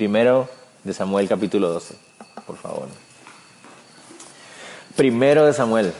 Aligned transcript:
Primero 0.00 0.48
de 0.82 0.94
Samuel 0.94 1.28
capítulo 1.28 1.68
12, 1.68 1.94
por 2.46 2.56
favor. 2.56 2.88
Primero 4.96 5.44
de 5.44 5.52
Samuel. 5.52 5.92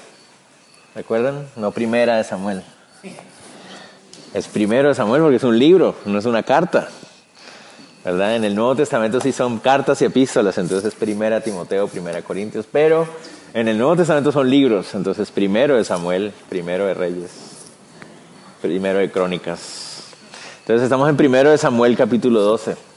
¿Recuerdan? 0.94 1.46
No 1.54 1.70
primera 1.70 2.16
de 2.16 2.24
Samuel. 2.24 2.62
Es 4.32 4.48
primero 4.48 4.88
de 4.88 4.94
Samuel 4.94 5.20
porque 5.20 5.36
es 5.36 5.44
un 5.44 5.58
libro, 5.58 5.96
no 6.06 6.18
es 6.18 6.24
una 6.24 6.42
carta. 6.42 6.88
¿Verdad? 8.02 8.36
En 8.36 8.44
el 8.44 8.54
Nuevo 8.54 8.74
Testamento 8.74 9.20
sí 9.20 9.32
son 9.32 9.58
cartas 9.58 10.00
y 10.00 10.06
epístolas, 10.06 10.56
entonces 10.56 10.94
es 10.94 10.98
primera 10.98 11.42
Timoteo, 11.42 11.86
primera 11.86 12.22
Corintios, 12.22 12.64
pero 12.72 13.06
en 13.52 13.68
el 13.68 13.76
Nuevo 13.76 13.96
Testamento 13.96 14.32
son 14.32 14.48
libros, 14.48 14.94
entonces 14.94 15.30
primero 15.30 15.76
de 15.76 15.84
Samuel, 15.84 16.32
primero 16.48 16.86
de 16.86 16.94
Reyes, 16.94 17.32
primero 18.62 18.98
de 18.98 19.10
Crónicas. 19.10 20.04
Entonces 20.60 20.84
estamos 20.84 21.06
en 21.10 21.18
primero 21.18 21.50
de 21.50 21.58
Samuel 21.58 21.98
capítulo 21.98 22.40
12. 22.40 22.88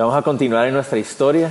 Vamos 0.00 0.16
a 0.16 0.22
continuar 0.22 0.68
en 0.68 0.74
nuestra 0.74 0.98
historia 0.98 1.50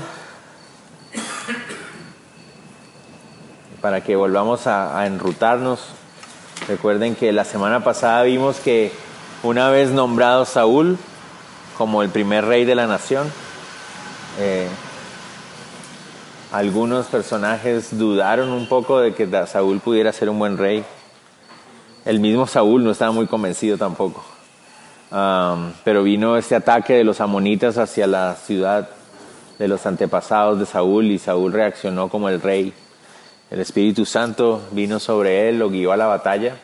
para 3.81 4.01
que 4.01 4.15
volvamos 4.15 4.67
a, 4.67 5.05
enrutarnos. 5.05 5.81
Recuerden 6.67 7.15
que 7.15 7.31
la 7.31 7.43
semana 7.43 7.83
pasada 7.83 8.23
vimos 8.23 8.57
que 8.59 8.91
una 9.43 9.69
vez 9.69 9.91
nombrado 9.91 10.45
Saúl 10.45 10.97
como 11.77 12.03
el 12.03 12.09
primer 12.09 12.45
rey 12.45 12.63
de 12.63 12.75
la 12.75 12.87
nación, 12.87 13.31
eh, 14.39 14.67
algunos 16.51 17.07
personajes 17.07 17.97
dudaron 17.97 18.49
un 18.49 18.67
poco 18.69 18.99
de 18.99 19.13
que 19.13 19.27
Saúl 19.45 19.79
pudiera 19.79 20.13
ser 20.13 20.29
un 20.29 20.39
buen 20.39 20.57
rey. 20.57 20.85
El 22.05 22.19
mismo 22.19 22.47
Saúl 22.47 22.83
no 22.83 22.91
estaba 22.91 23.11
muy 23.11 23.27
convencido 23.27 23.77
tampoco 23.77 24.36
pero 25.09 26.03
vino 26.03 26.37
este 26.37 26.55
ataque 26.55 26.93
de 26.93 27.03
los 27.03 27.21
amonitas 27.21 27.77
hacia 27.77 28.07
la 28.07 28.35
ciudad 28.35 28.89
de 29.57 29.67
los 29.67 29.85
antepasados 29.85 30.59
de 30.59 30.65
Saúl 30.65 31.05
y 31.05 31.19
Saúl 31.19 31.53
reaccionó 31.53 32.09
como 32.09 32.29
el 32.29 32.41
rey. 32.41 32.73
El 33.49 33.59
Espíritu 33.59 34.05
Santo 34.05 34.61
vino 34.71 34.99
sobre 34.99 35.49
él, 35.49 35.59
lo 35.59 35.69
guió 35.69 35.91
a 35.91 35.97
la 35.97 36.07
batalla 36.07 36.57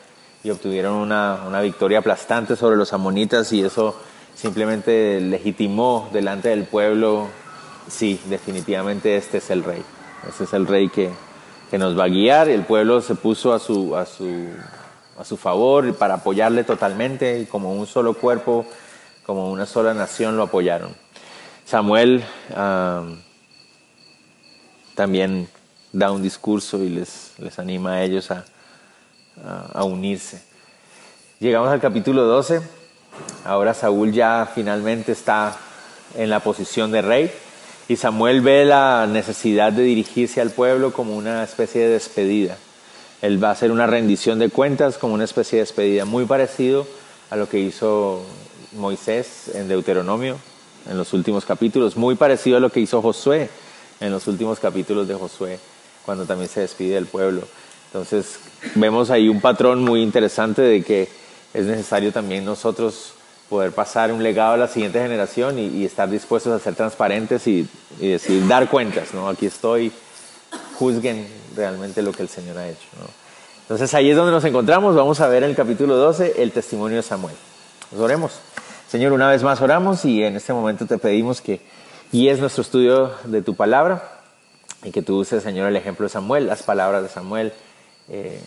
y 0.43 0.49
obtuvieron 0.49 0.95
una, 0.95 1.39
una 1.47 1.61
victoria 1.61 1.99
aplastante 1.99 2.55
sobre 2.55 2.75
los 2.75 2.91
amonitas 2.91 3.51
y 3.53 3.63
eso 3.63 3.95
simplemente 4.35 5.21
legitimó 5.21 6.09
delante 6.11 6.49
del 6.49 6.65
pueblo, 6.65 7.27
sí, 7.87 8.19
definitivamente 8.25 9.15
este 9.15 9.37
es 9.37 9.49
el 9.49 9.63
rey. 9.63 9.81
Este 10.27 10.43
es 10.43 10.53
el 10.53 10.67
rey 10.67 10.89
que, 10.89 11.09
que 11.69 11.77
nos 11.77 11.97
va 11.97 12.05
a 12.05 12.09
guiar. 12.09 12.49
El 12.49 12.63
pueblo 12.63 13.01
se 13.01 13.15
puso 13.15 13.53
a 13.53 13.59
su, 13.59 13.95
a 13.95 14.05
su 14.05 14.47
a 15.17 15.23
su 15.23 15.37
favor 15.37 15.95
para 15.95 16.15
apoyarle 16.15 16.63
totalmente 16.63 17.39
y 17.39 17.45
como 17.45 17.73
un 17.73 17.85
solo 17.85 18.13
cuerpo, 18.13 18.65
como 19.25 19.51
una 19.51 19.65
sola 19.65 19.93
nación 19.93 20.37
lo 20.37 20.43
apoyaron. 20.43 20.95
Samuel 21.65 22.23
también 24.95 25.47
da 25.91 26.11
un 26.11 26.21
discurso 26.21 26.83
y 26.83 26.89
les, 26.89 27.33
les 27.37 27.59
anima 27.59 27.93
a 27.93 28.03
ellos 28.03 28.31
a, 28.31 28.45
a, 29.73 29.83
unirse. 29.83 30.41
Llegamos 31.39 31.69
al 31.69 31.79
capítulo 31.79 32.23
12. 32.23 32.61
Ahora 33.45 33.73
Saúl 33.73 34.11
ya 34.11 34.49
finalmente 34.53 35.11
está 35.11 35.55
en 36.15 36.29
la 36.29 36.39
posición 36.39 36.91
de 36.91 37.01
rey 37.01 37.31
y 37.87 37.95
Samuel 37.95 38.41
ve 38.41 38.65
la 38.65 39.07
necesidad 39.07 39.71
de 39.71 39.83
dirigirse 39.83 40.41
al 40.41 40.51
pueblo 40.51 40.93
como 40.93 41.15
una 41.15 41.43
especie 41.43 41.81
de 41.81 41.89
despedida. 41.89 42.57
Él 43.23 43.41
va 43.41 43.47
a 43.47 43.51
hacer 43.53 43.71
una 43.71 43.87
rendición 43.87 44.37
de 44.37 44.49
cuentas 44.49 44.97
como 44.97 45.13
una 45.13 45.23
especie 45.23 45.55
de 45.55 45.61
despedida, 45.63 46.03
muy 46.03 46.25
parecido 46.25 46.85
a 47.29 47.37
lo 47.37 47.47
que 47.47 47.57
hizo 47.57 48.21
Moisés 48.73 49.49
en 49.53 49.69
Deuteronomio 49.69 50.37
en 50.89 50.97
los 50.97 51.13
últimos 51.13 51.45
capítulos, 51.45 51.95
muy 51.95 52.15
parecido 52.15 52.57
a 52.57 52.59
lo 52.59 52.69
que 52.69 52.81
hizo 52.81 53.01
Josué 53.01 53.49
en 54.01 54.11
los 54.11 54.27
últimos 54.27 54.59
capítulos 54.59 55.07
de 55.07 55.13
Josué, 55.13 55.57
cuando 56.05 56.25
también 56.25 56.49
se 56.49 56.59
despide 56.59 56.95
del 56.95 57.05
pueblo. 57.05 57.43
Entonces 57.85 58.39
vemos 58.75 59.09
ahí 59.09 59.29
un 59.29 59.39
patrón 59.39 59.85
muy 59.85 60.01
interesante 60.01 60.61
de 60.61 60.83
que 60.83 61.07
es 61.53 61.65
necesario 61.65 62.11
también 62.11 62.43
nosotros 62.43 63.13
poder 63.47 63.71
pasar 63.71 64.11
un 64.11 64.21
legado 64.21 64.55
a 64.55 64.57
la 64.57 64.67
siguiente 64.67 64.99
generación 64.99 65.59
y, 65.59 65.85
estar 65.85 66.09
dispuestos 66.09 66.51
a 66.51 66.61
ser 66.61 66.75
transparentes 66.75 67.47
y, 67.47 67.69
y, 68.01 68.09
decir, 68.09 68.45
dar 68.49 68.67
cuentas, 68.67 69.13
¿no? 69.13 69.29
Aquí 69.29 69.45
estoy, 69.45 69.93
juzguen 70.77 71.25
realmente 71.55 72.01
lo 72.01 72.11
que 72.11 72.23
el 72.23 72.29
Señor 72.29 72.57
ha 72.57 72.67
hecho. 72.67 72.87
Entonces 73.61 73.93
ahí 73.93 74.09
es 74.09 74.15
donde 74.15 74.31
nos 74.31 74.43
encontramos. 74.43 74.95
Vamos 74.95 75.19
a 75.21 75.27
ver 75.27 75.43
en 75.43 75.51
el 75.51 75.55
capítulo 75.55 75.95
12 75.95 76.41
el 76.41 76.51
testimonio 76.51 76.97
de 76.97 77.03
Samuel. 77.03 77.35
Nos 77.91 78.01
oremos. 78.01 78.39
Señor, 78.87 79.13
una 79.13 79.29
vez 79.29 79.41
más 79.41 79.61
oramos 79.61 80.05
y 80.05 80.23
en 80.23 80.35
este 80.35 80.53
momento 80.53 80.85
te 80.85 80.97
pedimos 80.97 81.41
que 81.41 81.61
guíes 82.11 82.39
nuestro 82.39 82.61
estudio 82.61 83.11
de 83.23 83.41
tu 83.41 83.55
palabra 83.55 84.21
y 84.83 84.91
que 84.91 85.01
tú 85.01 85.17
uses, 85.17 85.41
Señor, 85.41 85.67
el 85.69 85.75
ejemplo 85.75 86.03
de 86.03 86.09
Samuel, 86.09 86.45
las 86.45 86.61
palabras 86.61 87.01
de 87.01 87.09
Samuel, 87.09 87.53
eh, 88.09 88.39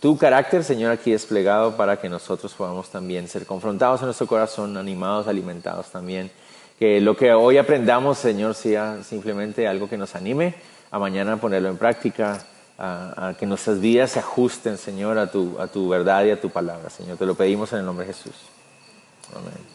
tu 0.00 0.18
carácter, 0.18 0.64
Señor, 0.64 0.90
aquí 0.90 1.12
desplegado 1.12 1.76
para 1.76 2.00
que 2.00 2.08
nosotros 2.08 2.52
podamos 2.54 2.88
también 2.88 3.28
ser 3.28 3.46
confrontados 3.46 4.00
en 4.00 4.06
nuestro 4.06 4.26
corazón, 4.26 4.76
animados, 4.76 5.28
alimentados 5.28 5.86
también. 5.92 6.30
Que 6.78 7.00
lo 7.00 7.16
que 7.16 7.32
hoy 7.32 7.58
aprendamos, 7.58 8.18
Señor, 8.18 8.54
sea 8.54 9.04
simplemente 9.04 9.68
algo 9.68 9.88
que 9.88 9.96
nos 9.96 10.16
anime 10.16 10.56
a 10.90 10.98
mañana 10.98 11.36
ponerlo 11.36 11.68
en 11.68 11.76
práctica, 11.76 12.44
a, 12.84 13.34
que 13.38 13.46
nuestras 13.46 13.80
vidas 13.80 14.10
se 14.10 14.18
ajusten, 14.18 14.76
Señor, 14.76 15.16
a 15.16 15.30
tu, 15.30 15.56
a 15.60 15.68
tu 15.68 15.88
verdad 15.88 16.24
y 16.24 16.30
a 16.30 16.40
tu 16.40 16.50
palabra, 16.50 16.90
Señor. 16.90 17.16
Te 17.16 17.24
lo 17.24 17.34
pedimos 17.34 17.72
en 17.72 17.78
el 17.80 17.86
nombre 17.86 18.06
de 18.06 18.12
Jesús. 18.12 18.34
Amén. 19.32 19.72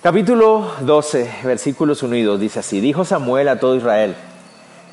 Capítulo 0.00 0.70
12, 0.80 1.30
versículos 1.44 2.02
1 2.02 2.16
y 2.16 2.22
2 2.22 2.40
dice 2.40 2.60
así, 2.60 2.80
dijo 2.80 3.04
Samuel 3.04 3.48
a 3.48 3.60
todo 3.60 3.76
Israel, 3.76 4.16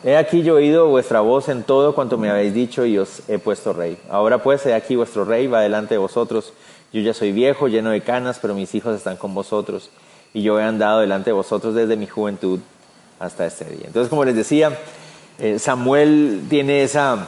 he 0.03 0.15
aquí 0.15 0.43
yo 0.43 0.53
he 0.53 0.63
oído 0.63 0.87
vuestra 0.87 1.21
voz 1.21 1.49
en 1.49 1.63
todo 1.63 1.95
cuanto 1.95 2.17
me 2.17 2.29
habéis 2.29 2.53
dicho 2.53 2.85
y 2.85 2.97
os 2.97 3.21
he 3.27 3.37
puesto 3.37 3.73
rey. 3.73 3.97
Ahora 4.09 4.41
pues, 4.41 4.65
he 4.65 4.73
aquí 4.73 4.95
vuestro 4.95 5.25
rey 5.25 5.47
va 5.47 5.61
delante 5.61 5.95
de 5.95 5.99
vosotros. 5.99 6.53
Yo 6.91 7.01
ya 7.01 7.13
soy 7.13 7.31
viejo, 7.31 7.67
lleno 7.67 7.91
de 7.91 8.01
canas, 8.01 8.39
pero 8.41 8.55
mis 8.55 8.73
hijos 8.73 8.95
están 8.95 9.17
con 9.17 9.35
vosotros. 9.35 9.91
Y 10.33 10.41
yo 10.41 10.59
he 10.59 10.63
andado 10.63 11.01
delante 11.01 11.31
de 11.31 11.33
vosotros 11.33 11.75
desde 11.75 11.95
mi 11.95 12.07
juventud 12.07 12.59
hasta 13.19 13.45
este 13.45 13.65
día. 13.65 13.85
Entonces, 13.87 14.09
como 14.09 14.25
les 14.25 14.35
decía, 14.35 14.77
eh, 15.39 15.59
Samuel 15.59 16.43
tiene 16.49 16.83
esa, 16.83 17.27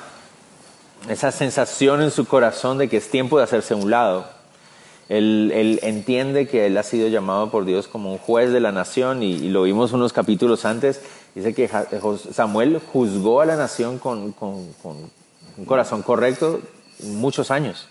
esa 1.09 1.31
sensación 1.31 2.01
en 2.01 2.11
su 2.11 2.25
corazón 2.25 2.77
de 2.77 2.89
que 2.89 2.97
es 2.97 3.09
tiempo 3.09 3.37
de 3.37 3.43
hacerse 3.43 3.73
a 3.73 3.77
un 3.77 3.89
lado. 3.89 4.25
Él, 5.09 5.79
entiende 5.83 6.47
que 6.47 6.67
él 6.67 6.77
ha 6.77 6.83
sido 6.83 7.09
llamado 7.09 7.51
por 7.51 7.65
Dios 7.65 7.87
como 7.89 8.13
un 8.13 8.17
juez 8.17 8.53
de 8.53 8.61
la 8.61 8.71
nación 8.71 9.23
y, 9.23 9.49
lo 9.49 9.63
vimos 9.63 9.91
unos 9.91 10.13
capítulos 10.13 10.63
antes. 10.63 11.01
Dice 11.35 11.53
que 11.53 11.69
Samuel 12.31 12.79
juzgó 12.93 13.41
a 13.41 13.45
la 13.45 13.57
nación 13.57 13.99
con, 13.99 14.31
con, 14.31 14.71
con 14.81 14.95
un 15.57 15.65
corazón 15.65 16.01
correcto 16.01 16.61
muchos 17.03 17.51
años, 17.51 17.87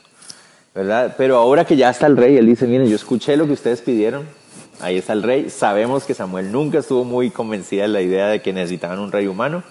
¿verdad? 0.75 1.14
Pero 1.19 1.37
ahora 1.37 1.64
que 1.64 1.76
ya 1.76 1.91
está 1.91 2.06
el 2.06 2.16
rey, 2.16 2.37
él 2.37 2.47
dice, 2.47 2.66
miren, 2.66 2.88
yo 2.88 2.97
escuché 2.97 3.37
lo 3.37 3.47
que 3.47 3.52
ustedes 3.52 3.81
pidieron, 3.81 4.26
ahí 4.81 4.96
está 4.99 5.12
el 5.12 5.23
rey. 5.23 5.50
Sabemos 5.50 6.05
que 6.05 6.14
Samuel 6.14 6.52
nunca 6.52 6.78
estuvo 6.78 7.05
muy 7.05 7.31
convencida 7.31 7.82
de 7.82 7.88
la 7.88 8.00
idea 8.00 8.28
de 8.28 8.40
que 8.40 8.52
necesitaban 8.52 8.99
un 8.99 9.12
rey 9.12 9.26
humano, 9.26 9.62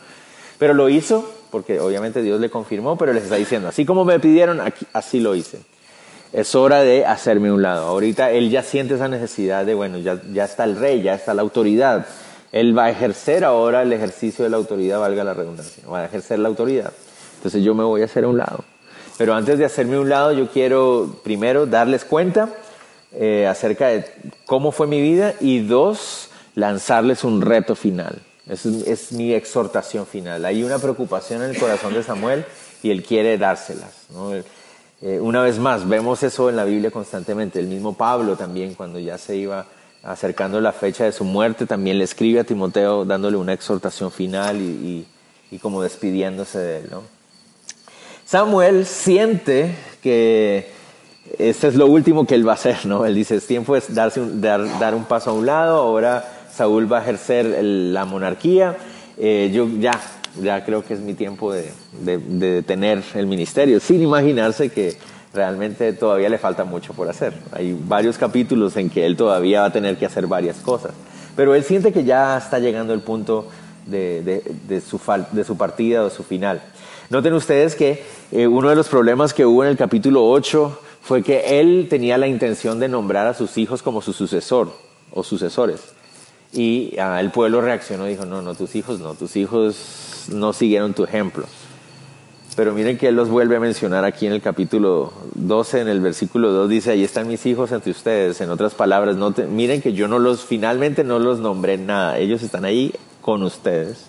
pero 0.59 0.75
lo 0.75 0.89
hizo 0.89 1.27
porque 1.49 1.79
obviamente 1.79 2.21
Dios 2.21 2.39
le 2.39 2.49
confirmó, 2.49 2.97
pero 2.97 3.13
les 3.13 3.23
está 3.23 3.35
diciendo, 3.35 3.69
así 3.69 3.85
como 3.85 4.05
me 4.05 4.19
pidieron, 4.19 4.61
así 4.93 5.19
lo 5.19 5.35
hice. 5.35 5.59
Es 6.31 6.53
hora 6.53 6.81
de 6.81 7.05
hacerme 7.05 7.51
un 7.51 7.63
lado. 7.63 7.87
Ahorita 7.87 8.29
él 8.29 8.51
ya 8.51 8.61
siente 8.61 8.93
esa 8.93 9.07
necesidad 9.07 9.65
de, 9.65 9.73
bueno, 9.73 9.97
ya, 9.97 10.21
ya 10.31 10.45
está 10.45 10.63
el 10.63 10.75
rey, 10.75 11.01
ya 11.01 11.15
está 11.15 11.33
la 11.33 11.41
autoridad. 11.41 12.05
Él 12.51 12.77
va 12.77 12.85
a 12.85 12.89
ejercer 12.91 13.43
ahora 13.43 13.81
el 13.81 13.91
ejercicio 13.93 14.43
de 14.43 14.51
la 14.51 14.57
autoridad, 14.57 14.99
valga 14.99 15.23
la 15.23 15.33
redundancia, 15.33 15.83
va 15.87 16.01
a 16.01 16.05
ejercer 16.05 16.37
la 16.37 16.49
autoridad. 16.49 16.93
Entonces 17.37 17.63
yo 17.63 17.73
me 17.73 17.83
voy 17.83 18.03
a 18.03 18.05
hacer 18.05 18.25
a 18.25 18.27
un 18.27 18.37
lado. 18.37 18.63
Pero 19.17 19.33
antes 19.33 19.57
de 19.57 19.65
hacerme 19.65 19.99
un 19.99 20.09
lado, 20.09 20.31
yo 20.33 20.47
quiero 20.49 21.19
primero 21.23 21.65
darles 21.65 22.05
cuenta 22.05 22.49
eh, 23.11 23.47
acerca 23.47 23.87
de 23.87 24.05
cómo 24.45 24.71
fue 24.71 24.85
mi 24.85 25.01
vida 25.01 25.33
y 25.39 25.61
dos, 25.61 26.29
lanzarles 26.53 27.23
un 27.23 27.41
reto 27.41 27.75
final. 27.75 28.21
Es, 28.49 29.11
mi 29.11 29.33
exhortación 29.33 30.07
final. 30.07 30.43
Hay 30.43 30.63
una 30.63 30.79
preocupación 30.79 31.43
en 31.43 31.51
el 31.51 31.59
corazón 31.59 31.93
de 31.93 32.01
Samuel 32.03 32.45
y 32.81 32.89
él 32.89 33.03
quiere 33.03 33.37
dárselas. 33.37 34.07
Eh, 35.01 35.19
una 35.19 35.41
vez 35.43 35.59
más, 35.59 35.87
vemos 35.87 36.23
eso 36.23 36.49
en 36.49 36.55
la 36.55 36.65
Biblia 36.65 36.89
constantemente. 36.89 37.59
El 37.59 37.67
mismo 37.67 37.93
Pablo 37.93 38.35
también, 38.35 38.73
cuando 38.73 38.97
ya 38.97 39.17
se 39.19 39.35
iba 39.35 39.67
acercando 40.03 40.59
la 40.59 40.71
fecha 40.71 41.03
de 41.03 41.11
su 41.11 41.23
muerte, 41.23 41.67
también 41.67 41.99
le 41.99 42.05
escribe 42.05 42.39
a 42.39 42.43
Timoteo 42.43 43.05
dándole 43.05 43.37
una 43.37 43.53
exhortación 43.53 44.11
final 44.11 44.59
y, 44.59 45.05
como 45.61 45.83
despidiéndose 45.83 46.57
de 46.57 46.77
él. 46.79 46.89
Samuel 48.25 48.85
siente 48.85 49.75
que 50.01 50.71
este 51.37 51.67
es 51.67 51.75
lo 51.75 51.85
último 51.85 52.25
que 52.25 52.35
él 52.35 52.47
va 52.47 52.53
a 52.53 52.55
hacer, 52.55 52.85
¿no? 52.85 53.05
Él 53.05 53.13
dice, 53.13 53.35
es 53.35 53.45
tiempo 53.45 53.75
de 53.75 53.81
dar, 53.89 54.95
un 54.95 55.05
paso 55.05 55.29
a 55.29 55.33
un 55.33 55.45
lado, 55.45 55.77
ahora 55.77 56.38
Saúl 56.59 56.91
va 56.91 56.97
a 56.97 57.01
ejercer 57.03 57.63
la 57.63 58.03
monarquía, 58.03 58.75
eh, 59.17 59.49
yo 59.53 59.69
ya, 59.79 59.97
ya 60.41 60.65
creo 60.65 60.83
que 60.83 60.93
es 60.93 60.99
mi 60.99 61.13
tiempo 61.13 61.53
de, 61.53 61.71
de, 62.01 62.63
tener 62.63 63.01
el 63.15 63.27
ministerio, 63.27 63.79
sin 63.79 64.01
imaginarse 64.01 64.67
que 64.69 64.97
realmente 65.33 65.93
todavía 65.93 66.27
le 66.27 66.37
falta 66.37 66.65
mucho 66.65 66.91
por 66.93 67.07
hacer. 67.07 67.33
Hay 67.53 67.79
varios 67.87 68.17
capítulos 68.17 68.75
en 68.75 68.89
que 68.89 69.05
él 69.05 69.15
todavía 69.15 69.61
va 69.61 69.67
a 69.67 69.71
tener 69.71 69.97
que 69.97 70.05
hacer 70.05 70.27
varias 70.27 70.57
cosas, 70.57 70.91
pero 71.33 71.55
él 71.55 71.63
siente 71.63 71.93
que 71.93 72.03
ya 72.03 72.37
está 72.37 72.59
llegando 72.59 72.93
el 72.93 73.03
punto 73.03 73.47
de, 73.85 74.43
de 74.67 74.81
su, 74.81 74.99
de 75.31 75.45
su 75.45 75.55
partida 75.55 76.03
o 76.03 76.09
su 76.09 76.23
final. 76.23 76.61
Noten 77.09 77.35
ustedes 77.35 77.73
que 77.73 78.03
eh, 78.33 78.47
uno 78.47 78.67
de 78.67 78.75
los 78.75 78.89
problemas 78.89 79.33
que 79.33 79.45
hubo 79.45 79.63
en 79.63 79.69
el 79.69 79.77
capítulo 79.77 80.29
8 80.29 80.77
fue 81.03 81.23
que 81.23 81.61
él 81.61 81.87
tenía 81.89 82.17
la 82.17 82.27
intención 82.27 82.81
de 82.81 82.89
nombrar 82.89 83.27
a 83.27 83.33
sus 83.33 83.57
hijos 83.57 83.81
como 83.81 84.01
su 84.01 84.11
sucesor 84.11 84.73
o 85.13 85.23
sucesores. 85.23 85.98
Y 86.51 86.97
ah, 86.99 87.19
el 87.21 87.31
pueblo 87.31 87.61
reaccionó 87.61 88.07
y 88.07 88.11
dijo, 88.11 88.25
no, 88.25 88.41
no, 88.41 88.55
tus 88.55 88.75
hijos 88.75 88.99
no, 88.99 89.13
tus 89.13 89.35
hijos 89.35 90.25
no 90.31 90.53
siguieron 90.53 90.93
tu 90.93 91.03
ejemplo. 91.03 91.45
Pero 92.55 92.73
miren 92.73 92.97
que 92.97 93.07
él 93.07 93.15
los 93.15 93.29
vuelve 93.29 93.55
a 93.55 93.59
mencionar 93.59 94.03
aquí 94.03 94.25
en 94.25 94.33
el 94.33 94.41
capítulo 94.41 95.13
12, 95.35 95.81
en 95.81 95.87
el 95.87 96.01
versículo 96.01 96.51
2, 96.51 96.69
dice, 96.69 96.91
ahí 96.91 97.03
están 97.03 97.27
mis 97.27 97.45
hijos 97.45 97.71
entre 97.71 97.91
ustedes. 97.91 98.41
En 98.41 98.49
otras 98.49 98.73
palabras, 98.73 99.15
no 99.15 99.33
miren 99.49 99.81
que 99.81 99.93
yo 99.93 100.07
no 100.07 100.19
los, 100.19 100.43
finalmente 100.43 101.03
no 101.03 101.19
los 101.19 101.39
nombré 101.39 101.77
nada, 101.77 102.17
ellos 102.17 102.41
están 102.43 102.65
ahí 102.65 102.93
con 103.21 103.43
ustedes. 103.43 104.07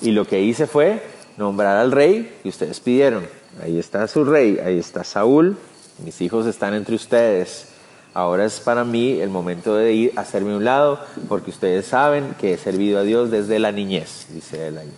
Y 0.00 0.10
lo 0.10 0.24
que 0.24 0.40
hice 0.40 0.66
fue 0.66 1.02
nombrar 1.36 1.76
al 1.76 1.92
rey 1.92 2.36
que 2.42 2.48
ustedes 2.48 2.80
pidieron. 2.80 3.26
Ahí 3.62 3.78
está 3.78 4.08
su 4.08 4.24
rey, 4.24 4.58
ahí 4.58 4.78
está 4.78 5.04
Saúl, 5.04 5.56
mis 6.04 6.20
hijos 6.20 6.46
están 6.46 6.74
entre 6.74 6.94
ustedes. 6.94 7.71
Ahora 8.14 8.44
es 8.44 8.60
para 8.60 8.84
mí 8.84 9.20
el 9.20 9.30
momento 9.30 9.74
de 9.74 9.94
ir 9.94 10.12
a 10.16 10.20
hacerme 10.20 10.54
un 10.54 10.64
lado, 10.64 11.00
porque 11.28 11.50
ustedes 11.50 11.86
saben 11.86 12.34
que 12.38 12.52
he 12.52 12.58
servido 12.58 12.98
a 12.98 13.04
Dios 13.04 13.30
desde 13.30 13.58
la 13.58 13.72
niñez, 13.72 14.26
dice 14.30 14.68
él 14.68 14.76
ahí. 14.76 14.92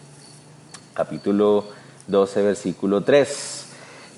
Capítulo 0.95 1.65
12, 2.09 2.43
versículo 2.43 3.03
3. 3.03 3.67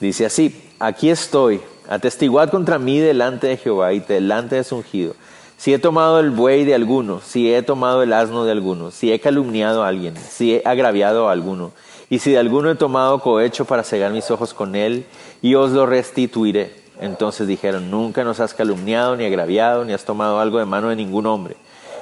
Dice 0.01 0.25
así, 0.25 0.71
aquí 0.79 1.11
estoy, 1.11 1.61
atestiguad 1.89 2.49
contra 2.49 2.79
mí 2.79 2.99
delante 2.99 3.49
de 3.49 3.59
Jehová 3.59 3.93
y 3.93 4.01
delante 4.01 4.57
de 4.57 4.65
su 4.65 4.77
ungido. 4.77 5.15
Si 5.59 5.75
he 5.75 5.79
tomado 5.79 6.19
el 6.19 6.31
buey 6.31 6.65
de 6.65 6.75
alguno, 6.75 7.21
si 7.21 7.53
he 7.53 7.63
tomado 7.63 8.03
el 8.03 8.15
asno 8.15 8.45
de 8.45 8.53
alguno, 8.53 8.91
si 8.91 9.13
he 9.13 9.21
calumniado 9.21 9.85
a 9.85 9.89
alguien, 9.89 10.15
si 10.17 10.55
he 10.55 10.63
agraviado 10.65 11.29
a 11.29 11.33
alguno, 11.33 11.73
y 12.09 12.21
si 12.21 12.31
de 12.31 12.39
alguno 12.39 12.71
he 12.71 12.77
tomado 12.77 13.21
cohecho 13.21 13.67
para 13.67 13.83
cegar 13.83 14.13
mis 14.13 14.31
ojos 14.31 14.55
con 14.55 14.75
él, 14.75 15.05
y 15.43 15.55
os 15.55 15.73
lo 15.73 15.85
restituiré. 15.85 16.86
Entonces 17.01 17.47
dijeron, 17.47 17.91
nunca 17.91 18.25
nos 18.25 18.41
has 18.41 18.55
calumniado, 18.55 19.17
ni 19.17 19.25
agraviado, 19.25 19.85
ni 19.85 19.93
has 19.93 20.05
tomado 20.05 20.41
algo 20.41 20.59
de 20.59 20.65
mano 20.65 20.89
de 20.89 20.97
ningún 20.97 21.27
hombre. 21.27 21.57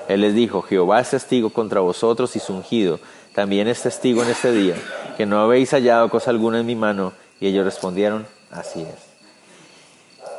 Él 0.09 0.21
les 0.21 0.35
dijo, 0.35 0.63
Jehová 0.63 1.01
es 1.01 1.11
testigo 1.11 1.51
contra 1.51 1.81
vosotros 1.81 2.37
y 2.37 2.41
su 2.41 2.55
ungido, 2.55 3.01
también 3.35 3.67
es 3.69 3.83
testigo 3.83 4.23
en 4.23 4.31
este 4.31 4.53
día, 4.53 4.77
que 5.17 5.27
no 5.27 5.41
habéis 5.41 5.71
hallado 5.71 6.09
cosa 6.11 6.31
alguna 6.31 6.61
en 6.61 6.67
mi 6.67 6.77
mano. 6.77 7.13
Y 7.41 7.49
ellos 7.49 7.65
respondieron, 7.65 8.27
así 8.51 8.83
es. 8.83 9.15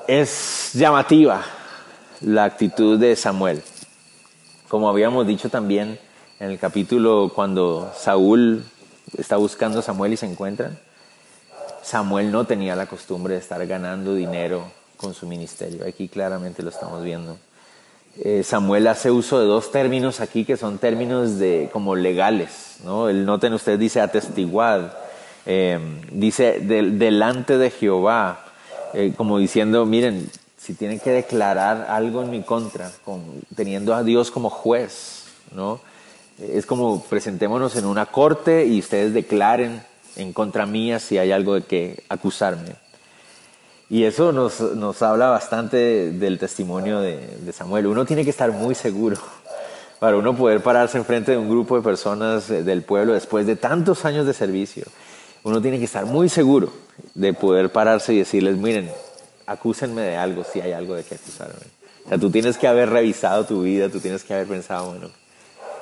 Es 0.07 0.71
llamativa 0.73 1.43
la 2.21 2.45
actitud 2.45 2.97
de 2.97 3.15
Samuel. 3.15 3.61
Como 4.69 4.87
habíamos 4.89 5.27
dicho 5.27 5.49
también 5.49 5.99
en 6.39 6.51
el 6.51 6.59
capítulo 6.59 7.31
cuando 7.33 7.91
Saúl 7.97 8.63
está 9.17 9.37
buscando 9.37 9.79
a 9.79 9.81
Samuel 9.81 10.13
y 10.13 10.17
se 10.17 10.25
encuentran, 10.25 10.79
Samuel 11.85 12.31
no 12.31 12.45
tenía 12.45 12.75
la 12.75 12.87
costumbre 12.87 13.35
de 13.35 13.39
estar 13.41 13.63
ganando 13.67 14.15
dinero 14.15 14.71
con 14.97 15.13
su 15.13 15.27
ministerio. 15.27 15.85
Aquí 15.87 16.07
claramente 16.07 16.63
lo 16.63 16.69
estamos 16.69 17.03
viendo. 17.03 17.37
Eh, 18.17 18.41
Samuel 18.41 18.87
hace 18.87 19.11
uso 19.11 19.39
de 19.39 19.45
dos 19.45 19.71
términos 19.71 20.19
aquí 20.19 20.45
que 20.45 20.57
son 20.57 20.79
términos 20.79 21.37
de 21.37 21.69
como 21.71 21.95
legales, 21.95 22.77
¿no? 22.83 23.07
El 23.07 23.23
noten 23.27 23.53
ustedes 23.53 23.77
dice 23.77 24.01
atestiguad, 24.01 24.93
eh, 25.45 25.77
dice 26.11 26.59
delante 26.59 27.59
de 27.59 27.69
Jehová, 27.69 28.45
eh, 28.95 29.13
como 29.15 29.37
diciendo, 29.37 29.85
miren, 29.85 30.27
si 30.57 30.73
tienen 30.73 30.99
que 30.99 31.11
declarar 31.11 31.85
algo 31.87 32.23
en 32.23 32.31
mi 32.31 32.41
contra, 32.41 32.91
teniendo 33.55 33.93
a 33.93 34.01
Dios 34.01 34.31
como 34.31 34.49
juez, 34.49 35.25
¿no? 35.51 35.79
Es 36.39 36.65
como 36.65 37.03
presentémonos 37.03 37.75
en 37.75 37.85
una 37.85 38.07
corte 38.07 38.65
y 38.65 38.79
ustedes 38.79 39.13
declaren 39.13 39.83
en 40.15 40.33
contra 40.33 40.65
mía 40.65 40.99
si 40.99 41.17
hay 41.17 41.31
algo 41.31 41.55
de 41.55 41.61
que 41.61 42.03
acusarme. 42.09 42.75
Y 43.89 44.03
eso 44.03 44.31
nos, 44.31 44.59
nos 44.59 45.01
habla 45.01 45.29
bastante 45.29 46.11
del 46.11 46.39
testimonio 46.39 47.01
de, 47.01 47.19
de, 47.41 47.51
Samuel. 47.51 47.85
Uno 47.85 48.05
tiene 48.05 48.23
que 48.23 48.31
estar 48.31 48.51
muy 48.51 48.73
seguro 48.73 49.17
para 49.99 50.17
uno 50.17 50.35
poder 50.35 50.61
pararse 50.61 50.97
enfrente 50.97 51.33
de 51.33 51.37
un 51.37 51.49
grupo 51.49 51.75
de 51.75 51.83
personas 51.83 52.49
eh, 52.49 52.63
del 52.63 52.81
pueblo 52.81 53.13
después 53.13 53.45
de 53.45 53.55
tantos 53.55 54.05
años 54.05 54.25
de 54.25 54.33
servicio. 54.33 54.85
Uno 55.43 55.61
tiene 55.61 55.77
que 55.77 55.85
estar 55.85 56.05
muy 56.05 56.29
seguro 56.29 56.73
de 57.13 57.33
poder 57.33 57.71
pararse 57.71 58.13
y 58.13 58.17
decirles, 58.17 58.57
miren, 58.57 58.89
acúsenme 59.45 60.01
de 60.01 60.17
algo 60.17 60.43
si 60.43 60.61
hay 60.61 60.71
algo 60.71 60.95
de 60.95 61.03
que 61.03 61.15
acusarme. 61.15 61.53
O 62.05 62.09
sea, 62.09 62.17
tú 62.17 62.29
tienes 62.29 62.57
que 62.57 62.67
haber 62.67 62.89
revisado 62.89 63.45
tu 63.45 63.61
vida, 63.63 63.89
tú 63.89 63.99
tienes 63.99 64.23
que 64.23 64.33
haber 64.33 64.47
pensado, 64.47 64.91
bueno, 64.91 65.09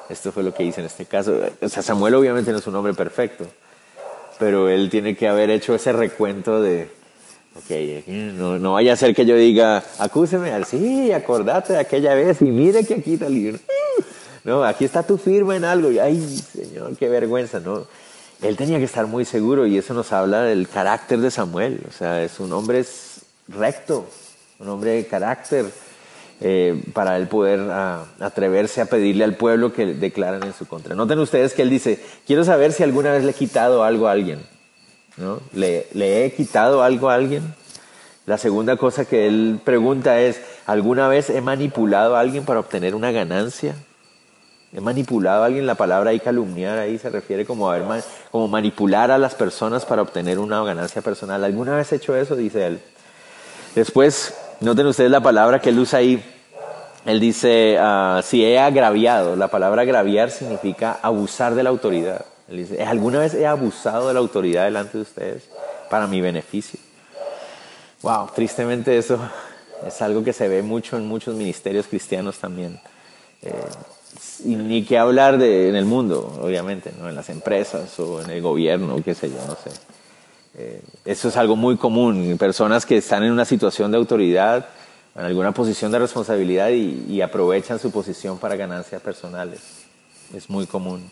esto 0.10 0.32
fue 0.32 0.44
lo 0.44 0.54
que 0.54 0.64
hice 0.64 0.82
en 0.82 0.88
este 0.88 1.06
caso. 1.06 1.34
O 1.62 1.70
sea, 1.70 1.84
Samuel 1.84 2.16
obviamente 2.16 2.52
no 2.52 2.58
es 2.58 2.68
un 2.68 2.76
hombre 2.76 2.94
perfecto, 2.94 3.46
pero 4.40 4.70
él 4.70 4.90
tiene 4.90 5.16
que 5.16 5.28
haber 5.28 5.50
hecho 5.50 5.76
ese 5.76 5.92
recuento 5.94 6.62
de, 6.62 6.90
ok, 7.56 8.08
no, 8.08 8.60
no 8.60 8.74
vaya 8.74 8.94
a 8.94 8.98
ser 8.98 9.16
que 9.16 9.26
yo 9.26 9.36
diga, 9.36 9.84
acúseme, 10.00 10.52
al 10.52 10.66
sí, 10.66 11.12
acordate 11.12 11.74
de 11.74 11.80
aquella 11.80 12.14
vez 12.16 12.42
y 12.42 12.46
mire 12.46 12.86
que 12.86 12.96
aquí 12.96 13.18
el 13.20 13.34
libro. 13.34 13.60
No, 14.46 14.62
aquí 14.62 14.84
está 14.84 15.04
tu 15.04 15.18
firma 15.18 15.56
en 15.56 15.64
algo. 15.64 15.90
Y, 15.90 16.00
ay, 16.00 16.20
Señor, 16.20 16.98
qué 16.98 17.08
vergüenza, 17.08 17.62
¿no? 17.62 17.88
Él 18.42 18.58
tenía 18.58 18.78
que 18.78 18.84
estar 18.84 19.08
muy 19.08 19.24
seguro 19.24 19.66
y 19.66 19.78
eso 19.78 19.94
nos 19.94 20.12
habla 20.12 20.42
del 20.42 20.68
carácter 20.68 21.20
de 21.20 21.32
Samuel. 21.32 21.80
O 21.88 21.94
sea, 21.94 22.22
es 22.22 22.42
un 22.42 22.52
hombre 22.52 22.84
recto, 23.48 24.06
un 24.60 24.68
hombre 24.68 24.92
de 24.92 25.08
carácter 25.08 25.68
eh, 26.42 26.82
para 26.94 27.18
él 27.18 27.28
poder 27.28 27.60
ah, 27.72 28.06
atreverse 28.20 28.82
a 28.82 28.86
pedirle 28.86 29.24
al 29.24 29.36
pueblo 29.36 29.74
que 29.74 29.86
declaran 29.86 30.44
en 30.44 30.54
su 30.54 30.66
contra. 30.66 30.96
Noten 30.96 31.20
ustedes 31.20 31.54
que 31.54 31.62
él 31.62 31.70
dice, 31.70 32.00
quiero 32.28 32.44
saber 32.44 32.74
si 32.74 32.84
alguna 32.84 33.12
vez 33.12 33.24
le 33.24 33.32
he 33.32 33.36
quitado 33.36 33.84
algo 33.84 34.08
a 34.08 34.12
alguien. 34.12 34.40
¿no? 35.18 35.40
¿Le, 35.54 35.88
¿Le 35.94 36.26
he 36.26 36.34
quitado 36.34 36.84
algo 36.84 37.10
a 37.10 37.16
alguien? 37.16 37.54
La 38.26 38.38
segunda 38.38 38.78
cosa 38.78 39.06
que 39.06 39.28
él 39.28 39.60
pregunta 39.64 40.20
es, 40.22 40.42
¿alguna 40.66 41.08
vez 41.08 41.30
he 41.30 41.42
manipulado 41.42 42.16
a 42.16 42.22
alguien 42.22 42.46
para 42.46 42.62
obtener 42.62 42.96
una 42.96 43.12
ganancia? 43.12 43.76
He 44.74 44.82
manipulado 44.82 45.44
a 45.44 45.46
alguien, 45.46 45.68
la 45.68 45.76
palabra 45.76 46.10
ahí 46.10 46.20
calumniar 46.20 46.80
ahí 46.80 46.98
se 46.98 47.10
refiere 47.10 47.46
como, 47.46 47.70
a 47.70 47.80
como 48.32 48.48
manipular 48.48 49.12
a 49.12 49.20
las 49.20 49.36
personas 49.36 49.86
para 49.86 50.02
obtener 50.02 50.40
una 50.40 50.64
ganancia 50.64 51.02
personal. 51.02 51.44
¿Alguna 51.44 51.76
vez 51.76 51.92
he 51.92 51.98
hecho 51.98 52.16
eso? 52.16 52.36
Dice 52.36 52.66
él. 52.66 52.80
Después, 53.76 54.34
noten 54.64 54.88
ustedes 54.88 55.12
la 55.12 55.22
palabra 55.22 55.60
que 55.60 55.70
él 55.70 55.80
usa 55.80 56.00
ahí, 56.00 56.24
él 57.06 57.20
dice, 57.20 57.78
ah, 57.80 58.22
si 58.24 58.44
he 58.44 58.60
agraviado, 58.60 59.36
la 59.36 59.50
palabra 59.50 59.82
agraviar 59.82 60.32
significa 60.32 61.00
abusar 61.02 61.54
de 61.54 61.64
la 61.64 61.70
autoridad. 61.70 62.26
Él 62.48 62.58
dice, 62.58 62.84
¿alguna 62.84 63.20
vez 63.20 63.34
he 63.34 63.46
abusado 63.46 64.08
de 64.08 64.14
la 64.14 64.20
autoridad 64.20 64.66
delante 64.66 64.98
de 64.98 65.02
ustedes 65.02 65.44
para 65.90 66.08
mi 66.08 66.22
beneficio? 66.22 66.80
Wow, 68.02 68.30
tristemente 68.36 68.98
eso 68.98 69.20
es 69.86 70.02
algo 70.02 70.24
que 70.24 70.34
se 70.34 70.48
ve 70.48 70.62
mucho 70.62 70.98
en 70.98 71.08
muchos 71.08 71.36
ministerios 71.36 71.88
cristianos 71.88 72.38
también. 72.38 72.80
Eh, 73.42 73.54
y 74.46 74.56
ni 74.56 74.84
que 74.86 74.98
hablar 74.98 75.38
de, 75.38 75.70
en 75.70 75.76
el 75.76 75.86
mundo, 75.86 76.40
obviamente, 76.42 76.92
¿no? 77.00 77.10
en 77.10 77.16
las 77.16 77.30
empresas 77.30 78.00
o 78.00 78.22
en 78.22 78.30
el 78.30 78.42
gobierno, 78.42 79.02
qué 79.04 79.16
sé 79.16 79.30
yo, 79.30 79.38
no 79.48 79.56
sé. 79.56 79.78
Eh, 80.56 80.82
eso 81.06 81.30
es 81.30 81.38
algo 81.38 81.56
muy 81.56 81.78
común. 81.78 82.38
Personas 82.38 82.86
que 82.86 82.98
están 82.98 83.24
en 83.24 83.32
una 83.32 83.46
situación 83.46 83.92
de 83.92 83.98
autoridad 83.98 84.68
en 85.16 85.26
alguna 85.26 85.52
posición 85.52 85.92
de 85.92 86.00
responsabilidad 86.00 86.70
y, 86.70 87.22
aprovechan 87.22 87.80
su 87.80 87.92
posición 87.92 88.38
para 88.38 88.56
ganancias 88.56 89.02
personales. 89.02 89.60
Es 90.34 90.50
muy 90.50 90.66
común. 90.66 91.12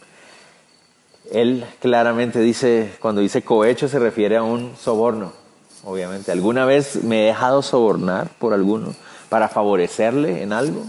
Él 1.31 1.65
claramente 1.79 2.39
dice, 2.39 2.91
cuando 2.99 3.21
dice 3.21 3.43
cohecho 3.43 3.87
se 3.87 3.99
refiere 3.99 4.37
a 4.37 4.43
un 4.43 4.75
soborno, 4.75 5.31
obviamente. 5.83 6.31
¿Alguna 6.31 6.65
vez 6.65 7.03
me 7.03 7.23
he 7.23 7.25
dejado 7.27 7.61
sobornar 7.61 8.29
por 8.39 8.53
alguno 8.53 8.95
para 9.29 9.47
favorecerle 9.47 10.41
en 10.41 10.51
algo? 10.51 10.83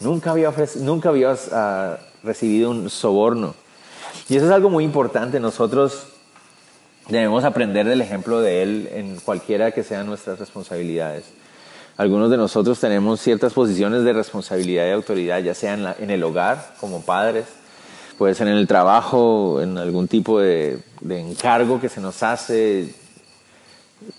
Nunca 0.00 0.32
había, 0.32 0.52
nunca 0.80 1.08
había 1.10 1.32
uh, 1.32 2.26
recibido 2.26 2.70
un 2.70 2.90
soborno. 2.90 3.54
Y 4.28 4.36
eso 4.36 4.46
es 4.46 4.52
algo 4.52 4.70
muy 4.70 4.84
importante. 4.84 5.38
Nosotros 5.40 6.08
Debemos 7.08 7.44
aprender 7.44 7.86
del 7.88 8.02
ejemplo 8.02 8.40
de 8.40 8.62
Él 8.62 8.88
en 8.92 9.16
cualquiera 9.16 9.72
que 9.72 9.82
sean 9.82 10.06
nuestras 10.06 10.38
responsabilidades. 10.38 11.24
Algunos 11.96 12.30
de 12.30 12.36
nosotros 12.36 12.78
tenemos 12.78 13.20
ciertas 13.20 13.54
posiciones 13.54 14.04
de 14.04 14.12
responsabilidad 14.12 14.86
y 14.86 14.90
autoridad, 14.90 15.40
ya 15.40 15.54
sea 15.54 15.96
en, 15.98 16.10
el 16.10 16.22
hogar, 16.22 16.74
como 16.78 17.02
padres, 17.02 17.46
puede 18.18 18.34
ser 18.34 18.46
en 18.48 18.54
el 18.54 18.68
trabajo, 18.68 19.60
en 19.60 19.78
algún 19.78 20.06
tipo 20.06 20.38
de, 20.38 20.80
encargo 21.08 21.80
que 21.80 21.88
se 21.88 22.00
nos 22.00 22.22
hace, 22.22 22.94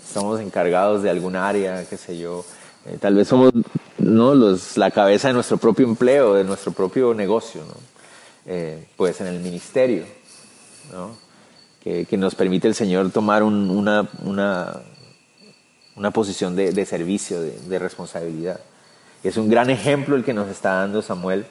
estamos 0.03 0.41
encargados 0.41 1.03
de 1.03 1.09
algún 1.09 1.35
área, 1.35 1.85
qué 1.85 1.95
sé 1.95 2.17
yo, 2.17 2.43
eh, 2.85 2.97
tal 2.99 3.15
vez 3.15 3.27
somos 3.27 3.51
¿no? 3.97 4.33
Los, 4.33 4.77
la 4.77 4.91
cabeza 4.91 5.27
de 5.27 5.35
nuestro 5.35 5.57
propio 5.57 5.85
empleo, 5.85 6.33
de 6.33 6.43
nuestro 6.43 6.71
propio 6.71 7.13
negocio, 7.13 7.61
¿no? 7.61 7.75
Eh, 8.45 8.87
pues 8.97 9.21
en 9.21 9.27
el 9.27 9.39
ministerio, 9.39 10.05
¿no? 10.91 11.28
Que, 12.07 12.17
nos 12.17 12.35
permite 12.35 12.67
el 12.67 12.75
Señor 12.75 13.11
tomar 13.11 13.43
una, 13.43 14.07
una, 14.23 14.81
una, 15.95 16.11
posición 16.11 16.55
de, 16.55 16.71
de 16.71 16.85
servicio, 16.85 17.41
de, 17.41 17.51
de, 17.51 17.79
responsabilidad. 17.79 18.59
Es 19.23 19.37
un 19.37 19.49
gran 19.49 19.69
ejemplo 19.69 20.15
el 20.15 20.23
que 20.23 20.33
nos 20.33 20.49
está 20.49 20.75
dando 20.75 21.01
Samuel, 21.01 21.45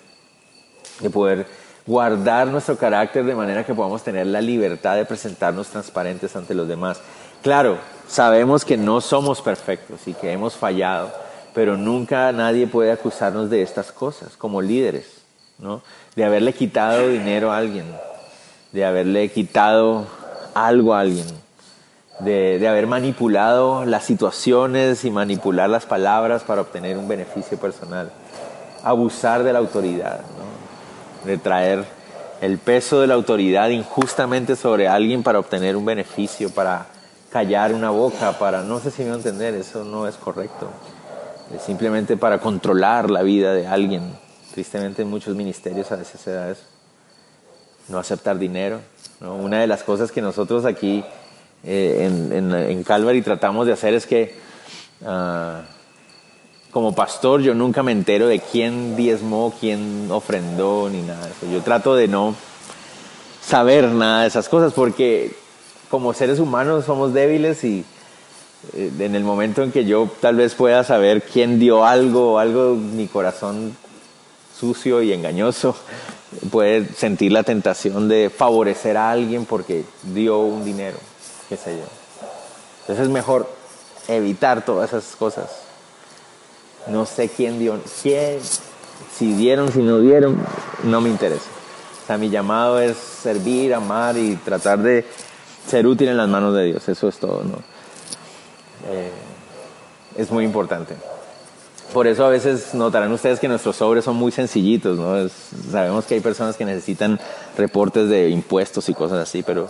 de 1.01 1.11
poder 1.11 1.47
guardar 1.87 2.47
nuestro 2.49 2.77
carácter 2.77 3.25
de 3.25 3.35
manera 3.35 3.65
que 3.65 3.75
podamos 3.75 4.03
tener 4.03 4.27
la 4.27 4.41
libertad 4.41 4.97
de 4.97 5.05
presentarnos 5.05 5.69
transparentes 5.69 6.37
ante 6.37 6.55
los 6.55 6.69
demás. 6.69 7.01
Claro, 7.43 7.79
sabemos 8.07 8.65
que 8.65 8.77
no 8.77 9.01
somos 9.01 9.41
perfectos 9.41 10.07
y 10.07 10.15
que 10.15 10.33
hemos 10.33 10.55
fallado, 10.55 11.11
pero 11.55 11.77
nunca 11.77 12.31
nadie 12.33 12.67
puede 12.67 12.93
acusarnos 12.93 13.51
de 13.51 13.63
estas 13.63 13.91
cosas 13.91 14.37
como 14.37 14.63
líderes, 14.63 15.23
¿no? 15.59 15.83
De 16.15 16.25
haberle 16.25 16.53
quitado 16.53 17.09
dinero 17.09 17.51
a 17.51 17.57
alguien, 17.57 17.87
de 18.73 18.85
haberle 18.85 19.31
quitado 19.31 20.07
algo 20.67 20.95
a 20.95 21.01
alguien, 21.01 21.27
de, 22.21 22.67
haber 22.69 22.87
manipulado 22.87 23.85
las 23.85 24.05
situaciones 24.05 25.05
y 25.05 25.11
manipular 25.11 25.71
las 25.71 25.87
palabras 25.87 26.43
para 26.43 26.63
obtener 26.63 26.99
un 26.99 27.07
beneficio 27.07 27.59
personal, 27.59 28.11
abusar 28.83 29.45
de 29.45 29.53
la 29.53 29.59
autoridad, 29.61 30.21
¿no? 30.21 31.29
de 31.29 31.39
traer 31.39 31.85
el 32.41 32.59
peso 32.59 33.01
de 33.01 33.07
la 33.07 33.15
autoridad 33.15 33.69
injustamente 33.69 34.57
sobre 34.57 34.89
alguien 34.89 35.23
para 35.23 35.39
obtener 35.39 35.77
un 35.77 35.85
beneficio, 35.85 36.51
para 36.51 36.87
callar 37.31 37.75
una 37.75 37.91
boca, 37.91 38.33
para, 38.39 38.63
no 38.63 38.79
sé 38.81 38.91
si 38.91 39.03
me 39.03 39.11
va 39.11 39.15
a 39.15 39.19
entender, 39.19 39.55
eso 39.55 39.85
no 39.85 40.07
es 40.07 40.17
correcto 40.17 40.69
simplemente 41.65 42.17
para 42.17 42.39
controlar 42.39 43.11
la 43.11 43.23
vida 43.23 43.55
de 43.55 43.67
alguien. 43.67 44.13
Tristemente 44.53 45.03
en 45.03 45.09
muchos 45.09 45.35
ministerios 45.35 45.91
a 45.93 45.97
veces 45.97 46.21
se 46.21 46.33
da 46.33 46.51
eso. 46.51 46.65
No 47.89 47.99
aceptar 47.99 48.39
dinero. 48.39 48.81
Una 49.21 49.61
de 49.61 49.67
las 49.67 49.83
cosas 49.83 50.13
que 50.13 50.23
nosotros 50.23 50.65
aquí 50.65 51.05
eh, 51.65 52.09
en, 52.33 52.55
en, 52.55 52.85
Calvary 52.85 53.23
tratamos 53.23 53.67
de 53.67 53.73
hacer 53.73 53.95
es 53.95 54.07
que 54.07 54.35
uh, 55.01 55.61
como 56.71 56.95
pastor 56.95 57.41
yo 57.41 57.55
nunca 57.55 57.83
me 57.83 57.91
entero 57.93 58.29
de 58.29 58.39
quién 58.39 58.95
diezmó, 58.95 59.53
quién 59.59 60.09
ofrendó, 60.11 60.89
ni 60.89 61.03
nada 61.03 61.27
de 61.27 61.33
eso. 61.33 61.47
Yo 61.53 61.63
trato 61.63 61.97
de 61.97 62.07
no 62.07 62.35
saber 63.45 63.89
nada 63.89 64.23
de 64.23 64.29
esas 64.29 64.49
cosas 64.49 64.73
porque 64.73 65.35
como 65.91 66.13
seres 66.13 66.39
humanos 66.39 66.85
somos 66.85 67.13
débiles 67.13 67.65
y 67.65 67.85
eh, 68.75 68.93
en 69.01 69.15
el 69.15 69.25
momento 69.25 69.63
en 69.63 69.73
que 69.73 69.85
yo 69.85 70.09
tal 70.21 70.37
vez 70.37 70.55
pueda 70.55 70.85
saber 70.85 71.23
quién 71.23 71.59
dio 71.59 71.85
algo 71.85 72.39
algo, 72.39 72.75
mi 72.75 73.07
corazón 73.07 73.75
sucio 74.55 75.03
y 75.03 75.13
engañoso 75.13 75.75
puede 76.51 76.87
sentir 76.95 77.33
la 77.33 77.43
tentación 77.43 78.09
de 78.09 78.31
favorecer 78.31 78.97
a 78.97 79.11
alguien 79.11 79.45
porque 79.45 79.85
dio 80.03 80.41
un 80.41 80.65
dinero, 80.65 80.99
qué 81.49 81.57
sé 81.57 81.77
yo. 81.77 81.85
Entonces 82.81 83.07
es 83.07 83.11
mejor 83.11 83.49
evitar 84.09 84.65
todas 84.65 84.93
esas 84.93 85.17
cosas. 85.17 85.51
No 86.87 87.07
sé 87.07 87.29
quién 87.29 87.59
dio, 87.59 87.79
quién, 88.03 88.39
si 89.15 89.33
dieron, 89.35 89.73
si 89.73 89.81
no 89.81 90.01
dieron, 90.01 90.39
no 90.85 91.01
me 91.01 91.11
interesa. 91.11 91.51
O 92.05 92.07
sea, 92.07 92.17
mi 92.17 92.31
llamado 92.31 92.81
es 92.81 92.97
servir, 92.97 93.75
amar 93.75 94.17
y 94.17 94.37
tratar 94.37 94.79
de 94.79 95.05
ser 95.67 95.87
útil 95.87 96.09
en 96.09 96.17
las 96.17 96.29
manos 96.29 96.55
de 96.55 96.65
Dios. 96.65 96.89
Eso 96.89 97.09
es 97.09 97.19
todo, 97.19 97.45
¿no? 97.45 97.59
Eh, 98.91 99.11
es 100.17 100.31
muy 100.31 100.45
importante. 100.45 100.95
Por 101.93 102.07
eso 102.07 102.25
a 102.25 102.29
veces 102.29 102.75
notarán 102.75 103.11
ustedes 103.13 103.41
que 103.41 103.49
nuestros 103.49 103.77
sobres 103.77 104.05
son 104.05 104.17
muy 104.17 104.31
sencillitos, 104.31 104.99
¿no? 104.99 105.29
sabemos 105.71 106.05
que 106.05 106.15
hay 106.15 106.21
personas 106.21 106.57
que 106.57 106.67
necesitan 106.67 107.19
reportes 107.57 108.11
de 108.11 108.29
impuestos 108.29 108.89
y 108.91 108.95
cosas 108.95 109.19
así, 109.19 109.43
pero 109.43 109.69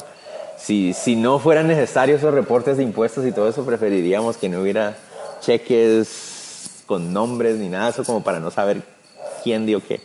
si, 0.57 0.93
si 0.95 1.15
no 1.15 1.39
fueran 1.39 1.69
necesarios 1.69 2.19
esos 2.19 2.35
reportes 2.35 2.77
de 2.77 2.83
impuestos 2.83 3.25
y 3.25 3.31
todo 3.31 3.49
eso, 3.49 3.65
preferiríamos 3.65 4.37
que 4.37 4.49
no 4.49 4.61
hubiera 4.61 4.97
cheques 5.41 6.83
con 6.87 7.13
nombres 7.13 7.57
ni 7.57 7.69
nada 7.69 7.91
eso 7.91 8.03
como 8.03 8.25
para 8.25 8.41
no 8.41 8.51
saber 8.51 8.83
quién 9.45 9.67
dio 9.67 9.81
qué. 9.81 10.01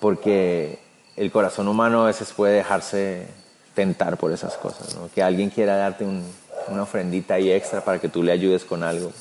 Porque 0.00 0.78
el 1.16 1.32
corazón 1.32 1.68
humano 1.68 2.02
a 2.02 2.06
veces 2.06 2.32
puede 2.32 2.56
dejarse 2.56 3.26
tentar 3.74 4.18
por 4.18 4.32
esas 4.32 4.56
cosas, 4.56 4.94
¿no? 4.94 5.08
Que 5.14 5.22
alguien 5.22 5.48
quiera 5.48 5.76
darte 5.76 6.04
un, 6.04 6.22
una 6.68 6.82
ofrendita 6.82 7.34
ahí 7.34 7.50
extra 7.50 7.82
para 7.82 7.98
que 7.98 8.08
tú 8.08 8.22
le 8.22 8.32
ayudes 8.32 8.64
con 8.64 8.82
algo. 8.82 9.12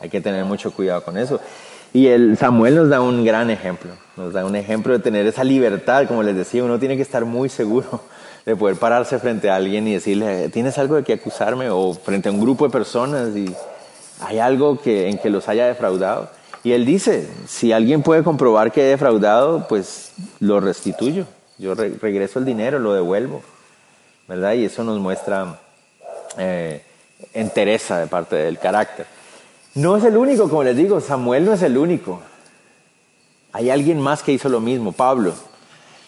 Hay 0.00 0.08
que 0.08 0.20
tener 0.20 0.44
mucho 0.44 0.70
cuidado 0.72 1.02
con 1.02 1.18
eso. 1.18 1.40
Y 1.92 2.08
el 2.08 2.36
Samuel 2.36 2.76
nos 2.76 2.88
da 2.90 3.00
un 3.00 3.24
gran 3.24 3.50
ejemplo, 3.50 3.92
nos 4.16 4.32
da 4.32 4.44
un 4.44 4.56
ejemplo 4.56 4.92
de 4.92 4.98
tener 4.98 5.26
esa 5.26 5.42
libertad, 5.42 6.06
como 6.06 6.22
les 6.22 6.36
decía, 6.36 6.62
uno 6.62 6.78
tiene 6.78 6.96
que 6.96 7.02
estar 7.02 7.24
muy 7.24 7.48
seguro 7.48 8.02
de 8.44 8.56
poder 8.56 8.76
pararse 8.76 9.18
frente 9.18 9.48
a 9.50 9.56
alguien 9.56 9.88
y 9.88 9.94
decirle, 9.94 10.50
¿tienes 10.50 10.76
algo 10.78 10.96
de 10.96 11.04
qué 11.04 11.14
acusarme? 11.14 11.70
O 11.70 11.94
frente 11.94 12.28
a 12.28 12.32
un 12.32 12.40
grupo 12.40 12.66
de 12.66 12.70
personas 12.70 13.34
y 13.34 13.54
hay 14.20 14.38
algo 14.38 14.80
que, 14.80 15.08
en 15.08 15.18
que 15.18 15.30
los 15.30 15.48
haya 15.48 15.66
defraudado. 15.66 16.30
Y 16.62 16.72
él 16.72 16.84
dice, 16.84 17.26
si 17.46 17.72
alguien 17.72 18.02
puede 18.02 18.22
comprobar 18.22 18.72
que 18.72 18.82
he 18.82 18.88
defraudado, 18.88 19.66
pues 19.68 20.12
lo 20.40 20.60
restituyo. 20.60 21.24
Yo 21.56 21.74
regreso 21.74 22.38
el 22.38 22.44
dinero, 22.44 22.78
lo 22.78 22.92
devuelvo. 22.92 23.42
¿Verdad? 24.26 24.52
Y 24.52 24.66
eso 24.66 24.84
nos 24.84 24.98
muestra 24.98 25.58
eh, 26.36 26.82
entereza 27.32 27.98
de 27.98 28.06
parte 28.08 28.36
del 28.36 28.58
carácter. 28.58 29.06
No 29.78 29.96
es 29.96 30.02
el 30.02 30.16
único, 30.16 30.48
como 30.48 30.64
les 30.64 30.76
digo, 30.76 31.00
Samuel 31.00 31.44
no 31.44 31.52
es 31.52 31.62
el 31.62 31.78
único. 31.78 32.20
Hay 33.52 33.70
alguien 33.70 34.00
más 34.00 34.24
que 34.24 34.32
hizo 34.32 34.48
lo 34.48 34.60
mismo, 34.60 34.90
Pablo. 34.90 35.34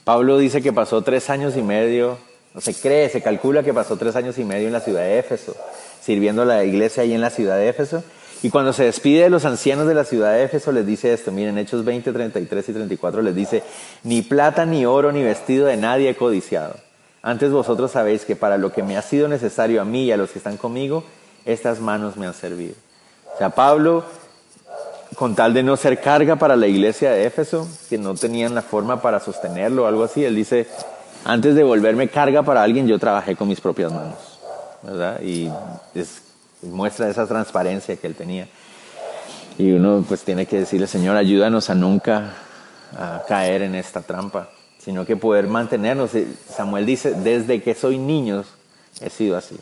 Pablo 0.03 0.39
dice 0.39 0.61
que 0.61 0.73
pasó 0.73 1.03
tres 1.03 1.31
años 1.31 1.57
y 1.57 1.62
medio, 1.62 2.19
no 2.53 2.61
se 2.61 2.75
cree, 2.75 3.09
se 3.09 3.23
calcula 3.23 3.62
que 3.62 3.73
pasó 3.73 3.97
tres 3.97 4.17
años 4.17 4.39
y 4.39 4.45
medio 4.45 4.67
en 4.67 4.73
la 4.73 4.81
ciudad 4.81 5.03
de 5.03 5.21
Éfeso, 5.21 5.55
sirviendo 6.00 6.43
a 6.43 6.47
la 6.47 6.65
iglesia 6.65 7.05
ahí 7.05 7.12
en 7.12 7.21
la 7.21 7.31
ciudad 7.31 7.59
de 7.59 7.69
Éfeso. 7.69 8.03
Y 8.43 8.50
cuando 8.50 8.73
se 8.73 8.85
despide 8.85 9.23
de 9.23 9.31
los 9.31 9.45
ancianos 9.45 9.87
de 9.87 9.95
la 9.95 10.05
ciudad 10.05 10.33
de 10.33 10.43
Éfeso, 10.43 10.73
les 10.73 10.85
dice 10.85 11.12
esto, 11.12 11.31
miren, 11.31 11.57
Hechos 11.57 11.85
20, 11.85 12.12
33 12.12 12.69
y 12.69 12.73
34 12.73 13.23
les 13.23 13.35
dice, 13.35 13.62
ni 14.03 14.23
plata, 14.23 14.67
ni 14.67 14.85
oro, 14.85 15.12
ni 15.12 15.23
vestido 15.23 15.67
de 15.67 15.77
nadie 15.77 16.11
he 16.11 16.17
codiciado 16.17 16.75
antes 17.23 17.53
vosotros 17.53 17.91
sabéis 17.91 18.25
que 18.25 18.37
para 18.37 18.57
lo 18.57 18.73
que 18.73 18.83
me 18.83 18.97
ha 18.97 19.03
sido 19.03 19.29
necesario 19.29 19.83
a 19.83 19.85
mí 19.85 20.05
y 20.05 20.12
a 20.12 20.17
los 20.17 20.31
que 20.31 20.39
están 20.39 20.57
conmigo, 20.57 21.05
estas 21.45 21.81
manos 21.81 22.17
me 22.17 22.27
han 22.27 22.35
servido. 22.35 22.75
Sea, 23.40 23.49
Pablo, 23.49 24.04
con 25.14 25.35
tal 25.35 25.54
de 25.54 25.62
no 25.62 25.75
ser 25.78 25.99
carga 25.99 26.37
para 26.37 26.56
la 26.56 26.66
iglesia 26.66 27.11
de 27.12 27.25
Éfeso, 27.25 27.66
que 27.88 27.97
no 27.97 28.14
tenían 28.14 28.54
la 28.54 28.61
forma 28.61 29.00
para 29.00 29.18
sostenerlo 29.18 29.85
o 29.85 29.87
algo 29.87 30.04
así, 30.04 30.23
él 30.23 30.35
dice, 30.35 30.66
antes 31.25 31.54
de 31.54 31.62
volverme 31.62 32.09
carga 32.09 32.42
para 32.42 32.62
alguien, 32.62 32.87
yo 32.87 32.99
trabajé 32.99 33.37
con 33.37 33.49
mis 33.49 33.59
propias 33.59 33.90
manos. 33.90 34.18
Y 35.23 35.49
muestra 36.61 37.09
esa 37.09 37.26
transparencia 37.26 37.97
que 37.97 38.06
él 38.06 38.14
tenía. 38.14 38.47
Y 39.56 39.73
uno 39.73 40.04
pues 40.06 40.23
tiene 40.23 40.44
que 40.44 40.59
decirle, 40.59 40.87
Señor, 40.87 41.16
ayúdanos 41.16 41.70
a 41.70 41.75
nunca 41.75 42.35
caer 43.26 43.62
en 43.62 43.75
esta 43.75 44.02
trampa 44.02 44.50
sino 44.80 45.04
que 45.04 45.16
poder 45.16 45.47
mantenernos. 45.47 46.11
Samuel 46.49 46.87
dice, 46.87 47.12
desde 47.12 47.62
que 47.62 47.75
soy 47.75 47.99
niño 47.99 48.44
he 49.00 49.11
sido 49.11 49.37
así. 49.37 49.56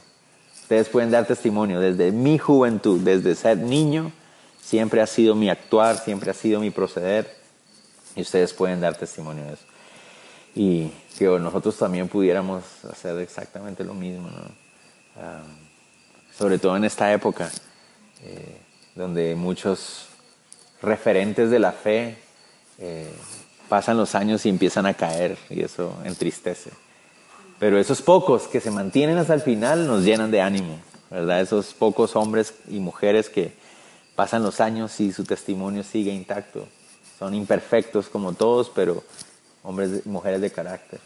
Ustedes 0.68 0.90
pueden 0.90 1.10
dar 1.10 1.26
testimonio, 1.26 1.80
desde 1.80 2.12
mi 2.12 2.36
juventud, 2.36 3.00
desde 3.00 3.34
ser 3.34 3.56
niño, 3.56 4.12
siempre 4.60 5.00
ha 5.00 5.06
sido 5.06 5.34
mi 5.34 5.48
actuar, 5.48 5.96
siempre 5.96 6.30
ha 6.30 6.34
sido 6.34 6.60
mi 6.60 6.68
proceder, 6.68 7.34
y 8.14 8.20
ustedes 8.20 8.52
pueden 8.52 8.78
dar 8.78 8.94
testimonio 8.94 9.46
de 9.46 9.54
eso. 9.54 9.64
Y 10.54 10.92
que 11.16 11.24
nosotros 11.24 11.74
también 11.78 12.06
pudiéramos 12.06 12.64
hacer 12.84 13.18
exactamente 13.20 13.82
lo 13.82 13.94
mismo, 13.94 14.28
sobre 16.36 16.58
todo 16.58 16.76
en 16.76 16.84
esta 16.84 17.10
época, 17.14 17.50
eh, 18.22 18.60
donde 18.94 19.34
muchos 19.36 20.08
referentes 20.82 21.48
de 21.48 21.58
la 21.60 21.72
fe 21.72 22.18
eh, 22.76 23.10
pasan 23.70 23.96
los 23.96 24.14
años 24.14 24.44
y 24.44 24.50
empiezan 24.50 24.84
a 24.84 24.92
caer 24.92 25.38
y 25.48 25.62
eso 25.62 25.96
entristece. 26.04 26.87
Pero 27.58 27.78
esos 27.78 28.02
pocos 28.02 28.46
que 28.46 28.60
se 28.60 28.70
mantienen 28.70 29.18
hasta 29.18 29.34
el 29.34 29.40
final 29.40 29.86
nos 29.86 30.04
llenan 30.04 30.30
de 30.30 30.40
ánimo, 30.40 30.78
¿verdad? 31.10 31.40
Esos 31.40 31.74
pocos 31.74 32.14
hombres 32.14 32.54
y 32.68 32.78
mujeres 32.78 33.28
que 33.28 33.52
pasan 34.14 34.42
los 34.42 34.60
años 34.60 34.98
y 35.00 35.12
su 35.12 35.24
testimonio 35.24 35.82
sigue 35.82 36.12
intacto. 36.12 36.68
Son 37.18 37.34
imperfectos 37.34 38.08
como 38.08 38.32
todos, 38.32 38.70
pero 38.70 39.02
hombres 39.62 40.02
y 40.04 40.08
mujeres 40.08 40.40
de 40.40 40.50
carácter. 40.50 41.00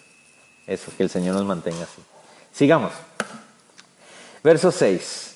Eso, 0.67 0.93
que 0.97 1.03
el 1.03 1.11
Señor 1.11 1.35
nos 1.35 1.45
mantenga 1.45 1.83
así. 1.83 2.03
Sigamos. 2.53 2.93
Verso 4.45 4.71
6. 4.71 5.33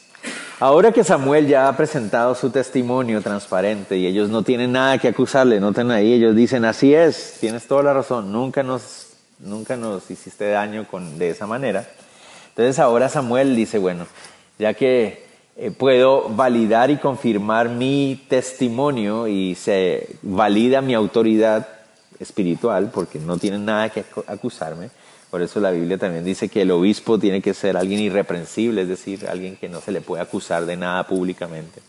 Ahora 0.58 0.90
que 0.90 1.04
Samuel 1.04 1.48
ya 1.48 1.68
ha 1.68 1.76
presentado 1.76 2.34
su 2.34 2.50
testimonio 2.50 3.20
transparente 3.20 3.98
y 3.98 4.06
ellos 4.06 4.30
no 4.30 4.42
tienen 4.42 4.72
nada 4.72 4.98
que 4.98 5.08
acusarle, 5.08 5.60
noten 5.60 5.90
ahí, 5.90 6.14
ellos 6.14 6.34
dicen, 6.34 6.64
así 6.64 6.94
es, 6.94 7.36
tienes 7.40 7.66
toda 7.66 7.82
la 7.82 7.92
razón, 7.92 8.32
nunca 8.32 8.62
nos, 8.62 9.05
nunca 9.38 9.76
nos 9.76 10.10
hiciste 10.10 10.48
daño 10.50 10.86
con, 10.88 11.18
de 11.18 11.30
esa 11.30 11.46
manera. 11.46 11.86
Entonces 12.48 12.78
ahora 12.78 13.08
Samuel 13.08 13.54
dice, 13.54 13.78
bueno, 13.78 14.06
ya 14.58 14.74
que 14.74 15.26
eh, 15.56 15.70
puedo 15.70 16.28
validar 16.30 16.90
y 16.90 16.96
confirmar 16.96 17.68
mi 17.68 18.24
testimonio 18.28 19.28
y 19.28 19.54
se 19.54 20.16
valida 20.22 20.80
mi 20.80 20.94
autoridad 20.94 21.68
espiritual, 22.18 22.90
porque 22.92 23.18
no 23.18 23.36
tienen 23.36 23.64
nada 23.66 23.90
que 23.90 24.04
acusarme, 24.26 24.88
por 25.30 25.42
eso 25.42 25.60
la 25.60 25.70
Biblia 25.70 25.98
también 25.98 26.24
dice 26.24 26.48
que 26.48 26.62
el 26.62 26.70
obispo 26.70 27.18
tiene 27.18 27.42
que 27.42 27.52
ser 27.52 27.76
alguien 27.76 28.00
irreprensible, 28.00 28.82
es 28.82 28.88
decir, 28.88 29.26
alguien 29.28 29.56
que 29.56 29.68
no 29.68 29.82
se 29.82 29.92
le 29.92 30.00
puede 30.00 30.22
acusar 30.22 30.64
de 30.64 30.76
nada 30.76 31.06
públicamente. 31.06 31.82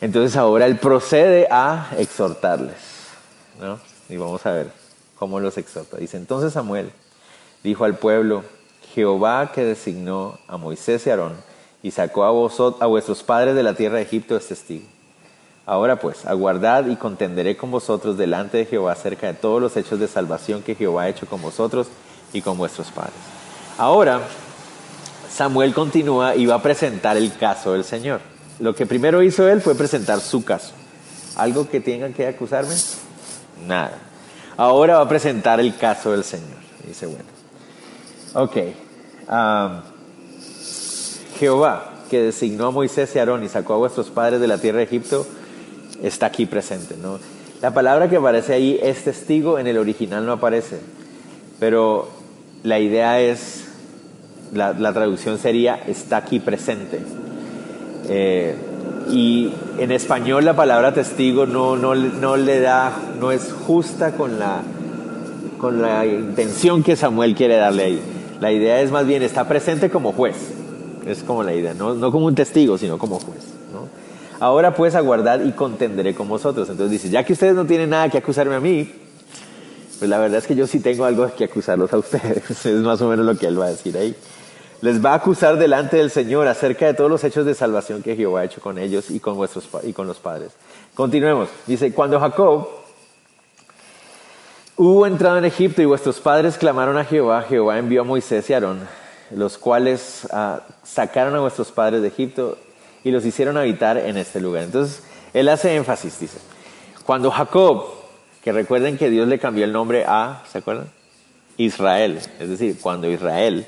Entonces 0.00 0.36
ahora 0.36 0.66
él 0.66 0.78
procede 0.78 1.46
a 1.50 1.90
exhortarles, 1.96 2.76
¿no? 3.60 3.78
Y 4.08 4.16
vamos 4.16 4.44
a 4.46 4.52
ver 4.52 4.79
cómo 5.20 5.38
los 5.38 5.58
exhorta. 5.58 5.98
Dice, 5.98 6.16
entonces 6.16 6.54
Samuel 6.54 6.90
dijo 7.62 7.84
al 7.84 7.98
pueblo, 7.98 8.42
Jehová 8.94 9.52
que 9.54 9.62
designó 9.62 10.38
a 10.48 10.56
Moisés 10.56 11.06
y 11.06 11.10
Aarón 11.10 11.34
y 11.82 11.90
sacó 11.90 12.24
a, 12.24 12.30
vosotros, 12.30 12.80
a 12.80 12.86
vuestros 12.86 13.22
padres 13.22 13.54
de 13.54 13.62
la 13.62 13.74
tierra 13.74 13.98
de 13.98 14.02
Egipto 14.04 14.34
es 14.34 14.48
testigo. 14.48 14.86
Ahora 15.66 16.00
pues, 16.00 16.24
aguardad 16.24 16.86
y 16.86 16.96
contenderé 16.96 17.58
con 17.58 17.70
vosotros 17.70 18.16
delante 18.16 18.56
de 18.56 18.64
Jehová 18.64 18.92
acerca 18.92 19.26
de 19.26 19.34
todos 19.34 19.60
los 19.60 19.76
hechos 19.76 20.00
de 20.00 20.08
salvación 20.08 20.62
que 20.62 20.74
Jehová 20.74 21.02
ha 21.02 21.08
hecho 21.10 21.26
con 21.26 21.42
vosotros 21.42 21.88
y 22.32 22.40
con 22.40 22.56
vuestros 22.56 22.90
padres. 22.90 23.12
Ahora, 23.76 24.22
Samuel 25.30 25.74
continúa 25.74 26.34
y 26.34 26.46
va 26.46 26.54
a 26.54 26.62
presentar 26.62 27.18
el 27.18 27.36
caso 27.36 27.74
del 27.74 27.84
Señor. 27.84 28.22
Lo 28.58 28.74
que 28.74 28.86
primero 28.86 29.22
hizo 29.22 29.46
él 29.46 29.60
fue 29.60 29.74
presentar 29.74 30.20
su 30.20 30.46
caso. 30.46 30.72
¿Algo 31.36 31.68
que 31.68 31.80
tengan 31.80 32.14
que 32.14 32.26
acusarme? 32.26 32.74
Nada. 33.66 34.09
Ahora 34.60 34.96
va 34.96 35.04
a 35.04 35.08
presentar 35.08 35.58
el 35.58 35.74
caso 35.74 36.12
del 36.12 36.22
Señor. 36.22 36.58
Dice, 36.86 37.06
bueno. 37.06 37.24
Ok. 38.34 38.56
Jehová, 41.38 41.94
que 42.10 42.20
designó 42.20 42.66
a 42.66 42.70
Moisés 42.70 43.16
y 43.16 43.18
Aarón 43.18 43.42
y 43.42 43.48
sacó 43.48 43.72
a 43.72 43.76
vuestros 43.78 44.10
padres 44.10 44.38
de 44.38 44.46
la 44.46 44.58
tierra 44.58 44.80
de 44.80 44.84
Egipto, 44.84 45.26
está 46.02 46.26
aquí 46.26 46.44
presente. 46.44 46.94
¿no? 47.00 47.18
La 47.62 47.72
palabra 47.72 48.10
que 48.10 48.16
aparece 48.16 48.52
ahí 48.52 48.78
es 48.82 49.02
testigo, 49.02 49.58
en 49.58 49.66
el 49.66 49.78
original 49.78 50.26
no 50.26 50.32
aparece. 50.32 50.78
Pero 51.58 52.10
la 52.62 52.78
idea 52.80 53.18
es, 53.18 53.64
la, 54.52 54.92
traducción 54.92 55.38
sería, 55.38 55.76
está 55.86 56.18
aquí 56.18 56.38
presente. 56.38 57.00
Eh, 58.10 58.54
y 59.10 59.52
en 59.78 59.90
español 59.92 60.44
la 60.44 60.54
palabra 60.54 60.94
testigo 60.94 61.46
no, 61.46 61.76
no, 61.76 61.94
no, 61.94 62.36
le 62.36 62.60
da, 62.60 62.92
no 63.20 63.32
es 63.32 63.52
justa 63.52 64.12
con 64.12 64.38
la, 64.38 64.62
con 65.58 65.82
la 65.82 66.06
intención 66.06 66.82
que 66.82 66.96
Samuel 66.96 67.34
quiere 67.34 67.56
darle 67.56 67.82
ahí. 67.82 68.00
La 68.40 68.52
idea 68.52 68.80
es 68.80 68.90
más 68.90 69.06
bien, 69.06 69.22
está 69.22 69.46
presente 69.48 69.90
como 69.90 70.12
juez. 70.12 70.36
Es 71.06 71.22
como 71.22 71.42
la 71.42 71.54
idea, 71.54 71.74
no, 71.74 71.94
no 71.94 72.12
como 72.12 72.26
un 72.26 72.34
testigo, 72.34 72.78
sino 72.78 72.98
como 72.98 73.18
juez. 73.18 73.44
¿no? 73.72 73.88
Ahora 74.38 74.74
pues 74.74 74.94
aguardad 74.94 75.44
y 75.44 75.52
contenderé 75.52 76.14
con 76.14 76.28
vosotros. 76.28 76.68
Entonces 76.68 76.90
dice, 76.90 77.10
ya 77.10 77.24
que 77.24 77.32
ustedes 77.32 77.54
no 77.54 77.66
tienen 77.66 77.90
nada 77.90 78.08
que 78.08 78.18
acusarme 78.18 78.54
a 78.54 78.60
mí, 78.60 78.90
pues 79.98 80.08
la 80.08 80.18
verdad 80.18 80.38
es 80.38 80.46
que 80.46 80.54
yo 80.54 80.66
sí 80.66 80.80
tengo 80.80 81.04
algo 81.04 81.30
que 81.36 81.44
acusarlos 81.44 81.92
a 81.92 81.98
ustedes. 81.98 82.50
es 82.66 82.80
más 82.80 83.00
o 83.02 83.08
menos 83.08 83.26
lo 83.26 83.36
que 83.36 83.46
él 83.46 83.60
va 83.60 83.66
a 83.66 83.70
decir 83.70 83.96
ahí. 83.96 84.14
Les 84.82 85.04
va 85.04 85.12
a 85.12 85.14
acusar 85.16 85.58
delante 85.58 85.98
del 85.98 86.10
Señor 86.10 86.48
acerca 86.48 86.86
de 86.86 86.94
todos 86.94 87.10
los 87.10 87.22
hechos 87.24 87.44
de 87.44 87.54
salvación 87.54 88.02
que 88.02 88.16
Jehová 88.16 88.40
ha 88.40 88.44
hecho 88.44 88.60
con 88.60 88.78
ellos 88.78 89.10
y 89.10 89.20
con, 89.20 89.36
vuestros, 89.36 89.68
y 89.82 89.92
con 89.92 90.06
los 90.06 90.18
padres. 90.18 90.52
Continuemos. 90.94 91.48
Dice, 91.66 91.92
cuando 91.92 92.18
Jacob 92.18 92.68
hubo 94.76 95.06
entrado 95.06 95.38
en 95.38 95.44
Egipto 95.44 95.82
y 95.82 95.86
vuestros 95.86 96.20
padres 96.20 96.56
clamaron 96.56 96.96
a 96.96 97.04
Jehová, 97.04 97.42
Jehová 97.42 97.78
envió 97.78 98.00
a 98.00 98.04
Moisés 98.04 98.48
y 98.48 98.54
Aarón, 98.54 98.80
los 99.30 99.58
cuales 99.58 100.26
ah, 100.32 100.62
sacaron 100.82 101.34
a 101.36 101.40
vuestros 101.40 101.70
padres 101.70 102.00
de 102.00 102.08
Egipto 102.08 102.56
y 103.04 103.10
los 103.10 103.24
hicieron 103.26 103.58
habitar 103.58 103.98
en 103.98 104.16
este 104.16 104.40
lugar. 104.40 104.64
Entonces, 104.64 105.02
él 105.34 105.48
hace 105.48 105.76
énfasis, 105.76 106.18
dice, 106.18 106.38
cuando 107.04 107.30
Jacob 107.30 108.00
que 108.42 108.52
recuerden 108.52 108.96
que 108.96 109.10
Dios 109.10 109.28
le 109.28 109.38
cambió 109.38 109.64
el 109.64 109.72
nombre 109.72 110.04
a, 110.06 110.42
¿se 110.50 110.58
acuerdan? 110.58 110.86
Israel. 111.56 112.20
Es 112.38 112.48
decir, 112.48 112.78
cuando 112.80 113.10
Israel, 113.10 113.66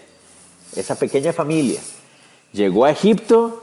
esa 0.76 0.94
pequeña 0.96 1.32
familia, 1.32 1.80
llegó 2.52 2.84
a 2.84 2.90
Egipto, 2.90 3.62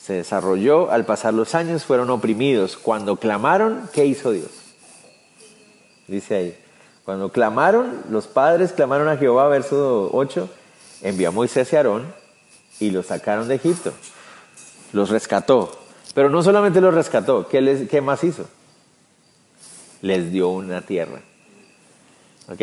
se 0.00 0.14
desarrolló, 0.14 0.90
al 0.90 1.04
pasar 1.04 1.34
los 1.34 1.54
años 1.54 1.84
fueron 1.84 2.10
oprimidos. 2.10 2.76
Cuando 2.76 3.16
clamaron, 3.16 3.88
¿qué 3.92 4.04
hizo 4.04 4.32
Dios? 4.32 4.50
Dice 6.08 6.34
ahí, 6.34 6.58
cuando 7.04 7.30
clamaron, 7.30 8.02
los 8.10 8.26
padres 8.26 8.72
clamaron 8.72 9.08
a 9.08 9.16
Jehová, 9.16 9.48
verso 9.48 10.10
8, 10.12 10.48
envió 11.02 11.28
a 11.28 11.32
Moisés 11.32 11.72
y 11.72 11.76
Aarón 11.76 12.12
y 12.80 12.90
los 12.90 13.06
sacaron 13.06 13.48
de 13.48 13.54
Egipto. 13.56 13.92
Los 14.92 15.10
rescató. 15.10 15.78
Pero 16.14 16.28
no 16.28 16.42
solamente 16.42 16.80
los 16.80 16.92
rescató, 16.92 17.48
¿qué, 17.48 17.60
les, 17.60 17.88
qué 17.88 18.00
más 18.00 18.22
hizo? 18.24 18.46
les 20.02 20.32
dio 20.32 20.48
una 20.48 20.82
tierra. 20.82 21.20
¿Ok? 22.48 22.60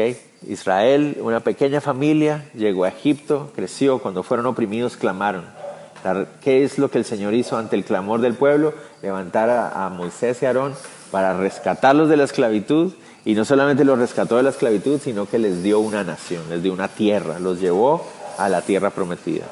Israel, 0.48 1.18
una 1.22 1.40
pequeña 1.40 1.82
familia, 1.82 2.46
llegó 2.54 2.84
a 2.84 2.90
Egipto, 2.90 3.52
creció, 3.56 4.00
cuando 4.00 4.24
fueron 4.24 4.46
oprimidos 4.46 4.98
clamaron. 4.98 5.46
¿Qué 6.42 6.64
es 6.64 6.78
lo 6.78 6.90
que 6.90 6.98
el 6.98 7.06
Señor 7.06 7.34
hizo 7.34 7.58
ante 7.58 7.76
el 7.76 7.84
clamor 7.84 8.22
del 8.22 8.34
pueblo? 8.34 8.74
Levantar 9.02 9.50
a, 9.50 9.90
Moisés 9.90 10.42
y 10.42 10.46
Aarón 10.46 10.74
para 11.12 11.38
rescatarlos 11.38 12.08
de 12.08 12.18
la 12.18 12.24
esclavitud 12.24 12.94
y 13.26 13.34
no 13.34 13.44
solamente 13.44 13.84
los 13.84 14.00
rescató 14.00 14.38
de 14.38 14.44
la 14.44 14.50
esclavitud, 14.52 15.00
sino 15.04 15.28
que 15.28 15.40
les 15.40 15.62
dio 15.62 15.80
una 15.80 16.04
nación, 16.04 16.44
les 16.50 16.64
dio 16.64 16.72
una 16.72 16.88
tierra, 16.88 17.40
los 17.40 17.60
llevó 17.60 18.06
a 18.38 18.48
la 18.48 18.62
tierra 18.62 18.92
prometida. 18.92 19.46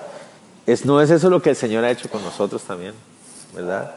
¿No 0.85 1.01
es 1.01 1.09
eso 1.09 1.29
lo 1.29 1.41
que 1.41 1.49
el 1.49 1.55
Señor 1.55 1.83
ha 1.83 1.91
hecho 1.91 2.09
con 2.09 2.23
nosotros 2.23 2.63
también? 2.63 2.93
¿Verdad? 3.53 3.95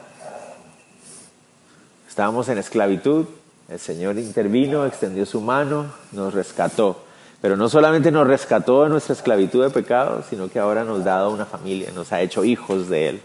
Estábamos 2.09 2.49
en 2.49 2.59
esclavitud, 2.59 3.27
el 3.71 3.79
Señor 3.79 4.19
intervino, 4.19 4.85
extendió 4.85 5.25
su 5.25 5.41
mano, 5.41 5.87
nos 6.11 6.35
rescató. 6.35 7.05
Pero 7.41 7.57
no 7.57 7.69
solamente 7.69 8.11
nos 8.11 8.27
rescató 8.27 8.83
de 8.83 8.91
nuestra 8.91 9.15
esclavitud 9.15 9.63
de 9.63 9.71
pecado, 9.71 10.25
sino 10.29 10.51
que 10.51 10.59
ahora 10.59 10.85
nos 10.85 11.01
ha 11.03 11.05
dado 11.05 11.31
una 11.31 11.47
familia, 11.47 11.91
nos 11.95 12.13
ha 12.13 12.21
hecho 12.21 12.45
hijos 12.45 12.89
de 12.89 13.09
Él. 13.09 13.23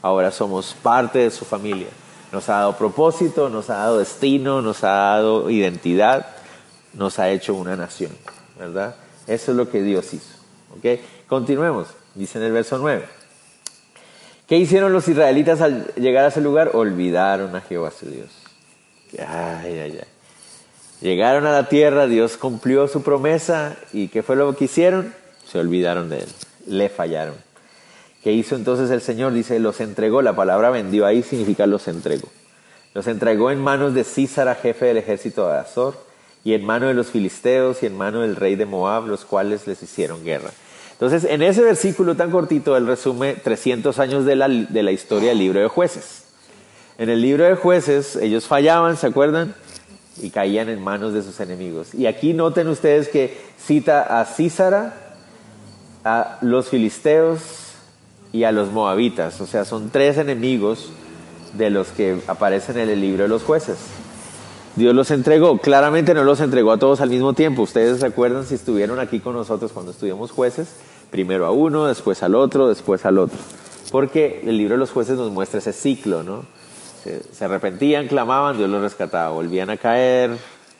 Ahora 0.00 0.30
somos 0.30 0.74
parte 0.82 1.18
de 1.18 1.30
su 1.30 1.44
familia. 1.44 1.88
Nos 2.32 2.48
ha 2.48 2.58
dado 2.58 2.76
propósito, 2.76 3.48
nos 3.48 3.70
ha 3.70 3.78
dado 3.78 3.98
destino, 3.98 4.62
nos 4.62 4.84
ha 4.84 4.90
dado 4.90 5.50
identidad, 5.50 6.26
nos 6.94 7.18
ha 7.18 7.30
hecho 7.30 7.54
una 7.54 7.74
nación, 7.74 8.12
¿verdad? 8.58 8.94
Eso 9.26 9.50
es 9.50 9.56
lo 9.56 9.68
que 9.68 9.82
Dios 9.82 10.14
hizo. 10.14 10.38
Continuemos, 11.26 11.88
dice 12.14 12.38
en 12.38 12.44
el 12.44 12.52
verso 12.52 12.78
9. 12.78 13.04
¿Qué 14.46 14.56
hicieron 14.56 14.92
los 14.92 15.08
israelitas 15.08 15.60
al 15.60 15.92
llegar 15.96 16.24
a 16.24 16.28
ese 16.28 16.40
lugar? 16.40 16.70
Olvidaron 16.74 17.54
a 17.56 17.60
Jehová 17.60 17.90
su 17.90 18.06
Dios. 18.06 18.47
Ay, 19.18 19.78
ay, 19.78 19.98
ay. 20.00 20.00
Llegaron 21.00 21.46
a 21.46 21.52
la 21.52 21.68
tierra, 21.68 22.08
Dios 22.08 22.36
cumplió 22.36 22.88
su 22.88 23.02
promesa 23.02 23.76
y 23.92 24.08
¿qué 24.08 24.22
fue 24.22 24.34
lo 24.34 24.54
que 24.56 24.64
hicieron? 24.64 25.14
Se 25.46 25.58
olvidaron 25.58 26.08
de 26.08 26.18
él, 26.18 26.28
le 26.66 26.88
fallaron. 26.88 27.36
¿Qué 28.22 28.32
hizo 28.32 28.56
entonces 28.56 28.90
el 28.90 29.00
Señor? 29.00 29.32
Dice, 29.32 29.60
los 29.60 29.80
entregó, 29.80 30.22
la 30.22 30.34
palabra 30.34 30.70
vendió 30.70 31.06
ahí 31.06 31.22
significa 31.22 31.66
los 31.66 31.86
entregó. 31.86 32.28
Los 32.94 33.06
entregó 33.06 33.52
en 33.52 33.60
manos 33.60 33.94
de 33.94 34.02
Císara, 34.02 34.56
jefe 34.56 34.86
del 34.86 34.96
ejército 34.96 35.48
de 35.48 35.58
Azor, 35.58 35.94
y 36.42 36.54
en 36.54 36.64
manos 36.64 36.88
de 36.88 36.94
los 36.94 37.08
filisteos 37.08 37.82
y 37.82 37.86
en 37.86 37.96
manos 37.96 38.22
del 38.22 38.34
rey 38.34 38.56
de 38.56 38.66
Moab, 38.66 39.06
los 39.06 39.24
cuales 39.24 39.68
les 39.68 39.80
hicieron 39.82 40.24
guerra. 40.24 40.50
Entonces, 40.92 41.24
en 41.24 41.42
ese 41.42 41.62
versículo 41.62 42.16
tan 42.16 42.32
cortito, 42.32 42.76
él 42.76 42.88
resume 42.88 43.34
300 43.34 44.00
años 44.00 44.24
de 44.24 44.34
la, 44.34 44.48
de 44.48 44.82
la 44.82 44.90
historia 44.90 45.28
del 45.28 45.38
libro 45.38 45.60
de 45.60 45.68
jueces. 45.68 46.24
En 46.98 47.08
el 47.10 47.22
libro 47.22 47.44
de 47.44 47.54
jueces 47.54 48.16
ellos 48.16 48.46
fallaban, 48.46 48.96
¿se 48.96 49.06
acuerdan? 49.06 49.54
Y 50.20 50.30
caían 50.30 50.68
en 50.68 50.82
manos 50.82 51.12
de 51.12 51.22
sus 51.22 51.38
enemigos. 51.38 51.94
Y 51.94 52.06
aquí 52.06 52.34
noten 52.34 52.66
ustedes 52.66 53.08
que 53.08 53.38
cita 53.56 54.20
a 54.20 54.24
Císara, 54.24 55.14
a 56.04 56.38
los 56.40 56.68
filisteos 56.68 57.40
y 58.32 58.42
a 58.42 58.50
los 58.50 58.72
moabitas. 58.72 59.40
O 59.40 59.46
sea, 59.46 59.64
son 59.64 59.90
tres 59.90 60.18
enemigos 60.18 60.90
de 61.56 61.70
los 61.70 61.86
que 61.88 62.20
aparecen 62.26 62.78
en 62.78 62.88
el 62.88 63.00
libro 63.00 63.22
de 63.22 63.28
los 63.28 63.44
jueces. 63.44 63.78
Dios 64.74 64.92
los 64.92 65.12
entregó. 65.12 65.58
Claramente 65.58 66.14
no 66.14 66.24
los 66.24 66.40
entregó 66.40 66.72
a 66.72 66.78
todos 66.78 67.00
al 67.00 67.10
mismo 67.10 67.32
tiempo. 67.32 67.62
Ustedes 67.62 68.00
recuerdan 68.00 68.44
si 68.44 68.56
estuvieron 68.56 68.98
aquí 68.98 69.20
con 69.20 69.34
nosotros 69.34 69.70
cuando 69.70 69.92
estudiamos 69.92 70.32
jueces, 70.32 70.68
primero 71.12 71.46
a 71.46 71.52
uno, 71.52 71.86
después 71.86 72.24
al 72.24 72.34
otro, 72.34 72.68
después 72.68 73.06
al 73.06 73.18
otro. 73.18 73.38
Porque 73.92 74.42
el 74.44 74.56
libro 74.56 74.74
de 74.74 74.80
los 74.80 74.90
jueces 74.90 75.16
nos 75.16 75.30
muestra 75.30 75.60
ese 75.60 75.72
ciclo, 75.72 76.24
¿no? 76.24 76.57
Se, 77.32 77.44
arrepentían, 77.44 78.08
clamaban, 78.08 78.56
Dios 78.56 78.68
los 78.68 78.82
rescataba, 78.82 79.30
volvían 79.30 79.70
a 79.70 79.76
caer, 79.76 80.36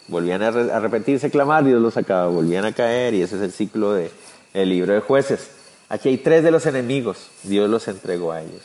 volvían 0.08 0.42
a 0.42 0.48
arrepentirse, 0.48 1.30
clamar, 1.30 1.64
Dios 1.64 1.80
los 1.80 1.94
sacaba, 1.94 2.26
volvían 2.28 2.64
a 2.64 2.72
caer, 2.72 3.14
y 3.14 3.22
ese 3.22 3.36
es 3.36 3.42
el 3.42 3.52
ciclo 3.52 3.92
del 3.92 4.10
libro 4.54 4.94
de 4.94 5.00
jueces. 5.00 5.50
Aquí 5.88 6.10
hay 6.10 6.18
tres 6.18 6.42
de 6.44 6.50
los 6.50 6.66
enemigos. 6.66 7.28
Dios 7.42 7.68
los 7.70 7.88
entregó 7.88 8.32
a 8.32 8.42
ellos. 8.42 8.62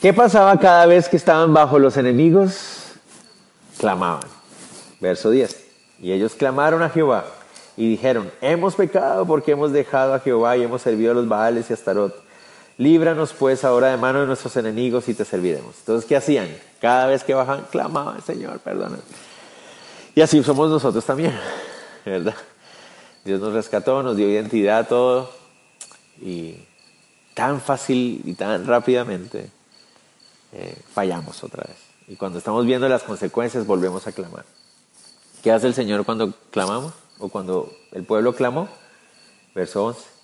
¿Qué 0.00 0.12
pasaba 0.12 0.58
cada 0.58 0.86
vez 0.86 1.08
que 1.08 1.16
estaban 1.16 1.52
bajo 1.54 1.78
los 1.78 1.96
enemigos? 1.96 2.92
Clamaban. 3.78 4.28
Verso 5.00 5.30
10. 5.30 5.66
Y 6.00 6.12
ellos 6.12 6.34
clamaron 6.34 6.82
a 6.82 6.90
Jehová 6.90 7.24
y 7.76 7.88
dijeron, 7.88 8.30
hemos 8.40 8.74
pecado 8.74 9.26
porque 9.26 9.52
hemos 9.52 9.72
dejado 9.72 10.14
a 10.14 10.20
Jehová 10.20 10.56
y 10.56 10.62
hemos 10.62 10.82
servido 10.82 11.12
a 11.12 11.14
los 11.14 11.28
Baales 11.28 11.70
y 11.70 11.72
a 11.72 11.76
Astarot. 11.76 12.29
Líbranos 12.80 13.34
pues 13.34 13.62
ahora 13.62 13.88
de 13.88 13.98
mano 13.98 14.22
de 14.22 14.26
nuestros 14.26 14.56
enemigos 14.56 15.06
y 15.10 15.12
te 15.12 15.26
serviremos. 15.26 15.74
Entonces, 15.80 16.08
¿qué 16.08 16.16
hacían? 16.16 16.48
Cada 16.80 17.08
vez 17.08 17.24
que 17.24 17.34
bajaban, 17.34 17.66
clamaban, 17.70 18.22
Señor, 18.22 18.58
perdona. 18.60 18.96
Y 20.14 20.22
así 20.22 20.42
somos 20.42 20.70
nosotros 20.70 21.04
también, 21.04 21.38
¿verdad? 22.06 22.34
Dios 23.22 23.38
nos 23.38 23.52
rescató, 23.52 24.02
nos 24.02 24.16
dio 24.16 24.30
identidad, 24.30 24.88
todo. 24.88 25.30
Y 26.22 26.54
tan 27.34 27.60
fácil 27.60 28.22
y 28.24 28.32
tan 28.32 28.66
rápidamente 28.66 29.50
eh, 30.52 30.74
fallamos 30.94 31.44
otra 31.44 31.64
vez. 31.68 31.76
Y 32.08 32.16
cuando 32.16 32.38
estamos 32.38 32.64
viendo 32.64 32.88
las 32.88 33.02
consecuencias, 33.02 33.66
volvemos 33.66 34.06
a 34.06 34.12
clamar. 34.12 34.46
¿Qué 35.42 35.52
hace 35.52 35.66
el 35.66 35.74
Señor 35.74 36.06
cuando 36.06 36.32
clamamos? 36.50 36.94
O 37.18 37.28
cuando 37.28 37.70
el 37.92 38.04
pueblo 38.04 38.34
clamó. 38.34 38.70
Verso 39.54 39.84
11. 39.84 40.19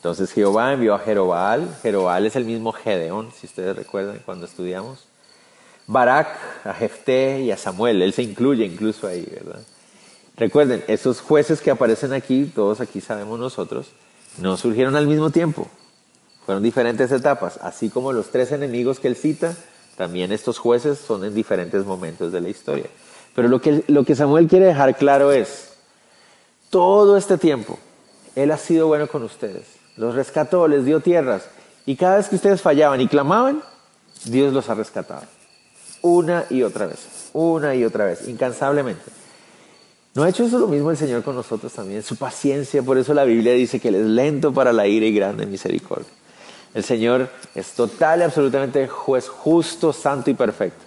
Entonces 0.00 0.32
Jehová 0.32 0.72
envió 0.72 0.94
a 0.94 0.98
Jerobal. 0.98 1.76
Jerobal 1.82 2.24
es 2.24 2.34
el 2.34 2.46
mismo 2.46 2.72
Gedeón, 2.72 3.32
si 3.38 3.46
ustedes 3.46 3.76
recuerdan 3.76 4.22
cuando 4.24 4.46
estudiamos. 4.46 5.04
Barak, 5.86 6.28
a 6.64 6.72
Jefté 6.72 7.42
y 7.42 7.50
a 7.50 7.58
Samuel. 7.58 8.00
Él 8.00 8.14
se 8.14 8.22
incluye 8.22 8.64
incluso 8.64 9.06
ahí, 9.06 9.28
¿verdad? 9.30 9.60
Recuerden, 10.38 10.82
esos 10.88 11.20
jueces 11.20 11.60
que 11.60 11.70
aparecen 11.70 12.14
aquí, 12.14 12.50
todos 12.54 12.80
aquí 12.80 13.02
sabemos 13.02 13.38
nosotros, 13.38 13.88
no 14.38 14.56
surgieron 14.56 14.96
al 14.96 15.06
mismo 15.06 15.28
tiempo. 15.28 15.68
Fueron 16.46 16.62
diferentes 16.62 17.12
etapas. 17.12 17.58
Así 17.60 17.90
como 17.90 18.14
los 18.14 18.30
tres 18.30 18.52
enemigos 18.52 19.00
que 19.00 19.08
él 19.08 19.16
cita, 19.16 19.54
también 19.98 20.32
estos 20.32 20.58
jueces 20.58 20.98
son 20.98 21.26
en 21.26 21.34
diferentes 21.34 21.84
momentos 21.84 22.32
de 22.32 22.40
la 22.40 22.48
historia. 22.48 22.86
Pero 23.34 23.48
lo 23.48 23.60
que, 23.60 23.84
lo 23.86 24.04
que 24.04 24.14
Samuel 24.14 24.48
quiere 24.48 24.64
dejar 24.64 24.96
claro 24.96 25.30
es, 25.30 25.74
todo 26.70 27.18
este 27.18 27.36
tiempo, 27.36 27.78
Él 28.34 28.50
ha 28.50 28.56
sido 28.56 28.86
bueno 28.86 29.06
con 29.06 29.24
ustedes. 29.24 29.79
Los 30.00 30.14
rescató, 30.14 30.66
les 30.66 30.86
dio 30.86 31.00
tierras. 31.00 31.42
Y 31.84 31.94
cada 31.94 32.16
vez 32.16 32.30
que 32.30 32.36
ustedes 32.36 32.62
fallaban 32.62 33.02
y 33.02 33.06
clamaban, 33.06 33.62
Dios 34.24 34.50
los 34.54 34.70
ha 34.70 34.74
rescatado. 34.74 35.24
Una 36.00 36.46
y 36.48 36.62
otra 36.62 36.86
vez, 36.86 37.28
una 37.34 37.74
y 37.74 37.84
otra 37.84 38.06
vez, 38.06 38.26
incansablemente. 38.26 39.02
¿No 40.14 40.22
ha 40.22 40.30
hecho 40.30 40.44
eso 40.44 40.58
lo 40.58 40.68
mismo 40.68 40.90
el 40.90 40.96
Señor 40.96 41.22
con 41.22 41.36
nosotros 41.36 41.70
también? 41.74 42.02
Su 42.02 42.16
paciencia, 42.16 42.82
por 42.82 42.96
eso 42.96 43.12
la 43.12 43.24
Biblia 43.24 43.52
dice 43.52 43.78
que 43.78 43.88
Él 43.88 43.96
es 43.96 44.06
lento 44.06 44.54
para 44.54 44.72
la 44.72 44.86
ira 44.86 45.04
y 45.04 45.12
grande 45.12 45.44
misericordia. 45.44 46.08
El 46.72 46.82
Señor 46.82 47.28
es 47.54 47.72
total 47.72 48.20
y 48.20 48.22
absolutamente 48.22 48.88
juez 48.88 49.28
justo, 49.28 49.92
santo 49.92 50.30
y 50.30 50.34
perfecto, 50.34 50.82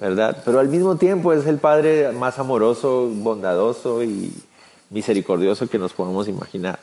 ¿verdad? 0.00 0.42
Pero 0.44 0.58
al 0.58 0.66
mismo 0.66 0.96
tiempo 0.96 1.32
es 1.32 1.46
el 1.46 1.58
Padre 1.58 2.10
más 2.10 2.40
amoroso, 2.40 3.08
bondadoso 3.14 4.02
y 4.02 4.32
misericordioso 4.90 5.68
que 5.68 5.78
nos 5.78 5.92
podemos 5.92 6.26
imaginar, 6.26 6.80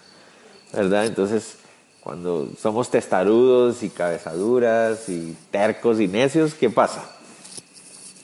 ¿verdad? 0.73 1.05
Entonces, 1.05 1.57
cuando 2.01 2.49
somos 2.59 2.89
testarudos 2.89 3.83
y 3.83 3.89
cabezaduras 3.89 5.09
y 5.09 5.35
tercos 5.51 5.99
y 5.99 6.07
necios, 6.07 6.53
¿qué 6.53 6.69
pasa? 6.69 7.03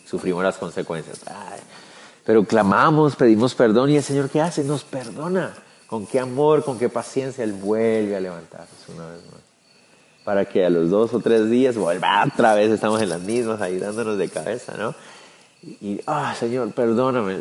Sufrimos 0.05 0.43
las 0.43 0.57
consecuencias. 0.57 1.19
pero 2.25 2.43
clamamos, 2.43 3.15
pedimos 3.15 3.55
perdón 3.55 3.89
y 3.89 3.97
el 3.97 4.03
Señor 4.03 4.29
¿qué 4.29 4.41
hace? 4.41 4.63
Nos 4.63 4.83
perdona. 4.83 5.53
Con 5.87 6.07
qué 6.07 6.19
amor, 6.19 6.63
con 6.63 6.79
qué 6.79 6.89
paciencia 6.89 7.43
Él 7.43 7.53
vuelve 7.53 8.15
a 8.15 8.19
levantarnos 8.19 8.89
una 8.89 9.07
vez 9.07 9.21
más 9.31 9.43
para 10.23 10.45
que 10.45 10.65
a 10.65 10.69
los 10.69 10.89
dos 10.89 11.13
o 11.13 11.19
tres 11.19 11.49
días 11.49 11.75
vuelva 11.75 12.23
otra 12.25 12.55
vez, 12.55 12.71
estamos 12.71 13.01
en 13.01 13.09
las 13.09 13.21
mismas, 13.21 13.61
ahí 13.61 13.77
dándonos 13.77 14.17
de 14.17 14.29
cabeza, 14.29 14.75
¿no? 14.77 14.95
Y, 15.61 16.01
ah, 16.07 16.35
Señor, 16.37 16.71
perdóname, 16.73 17.37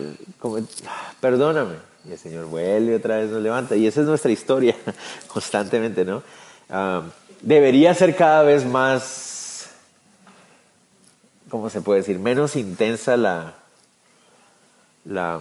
perdóname. 1.20 1.74
Y 2.08 2.12
el 2.12 2.18
Señor 2.18 2.46
vuelve 2.46 2.96
otra 2.96 3.16
vez, 3.18 3.30
nos 3.30 3.42
levanta. 3.42 3.76
Y 3.76 3.86
esa 3.86 4.00
es 4.00 4.06
nuestra 4.06 4.32
historia 4.32 4.76
constantemente, 5.28 6.04
¿no? 6.04 6.22
Debería 7.42 7.94
ser 7.94 8.16
cada 8.16 8.42
vez 8.42 8.64
más, 8.64 9.68
¿cómo 11.48 11.70
se 11.70 11.80
puede 11.80 12.00
decir? 12.00 12.18
Menos 12.18 12.56
intensa 12.56 13.16
la, 13.16 13.54
la, 15.04 15.40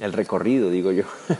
el 0.00 0.12
recorrido, 0.12 0.70
digo 0.70 0.92
yo. 0.92 1.04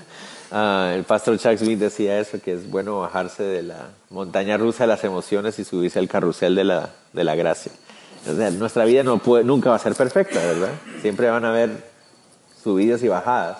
Ah, 0.57 0.92
el 0.94 1.03
pastor 1.03 1.37
Chuck 1.37 1.57
Smith 1.57 1.81
decía 1.81 2.20
eso, 2.20 2.40
que 2.40 2.53
es 2.53 2.70
bueno 2.70 3.00
bajarse 3.00 3.42
de 3.42 3.64
la 3.64 3.88
montaña 4.11 4.57
rusa 4.57 4.85
de 4.85 4.88
las 4.88 5.03
emociones 5.03 5.59
y 5.59 5.64
subirse 5.64 5.98
al 5.98 6.07
carrusel 6.07 6.55
de 6.55 6.62
la, 6.62 6.90
de 7.12 7.24
la 7.24 7.35
gracia. 7.35 7.72
nuestra 8.53 8.85
vida 8.85 9.03
nunca 9.03 9.70
va 9.70 9.77
a 9.77 9.81
ser 9.81 9.96
perfecta, 9.96 10.38
¿verdad? 10.38 10.70
Siempre 11.03 11.29
van 11.29 11.44
a 11.44 11.48
haber 11.48 11.93
subidas 12.64 13.03
y 13.03 13.09
bajadas. 13.09 13.59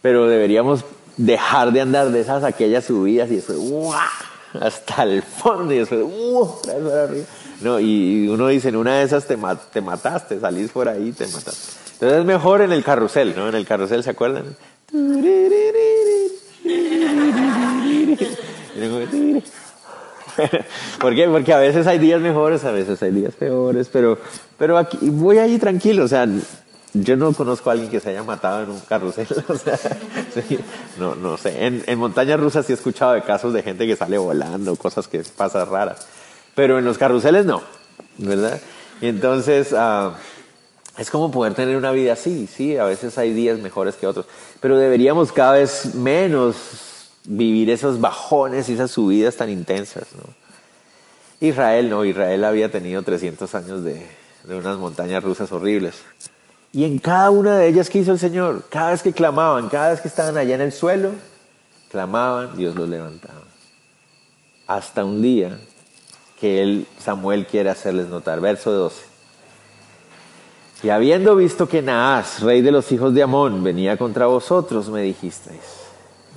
Pero 0.00 0.26
deberíamos 0.28 0.84
dejar 1.16 1.72
de 1.72 1.82
andar 1.82 2.10
de 2.10 2.20
esas 2.20 2.44
aquellas 2.44 2.84
subidas 2.84 3.30
y 3.30 3.36
después 3.36 3.58
hasta 4.58 5.02
el 5.02 5.22
fondo 5.22 5.74
y 5.74 5.78
después 5.78 6.06
no, 7.60 7.78
y 7.78 8.26
uno 8.28 8.48
dice, 8.48 8.70
en 8.70 8.76
una 8.76 8.98
de 8.98 9.04
esas 9.04 9.26
te, 9.26 9.36
te 9.72 9.80
mataste, 9.82 10.40
salís 10.40 10.70
por 10.70 10.88
ahí, 10.88 11.12
te 11.12 11.26
mataste. 11.26 11.72
Entonces 11.92 12.20
es 12.20 12.24
mejor 12.24 12.62
en 12.62 12.72
el 12.72 12.82
carrusel, 12.82 13.34
¿no? 13.36 13.50
En 13.50 13.54
el 13.54 13.66
carrusel, 13.66 14.02
¿se 14.02 14.10
acuerdan? 14.10 14.56
¿Por 21.00 21.14
qué? 21.14 21.28
Porque 21.28 21.52
a 21.52 21.58
veces 21.58 21.86
hay 21.86 21.98
días 21.98 22.22
mejores, 22.22 22.64
a 22.64 22.70
veces 22.70 23.02
hay 23.02 23.10
días 23.10 23.34
peores, 23.34 23.90
pero, 23.92 24.18
pero 24.58 24.78
aquí 24.78 24.98
voy 25.02 25.36
ahí 25.36 25.58
tranquilo, 25.58 26.04
o 26.04 26.08
sea, 26.08 26.26
yo 26.92 27.16
no 27.16 27.32
conozco 27.32 27.70
a 27.70 27.74
alguien 27.74 27.90
que 27.90 28.00
se 28.00 28.10
haya 28.10 28.22
matado 28.22 28.64
en 28.64 28.70
un 28.70 28.80
carrusel, 28.80 29.26
no, 30.98 31.14
no 31.14 31.36
sé, 31.36 31.66
en, 31.66 31.84
en 31.86 31.98
montañas 31.98 32.40
rusas 32.40 32.66
sí 32.66 32.72
he 32.72 32.74
escuchado 32.74 33.12
de 33.12 33.22
casos 33.22 33.52
de 33.52 33.62
gente 33.62 33.86
que 33.86 33.96
sale 33.96 34.18
volando, 34.18 34.74
cosas 34.76 35.06
que 35.06 35.20
pasan 35.20 35.70
raras, 35.70 36.06
pero 36.54 36.78
en 36.78 36.84
los 36.84 36.98
carruseles 36.98 37.46
no, 37.46 37.62
¿verdad? 38.18 38.60
Y 39.00 39.06
entonces, 39.06 39.72
uh, 39.72 40.12
es 40.98 41.10
como 41.10 41.30
poder 41.30 41.54
tener 41.54 41.76
una 41.76 41.92
vida 41.92 42.14
así, 42.14 42.46
sí, 42.46 42.76
a 42.76 42.84
veces 42.84 43.16
hay 43.18 43.32
días 43.32 43.58
mejores 43.58 43.94
que 43.94 44.06
otros, 44.06 44.26
pero 44.60 44.76
deberíamos 44.76 45.32
cada 45.32 45.52
vez 45.52 45.94
menos 45.94 46.56
vivir 47.24 47.70
esos 47.70 48.00
bajones 48.00 48.68
y 48.68 48.74
esas 48.74 48.90
subidas 48.90 49.36
tan 49.36 49.48
intensas, 49.48 50.08
¿no? 50.16 50.40
Israel 51.40 51.88
no, 51.88 52.04
Israel 52.04 52.44
había 52.44 52.70
tenido 52.70 53.02
300 53.02 53.54
años 53.54 53.82
de, 53.82 54.06
de 54.44 54.56
unas 54.56 54.76
montañas 54.76 55.24
rusas 55.24 55.50
horribles. 55.52 55.94
Y 56.72 56.84
en 56.84 56.98
cada 56.98 57.30
una 57.30 57.56
de 57.58 57.68
ellas, 57.68 57.90
¿qué 57.90 57.98
hizo 57.98 58.12
el 58.12 58.18
Señor? 58.18 58.64
Cada 58.68 58.90
vez 58.90 59.02
que 59.02 59.12
clamaban, 59.12 59.68
cada 59.68 59.90
vez 59.90 60.00
que 60.00 60.08
estaban 60.08 60.36
allá 60.36 60.54
en 60.54 60.60
el 60.60 60.72
suelo, 60.72 61.10
clamaban, 61.90 62.56
Dios 62.56 62.76
los 62.76 62.88
levantaba. 62.88 63.42
Hasta 64.66 65.04
un 65.04 65.20
día 65.20 65.58
que 66.38 66.62
él, 66.62 66.86
Samuel 66.98 67.46
quiere 67.46 67.70
hacerles 67.70 68.08
notar. 68.08 68.40
Verso 68.40 68.70
12. 68.70 69.10
Y 70.82 70.88
habiendo 70.88 71.36
visto 71.36 71.68
que 71.68 71.82
Naas, 71.82 72.40
rey 72.40 72.62
de 72.62 72.72
los 72.72 72.90
hijos 72.92 73.12
de 73.12 73.22
Amón, 73.22 73.62
venía 73.62 73.98
contra 73.98 74.26
vosotros, 74.26 74.88
me 74.88 75.02
dijisteis, 75.02 75.60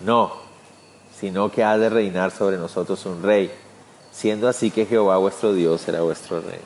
no, 0.03 0.33
sino 1.17 1.49
que 1.49 1.63
ha 1.63 1.77
de 1.77 1.89
reinar 1.89 2.31
sobre 2.31 2.57
nosotros 2.57 3.05
un 3.05 3.23
rey, 3.23 3.49
siendo 4.11 4.49
así 4.49 4.69
que 4.69 4.85
Jehová 4.85 5.15
vuestro 5.17 5.53
Dios 5.53 5.79
será 5.79 6.01
vuestro 6.01 6.41
rey. 6.41 6.59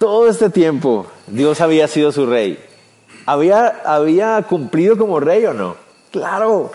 Todo 0.00 0.28
este 0.28 0.48
tiempo 0.48 1.06
Dios 1.26 1.60
había 1.60 1.86
sido 1.86 2.10
su 2.10 2.24
rey. 2.24 2.58
¿Había, 3.26 3.82
había 3.84 4.40
cumplido 4.48 4.96
como 4.96 5.20
rey 5.20 5.44
o 5.44 5.52
no? 5.52 5.76
Claro. 6.10 6.70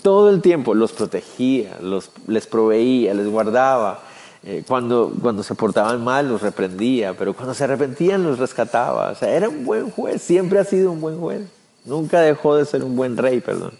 Todo 0.00 0.30
el 0.30 0.40
tiempo 0.40 0.72
los 0.72 0.92
protegía, 0.92 1.76
los, 1.82 2.10
les 2.26 2.46
proveía, 2.46 3.12
les 3.12 3.28
guardaba 3.28 4.00
eh, 4.42 4.64
cuando, 4.66 5.12
cuando 5.20 5.42
se 5.42 5.54
portaban 5.54 6.02
mal 6.02 6.30
los 6.30 6.40
reprendía, 6.40 7.12
pero 7.12 7.34
cuando 7.34 7.52
se 7.52 7.64
arrepentían 7.64 8.22
los 8.22 8.38
rescataba. 8.38 9.10
O 9.10 9.14
sea, 9.14 9.36
era 9.36 9.50
un 9.50 9.66
buen 9.66 9.90
juez, 9.90 10.22
siempre 10.22 10.60
ha 10.60 10.64
sido 10.64 10.92
un 10.92 11.02
buen 11.02 11.20
juez. 11.20 11.42
Nunca 11.84 12.22
dejó 12.22 12.56
de 12.56 12.64
ser 12.64 12.82
un 12.82 12.96
buen 12.96 13.18
rey, 13.18 13.40
perdón. 13.40 13.72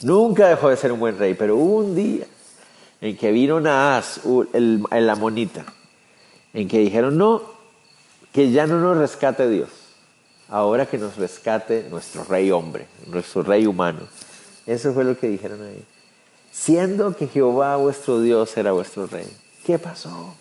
Nunca 0.00 0.48
dejó 0.48 0.70
de 0.70 0.78
ser 0.78 0.92
un 0.92 1.00
buen 1.00 1.18
rey, 1.18 1.34
pero 1.34 1.56
un 1.56 1.94
día 1.94 2.24
en 3.02 3.18
que 3.18 3.32
vino 3.32 3.60
Naas, 3.60 4.22
el, 4.54 4.82
el 4.90 5.10
amonita, 5.10 5.66
en 6.54 6.68
que 6.68 6.78
dijeron, 6.78 7.18
no, 7.18 7.55
que 8.36 8.50
ya 8.50 8.66
no 8.66 8.78
nos 8.78 8.98
rescate 8.98 9.48
Dios, 9.48 9.70
ahora 10.50 10.84
que 10.84 10.98
nos 10.98 11.16
rescate 11.16 11.86
nuestro 11.88 12.22
rey 12.22 12.50
hombre, 12.50 12.86
nuestro 13.06 13.42
rey 13.42 13.66
humano. 13.66 14.00
Eso 14.66 14.92
fue 14.92 15.04
lo 15.04 15.16
que 15.16 15.26
dijeron 15.26 15.62
ahí. 15.62 15.82
Siendo 16.52 17.16
que 17.16 17.28
Jehová 17.28 17.76
vuestro 17.76 18.20
Dios 18.20 18.54
era 18.58 18.72
vuestro 18.72 19.06
rey. 19.06 19.26
¿Qué 19.64 19.78
pasó? 19.78 20.34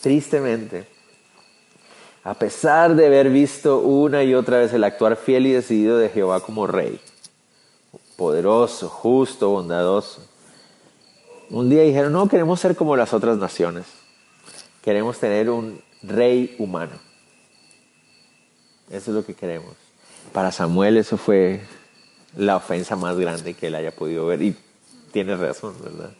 Tristemente, 0.00 0.86
a 2.24 2.32
pesar 2.32 2.96
de 2.96 3.04
haber 3.04 3.28
visto 3.28 3.80
una 3.80 4.24
y 4.24 4.34
otra 4.34 4.60
vez 4.60 4.72
el 4.72 4.82
actuar 4.82 5.16
fiel 5.16 5.44
y 5.44 5.52
decidido 5.52 5.98
de 5.98 6.08
Jehová 6.08 6.40
como 6.40 6.66
rey, 6.66 6.98
poderoso, 8.16 8.88
justo, 8.88 9.50
bondadoso. 9.50 10.26
Un 11.50 11.68
día 11.68 11.82
dijeron, 11.82 12.14
no, 12.14 12.26
queremos 12.26 12.58
ser 12.58 12.74
como 12.74 12.96
las 12.96 13.12
otras 13.12 13.36
naciones. 13.36 13.84
Queremos 14.80 15.18
tener 15.18 15.50
un 15.50 15.78
rey 16.02 16.54
humano. 16.58 16.92
Eso 18.90 19.10
es 19.10 19.16
lo 19.16 19.24
que 19.24 19.34
queremos. 19.34 19.74
Para 20.32 20.52
Samuel 20.52 20.96
eso 20.96 21.16
fue 21.16 21.60
la 22.36 22.56
ofensa 22.56 22.96
más 22.96 23.16
grande 23.16 23.54
que 23.54 23.68
él 23.68 23.74
haya 23.74 23.90
podido 23.90 24.26
ver. 24.26 24.42
Y 24.42 24.56
tiene 25.12 25.36
razón, 25.36 25.74
¿verdad? 25.82 26.10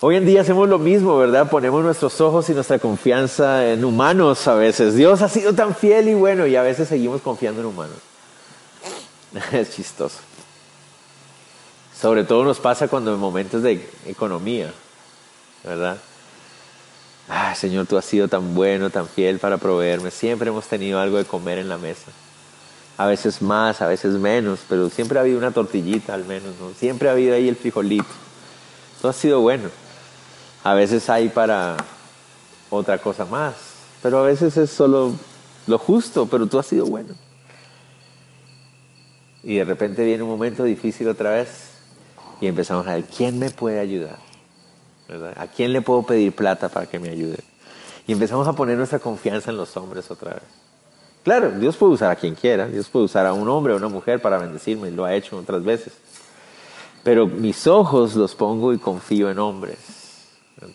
Hoy 0.00 0.16
en 0.16 0.26
día 0.26 0.42
hacemos 0.42 0.68
lo 0.68 0.78
mismo, 0.78 1.16
¿verdad? 1.16 1.48
Ponemos 1.48 1.82
nuestros 1.82 2.20
ojos 2.20 2.48
y 2.50 2.52
nuestra 2.52 2.78
confianza 2.78 3.66
en 3.72 3.84
humanos 3.84 4.46
a 4.46 4.54
veces. 4.54 4.94
Dios 4.94 5.22
ha 5.22 5.28
sido 5.28 5.54
tan 5.54 5.74
fiel 5.74 6.08
y 6.08 6.14
bueno 6.14 6.46
y 6.46 6.54
a 6.54 6.62
veces 6.62 6.88
seguimos 6.88 7.22
confiando 7.22 7.60
en 7.60 7.66
humanos. 7.66 7.96
Es 9.52 9.74
chistoso. 9.74 10.18
Sobre 11.98 12.24
todo 12.24 12.44
nos 12.44 12.58
pasa 12.60 12.88
cuando 12.88 13.14
en 13.14 13.18
momentos 13.18 13.62
de 13.62 13.88
economía, 14.06 14.70
¿verdad? 15.64 15.96
Ah, 17.28 17.54
Señor, 17.54 17.86
tú 17.86 17.96
has 17.96 18.04
sido 18.04 18.28
tan 18.28 18.54
bueno, 18.54 18.90
tan 18.90 19.08
fiel 19.08 19.38
para 19.38 19.58
proveerme. 19.58 20.10
Siempre 20.10 20.48
hemos 20.48 20.66
tenido 20.66 21.00
algo 21.00 21.18
de 21.18 21.24
comer 21.24 21.58
en 21.58 21.68
la 21.68 21.78
mesa. 21.78 22.12
A 22.98 23.06
veces 23.06 23.42
más, 23.42 23.82
a 23.82 23.86
veces 23.86 24.14
menos, 24.14 24.60
pero 24.68 24.88
siempre 24.88 25.18
ha 25.18 25.22
habido 25.22 25.38
una 25.38 25.50
tortillita 25.50 26.14
al 26.14 26.24
menos, 26.24 26.54
¿no? 26.60 26.72
Siempre 26.72 27.08
ha 27.08 27.12
habido 27.12 27.34
ahí 27.34 27.48
el 27.48 27.56
frijolito. 27.56 28.06
Tú 29.02 29.08
has 29.08 29.16
sido 29.16 29.40
bueno. 29.40 29.68
A 30.62 30.74
veces 30.74 31.10
hay 31.10 31.28
para 31.28 31.76
otra 32.70 32.98
cosa 32.98 33.24
más, 33.24 33.54
pero 34.02 34.18
a 34.18 34.22
veces 34.22 34.56
es 34.56 34.70
solo 34.70 35.12
lo 35.66 35.78
justo, 35.78 36.26
pero 36.26 36.46
tú 36.46 36.58
has 36.58 36.66
sido 36.66 36.86
bueno. 36.86 37.14
Y 39.42 39.56
de 39.56 39.64
repente 39.64 40.04
viene 40.04 40.22
un 40.22 40.30
momento 40.30 40.64
difícil 40.64 41.08
otra 41.08 41.30
vez 41.30 41.48
y 42.40 42.46
empezamos 42.46 42.86
a 42.86 42.94
ver, 42.94 43.04
¿quién 43.04 43.38
me 43.38 43.50
puede 43.50 43.78
ayudar? 43.78 44.25
¿A 45.36 45.46
quién 45.46 45.72
le 45.72 45.82
puedo 45.82 46.02
pedir 46.02 46.32
plata 46.32 46.68
para 46.68 46.86
que 46.86 46.98
me 46.98 47.10
ayude? 47.10 47.38
Y 48.06 48.12
empezamos 48.12 48.46
a 48.48 48.52
poner 48.52 48.76
nuestra 48.76 48.98
confianza 48.98 49.50
en 49.50 49.56
los 49.56 49.76
hombres 49.76 50.10
otra 50.10 50.34
vez. 50.34 50.42
Claro, 51.24 51.50
Dios 51.52 51.76
puede 51.76 51.94
usar 51.94 52.10
a 52.10 52.16
quien 52.16 52.34
quiera, 52.34 52.68
Dios 52.68 52.88
puede 52.88 53.04
usar 53.06 53.26
a 53.26 53.32
un 53.32 53.48
hombre 53.48 53.72
o 53.72 53.76
una 53.76 53.88
mujer 53.88 54.22
para 54.22 54.38
bendecirme, 54.38 54.90
lo 54.90 55.04
ha 55.04 55.14
hecho 55.14 55.36
otras 55.36 55.64
veces. 55.64 55.92
Pero 57.02 57.26
mis 57.26 57.66
ojos 57.66 58.14
los 58.14 58.34
pongo 58.34 58.72
y 58.72 58.78
confío 58.78 59.30
en 59.30 59.38
hombres. 59.38 59.78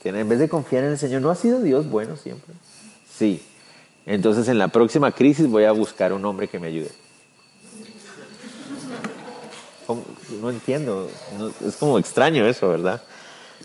En 0.04 0.30
vez 0.30 0.40
de 0.40 0.50
confiar 0.50 0.84
en 0.84 0.92
el 0.92 0.98
Señor, 0.98 1.22
¿no 1.22 1.30
ha 1.30 1.36
sido 1.36 1.62
Dios 1.62 1.90
bueno 1.90 2.16
siempre? 2.16 2.54
Sí. 3.10 3.42
Entonces 4.06 4.48
en 4.48 4.58
la 4.58 4.68
próxima 4.68 5.12
crisis 5.12 5.48
voy 5.48 5.64
a 5.64 5.72
buscar 5.72 6.14
un 6.14 6.24
hombre 6.26 6.48
que 6.48 6.60
me 6.60 6.68
ayude. 6.68 6.92
No 10.42 10.50
entiendo, 10.50 11.10
es 11.66 11.76
como 11.76 12.00
extraño 12.00 12.46
eso, 12.46 12.70
¿verdad? 12.70 13.02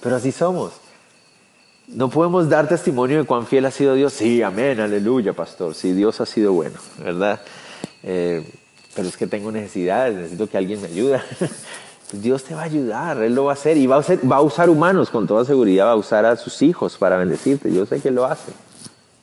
Pero 0.03 0.17
así 0.17 0.33
somos. 0.33 0.73
No 1.89 2.11
podemos 2.11 2.49
dar 2.49 2.69
testimonio 2.69 3.19
de 3.19 3.25
cuán 3.25 3.47
fiel 3.47 3.65
ha 3.67 3.71
sido 3.71 3.95
Dios. 3.95 4.13
Sí, 4.13 4.43
amén, 4.43 4.81
aleluya, 4.81 5.33
pastor. 5.33 5.75
Sí, 5.75 5.93
Dios 5.93 6.21
ha 6.21 6.27
sido 6.27 6.53
bueno, 6.53 6.79
¿verdad? 6.99 7.41
Eh, 8.03 8.45
pero 8.95 9.09
es 9.09 9.17
que 9.17 9.27
tengo 9.27 9.53
necesidades, 9.53 10.17
necesito 10.17 10.49
que 10.49 10.57
alguien 10.57 10.81
me 10.81 10.89
ayude. 10.89 11.21
Dios 12.13 12.45
te 12.45 12.55
va 12.55 12.63
a 12.63 12.65
ayudar, 12.65 13.23
Él 13.23 13.35
lo 13.35 13.45
va 13.45 13.53
a 13.53 13.55
hacer 13.55 13.77
y 13.77 13.87
va 13.87 13.97
a, 13.97 14.41
usar 14.41 14.71
humanos 14.71 15.11
con 15.11 15.27
toda 15.27 15.45
seguridad, 15.45 15.87
va 15.87 15.93
a 15.93 15.97
usar 15.97 16.25
a 16.25 16.37
sus 16.37 16.63
hijos 16.63 16.97
para 16.97 17.17
bendecirte. 17.17 17.73
Yo 17.73 17.85
sé 17.87 18.01
que 18.01 18.11
lo 18.11 18.25
hace. 18.25 18.53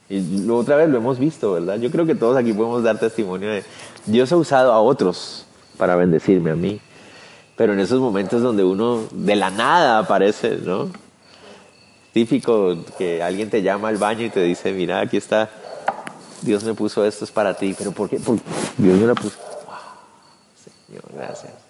Y 0.10 0.50
otra 0.50 0.76
vez 0.76 0.90
lo 0.90 0.98
hemos 0.98 1.18
visto, 1.18 1.54
¿verdad? 1.54 1.78
Yo 1.80 1.90
creo 1.90 2.06
que 2.06 2.14
todos 2.14 2.38
aquí 2.38 2.54
podemos 2.54 2.84
dar 2.84 3.00
testimonio 3.00 3.50
de 3.50 3.64
Dios 4.06 4.32
ha 4.32 4.38
usado 4.38 4.72
a 4.74 4.82
otros 4.82 5.46
para 5.78 5.96
bendecirme 5.96 6.52
a 6.52 6.56
mí. 6.56 6.82
Pero 7.56 7.74
en 7.74 7.80
esos 7.80 8.00
momentos 8.00 8.42
donde 8.42 8.64
uno 8.64 9.08
de 9.12 9.36
la 9.36 9.50
nada 9.50 10.00
aparece, 10.00 10.58
¿no? 10.58 10.90
Típico 12.14 12.78
que 12.98 13.22
alguien 13.22 13.50
te 13.50 13.62
llama 13.62 13.90
al 13.90 13.98
baño 13.98 14.26
y 14.26 14.30
te 14.30 14.42
dice, 14.42 14.72
mira, 14.72 15.00
aquí 15.00 15.18
está, 15.18 15.50
Dios 16.42 16.64
me 16.64 16.74
puso 16.74 17.06
esto, 17.06 17.26
es 17.26 17.32
para 17.32 17.54
ti. 17.54 17.76
¿Pero 17.78 17.92
por 17.92 18.10
qué? 18.10 18.20
Porque 18.20 18.44
Dios 18.78 18.98
me 19.00 19.08
lo 19.08 19.16
puso. 19.16 19.38
Wow, 19.66 19.76
Señor, 20.88 21.04
gracias 21.16 21.64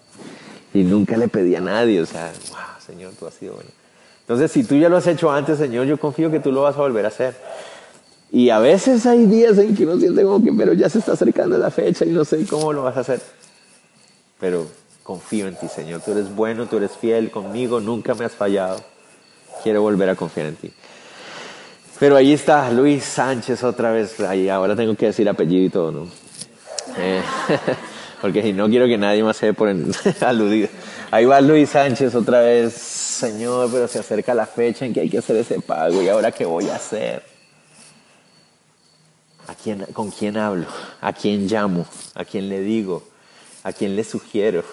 y 0.73 0.83
nunca 0.83 1.15
le 1.17 1.27
pedí 1.27 1.55
a 1.55 1.61
nadie, 1.61 2.01
o 2.01 2.05
sea, 2.05 2.31
wow, 2.49 2.59
Señor, 2.85 3.13
tú 3.17 3.27
has 3.27 3.35
sido 3.35 3.53
bueno. 3.53 3.69
Entonces, 4.21 4.51
si 4.51 4.63
tú 4.63 4.75
ya 4.75 4.89
lo 4.89 4.97
has 4.97 5.07
hecho 5.07 5.31
antes, 5.31 5.57
Señor, 5.57 5.85
yo 5.85 5.99
confío 5.99 6.31
que 6.31 6.39
tú 6.39 6.51
lo 6.51 6.63
vas 6.63 6.75
a 6.75 6.79
volver 6.79 7.05
a 7.05 7.09
hacer. 7.09 7.35
Y 8.31 8.49
a 8.49 8.57
veces 8.57 9.05
hay 9.05 9.25
días 9.25 9.57
en 9.59 9.75
que 9.75 9.85
uno 9.85 9.97
siente 9.99 10.23
como 10.23 10.43
que, 10.43 10.51
pero 10.53 10.73
ya 10.73 10.89
se 10.89 10.99
está 10.99 11.11
acercando 11.11 11.57
la 11.57 11.69
fecha 11.69 12.05
y 12.05 12.09
no 12.09 12.25
sé 12.25 12.47
cómo 12.47 12.73
lo 12.73 12.83
vas 12.83 12.97
a 12.97 13.01
hacer. 13.01 13.21
Pero 14.39 14.65
confío 15.03 15.47
en 15.47 15.55
ti, 15.55 15.67
Señor. 15.67 16.01
Tú 16.01 16.11
eres 16.11 16.33
bueno, 16.33 16.65
tú 16.65 16.77
eres 16.77 16.91
fiel 16.91 17.29
conmigo, 17.29 17.79
nunca 17.79 18.15
me 18.15 18.25
has 18.25 18.33
fallado. 18.33 18.81
Quiero 19.61 19.81
volver 19.81 20.09
a 20.09 20.15
confiar 20.15 20.47
en 20.47 20.55
ti. 20.55 20.73
Pero 21.99 22.15
ahí 22.15 22.33
está 22.33 22.69
Luis 22.71 23.03
Sánchez 23.03 23.63
otra 23.63 23.91
vez. 23.91 24.19
Ahí 24.21 24.49
ahora 24.49 24.75
tengo 24.75 24.95
que 24.95 25.07
decir 25.07 25.29
apellido 25.29 25.65
y 25.65 25.69
todo, 25.69 25.91
¿no? 25.91 26.07
Eh, 26.97 27.21
porque 28.21 28.53
no 28.53 28.67
quiero 28.67 28.87
que 28.87 28.97
nadie 28.97 29.23
más 29.23 29.37
se 29.37 29.53
por 29.53 29.69
aludido. 30.21 30.69
Ahí 31.11 31.25
va 31.25 31.39
Luis 31.41 31.69
Sánchez 31.69 32.15
otra 32.15 32.41
vez, 32.41 32.73
Señor, 32.73 33.69
pero 33.71 33.87
se 33.87 33.99
acerca 33.99 34.33
la 34.33 34.45
fecha 34.45 34.85
en 34.85 34.93
que 34.93 35.01
hay 35.01 35.09
que 35.09 35.19
hacer 35.19 35.35
ese 35.35 35.59
pago 35.61 36.01
y 36.01 36.09
ahora 36.09 36.31
qué 36.31 36.45
voy 36.45 36.69
a 36.69 36.75
hacer. 36.75 37.23
¿A 39.47 39.55
quién, 39.55 39.85
¿Con 39.93 40.09
quién 40.09 40.37
hablo? 40.37 40.65
¿A 41.01 41.13
quién 41.13 41.47
llamo? 41.47 41.85
¿A 42.15 42.25
quién 42.25 42.49
le 42.49 42.61
digo? 42.61 43.03
¿A 43.63 43.73
quién 43.73 43.95
le 43.95 44.03
sugiero? 44.03 44.63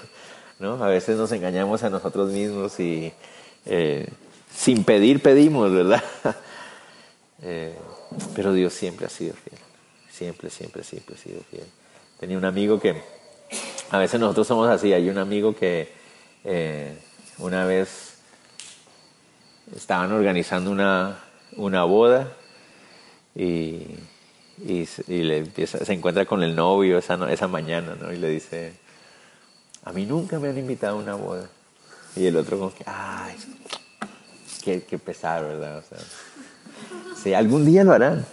¿No? 0.61 0.85
A 0.85 0.88
veces 0.88 1.16
nos 1.16 1.33
engañamos 1.33 1.83
a 1.83 1.90
nosotros 1.90 2.31
mismos 2.31 2.79
y 2.79 3.12
eh, 3.66 4.07
sin 4.55 4.85
pedir 4.85 5.20
pedimos, 5.20 5.73
¿verdad? 5.73 6.05
Eh, 7.42 7.75
pero 8.35 8.53
Dios 8.53 8.75
siempre 8.75 9.07
ha 9.07 9.09
sido 9.09 9.33
fiel. 9.33 9.59
Siempre, 10.11 10.51
siempre, 10.51 10.85
siempre 10.85 11.14
ha 11.14 11.18
sido 11.18 11.40
fiel. 11.51 11.64
Tenía 12.18 12.37
un 12.37 12.44
amigo 12.44 12.79
que 12.79 13.01
a 13.90 13.96
veces 13.96 14.20
nosotros 14.20 14.46
somos 14.46 14.68
así. 14.68 14.92
Hay 14.92 15.09
un 15.09 15.16
amigo 15.16 15.57
que 15.57 15.90
eh, 16.44 16.99
una 17.38 17.64
vez 17.64 18.18
estaban 19.75 20.12
organizando 20.12 20.70
una, 20.70 21.18
una 21.57 21.85
boda 21.85 22.31
y, 23.35 23.87
y, 24.66 24.85
se 24.87 25.92
encuentra 25.94 26.27
con 26.27 26.42
el 26.42 26.55
novio 26.55 26.99
esa, 26.99 27.33
esa 27.33 27.49
mañana 27.49 27.96
¿no? 27.99 28.12
y 28.12 28.16
le 28.16 28.29
dice, 28.29 28.75
a 29.85 29.93
mí 29.93 30.07
nunca 30.07 30.38
me 30.38 30.49
han 30.49 30.59
invitado 30.59 30.99
a 30.99 31.03
una 31.03 31.14
boda. 31.14 31.49
Y 32.16 32.27
el 32.27 32.37
otro 32.37 32.59
como 32.59 32.75
que, 32.75 32.85
ay, 32.87 33.37
qué, 34.64 34.83
qué 34.83 34.99
pesar, 34.99 35.45
¿verdad? 35.45 35.79
O 35.79 35.83
sea, 35.83 35.99
sí, 37.23 37.35
algún 37.35 37.64
día 37.64 37.85
lo 37.85 37.93
harán. 37.93 38.27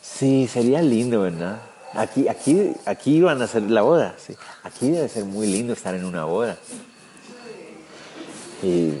Sí, 0.00 0.48
sería 0.52 0.82
lindo, 0.82 1.22
¿verdad? 1.22 1.60
Aquí, 1.94 2.28
aquí, 2.28 2.72
aquí 2.86 3.20
van 3.20 3.40
a 3.42 3.44
hacer 3.44 3.62
la 3.62 3.82
boda. 3.82 4.14
Sí. 4.18 4.34
Aquí 4.62 4.90
debe 4.90 5.08
ser 5.08 5.24
muy 5.24 5.46
lindo 5.46 5.72
estar 5.72 5.94
en 5.94 6.04
una 6.04 6.24
boda. 6.24 6.56
Y, 8.62 8.92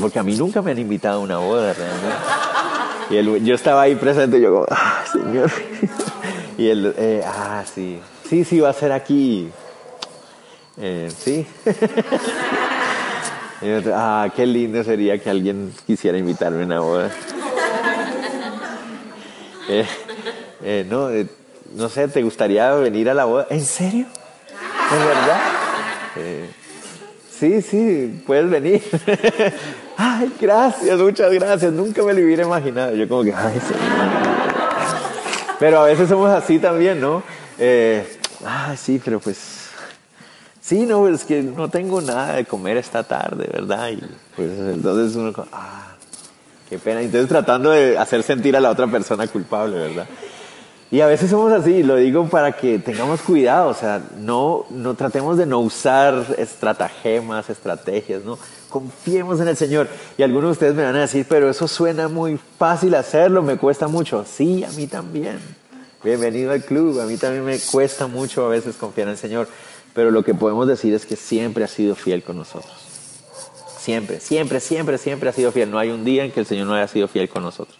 porque 0.00 0.18
a 0.18 0.22
mí 0.22 0.36
nunca 0.36 0.62
me 0.62 0.70
han 0.70 0.78
invitado 0.78 1.20
a 1.20 1.22
una 1.22 1.38
boda 1.38 1.72
realmente. 1.72 3.40
Y 3.40 3.44
yo 3.44 3.54
estaba 3.54 3.82
ahí 3.82 3.96
presente 3.96 4.38
y 4.38 4.40
yo 4.40 4.52
como, 4.52 4.66
ah, 4.70 5.04
señor. 5.10 5.50
Y 6.58 6.68
él, 6.68 6.94
eh, 6.98 7.22
ah, 7.24 7.64
sí. 7.74 7.98
Sí, 8.28 8.44
sí, 8.44 8.60
va 8.60 8.68
a 8.68 8.74
ser 8.74 8.92
aquí. 8.92 9.50
Eh, 10.78 11.10
sí. 11.16 11.46
ah, 13.92 14.28
qué 14.34 14.46
lindo 14.46 14.82
sería 14.84 15.18
que 15.18 15.30
alguien 15.30 15.72
quisiera 15.86 16.18
invitarme 16.18 16.62
a 16.62 16.66
una 16.66 16.80
boda. 16.80 17.10
Eh, 19.72 19.86
eh, 20.64 20.84
no, 20.90 21.08
no 21.76 21.88
sé, 21.88 22.08
¿te 22.08 22.24
gustaría 22.24 22.72
venir 22.72 23.08
a 23.08 23.14
la 23.14 23.24
boda? 23.24 23.46
¿En 23.50 23.64
serio? 23.64 24.06
¿Es 24.90 24.98
verdad? 24.98 25.40
Eh, 26.16 26.50
sí, 27.30 27.62
sí, 27.62 28.24
puedes 28.26 28.50
venir. 28.50 28.82
ay, 29.96 30.32
gracias, 30.40 30.98
muchas 30.98 31.32
gracias. 31.32 31.72
Nunca 31.72 32.02
me 32.02 32.12
lo 32.12 32.20
hubiera 32.20 32.42
imaginado. 32.42 32.96
Yo 32.96 33.08
como 33.08 33.22
que, 33.22 33.32
ay, 33.32 33.60
Pero 35.60 35.82
a 35.82 35.84
veces 35.84 36.08
somos 36.08 36.30
así 36.30 36.58
también, 36.58 37.00
¿no? 37.00 37.22
Eh, 37.58 38.18
ah, 38.44 38.74
sí, 38.76 39.00
pero 39.04 39.20
pues... 39.20 39.59
Sí, 40.70 40.86
no, 40.86 41.08
es 41.08 41.24
que 41.24 41.42
no 41.42 41.68
tengo 41.68 42.00
nada 42.00 42.36
de 42.36 42.44
comer 42.44 42.76
esta 42.76 43.02
tarde, 43.02 43.50
¿verdad? 43.52 43.88
Y 43.90 43.98
pues 44.36 44.56
entonces 44.56 45.16
uno, 45.16 45.32
ah, 45.52 45.96
qué 46.68 46.78
pena. 46.78 47.02
Entonces 47.02 47.28
tratando 47.28 47.72
de 47.72 47.98
hacer 47.98 48.22
sentir 48.22 48.56
a 48.56 48.60
la 48.60 48.70
otra 48.70 48.86
persona 48.86 49.26
culpable, 49.26 49.76
¿verdad? 49.76 50.06
Y 50.92 51.00
a 51.00 51.08
veces 51.08 51.28
somos 51.28 51.52
así, 51.52 51.82
lo 51.82 51.96
digo 51.96 52.28
para 52.28 52.52
que 52.52 52.78
tengamos 52.78 53.20
cuidado, 53.22 53.70
o 53.70 53.74
sea, 53.74 54.00
no, 54.20 54.64
no 54.70 54.94
tratemos 54.94 55.36
de 55.36 55.46
no 55.46 55.58
usar 55.58 56.24
estratagemas, 56.38 57.50
estrategias, 57.50 58.22
¿no? 58.24 58.38
Confiemos 58.68 59.40
en 59.40 59.48
el 59.48 59.56
Señor. 59.56 59.88
Y 60.18 60.22
algunos 60.22 60.50
de 60.50 60.52
ustedes 60.52 60.74
me 60.76 60.84
van 60.84 60.94
a 60.94 61.00
decir, 61.00 61.26
pero 61.28 61.50
eso 61.50 61.66
suena 61.66 62.06
muy 62.06 62.38
fácil 62.60 62.94
hacerlo, 62.94 63.42
me 63.42 63.56
cuesta 63.56 63.88
mucho. 63.88 64.24
Sí, 64.24 64.62
a 64.62 64.70
mí 64.70 64.86
también. 64.86 65.40
Bienvenido 66.04 66.52
al 66.52 66.62
club, 66.62 67.00
a 67.00 67.06
mí 67.06 67.16
también 67.16 67.44
me 67.44 67.58
cuesta 67.58 68.06
mucho 68.06 68.46
a 68.46 68.48
veces 68.48 68.76
confiar 68.76 69.08
en 69.08 69.12
el 69.14 69.18
Señor. 69.18 69.48
Pero 69.94 70.10
lo 70.10 70.22
que 70.24 70.34
podemos 70.34 70.66
decir 70.66 70.94
es 70.94 71.06
que 71.06 71.16
siempre 71.16 71.64
ha 71.64 71.68
sido 71.68 71.94
fiel 71.94 72.22
con 72.22 72.36
nosotros. 72.36 72.72
Siempre, 73.78 74.20
siempre, 74.20 74.60
siempre, 74.60 74.98
siempre 74.98 75.30
ha 75.30 75.32
sido 75.32 75.52
fiel. 75.52 75.70
No 75.70 75.78
hay 75.78 75.90
un 75.90 76.04
día 76.04 76.24
en 76.24 76.32
que 76.32 76.40
el 76.40 76.46
Señor 76.46 76.66
no 76.66 76.74
haya 76.74 76.86
sido 76.86 77.08
fiel 77.08 77.28
con 77.28 77.42
nosotros. 77.42 77.78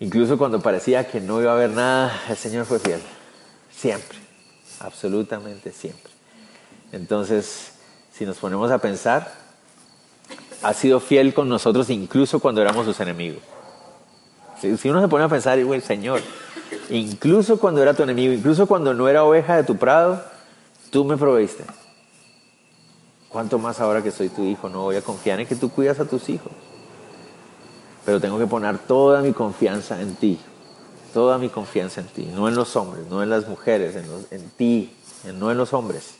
Incluso 0.00 0.38
cuando 0.38 0.60
parecía 0.60 1.08
que 1.08 1.20
no 1.20 1.40
iba 1.40 1.50
a 1.50 1.54
haber 1.54 1.70
nada, 1.70 2.22
el 2.28 2.36
Señor 2.36 2.64
fue 2.66 2.78
fiel. 2.78 3.00
Siempre, 3.70 4.18
absolutamente 4.80 5.72
siempre. 5.72 6.10
Entonces, 6.92 7.72
si 8.12 8.24
nos 8.24 8.38
ponemos 8.38 8.70
a 8.70 8.78
pensar, 8.78 9.32
ha 10.62 10.72
sido 10.72 11.00
fiel 11.00 11.34
con 11.34 11.48
nosotros 11.48 11.90
incluso 11.90 12.40
cuando 12.40 12.62
éramos 12.62 12.86
sus 12.86 12.98
enemigos. 13.00 13.42
Si, 14.60 14.88
uno 14.88 15.00
se 15.00 15.08
pone 15.08 15.24
a 15.24 15.28
pensar, 15.28 15.58
el 15.58 15.82
Señor, 15.82 16.20
incluso 16.90 17.58
cuando 17.58 17.82
era 17.82 17.94
tu 17.94 18.02
enemigo, 18.02 18.32
incluso 18.32 18.66
cuando 18.66 18.94
no 18.94 19.08
era 19.08 19.24
oveja 19.24 19.56
de 19.56 19.64
tu 19.64 19.76
prado, 19.76 20.22
tú 20.90 21.04
me 21.04 21.16
proveíste. 21.16 21.64
¿Cuánto 23.28 23.58
más 23.58 23.80
ahora 23.80 24.02
que 24.02 24.10
soy 24.10 24.30
tu 24.30 24.44
hijo 24.44 24.68
no 24.68 24.82
voy 24.82 24.96
a 24.96 25.02
confiar 25.02 25.38
en 25.38 25.46
que 25.46 25.54
tú 25.54 25.70
cuidas 25.70 26.00
a 26.00 26.06
tus 26.06 26.28
hijos? 26.28 26.52
Pero 28.04 28.20
tengo 28.20 28.38
que 28.38 28.46
poner 28.46 28.78
toda 28.78 29.20
mi 29.20 29.32
confianza 29.32 30.00
en 30.00 30.14
ti, 30.14 30.38
toda 31.12 31.36
mi 31.36 31.50
confianza 31.50 32.00
en 32.00 32.06
ti, 32.06 32.30
no 32.34 32.48
en 32.48 32.54
los 32.54 32.74
hombres, 32.74 33.04
no 33.10 33.22
en 33.22 33.28
las 33.28 33.46
mujeres, 33.46 33.96
en, 34.30 34.50
ti, 34.56 34.94
no 35.34 35.50
en 35.50 35.58
los 35.58 35.74
hombres, 35.74 36.14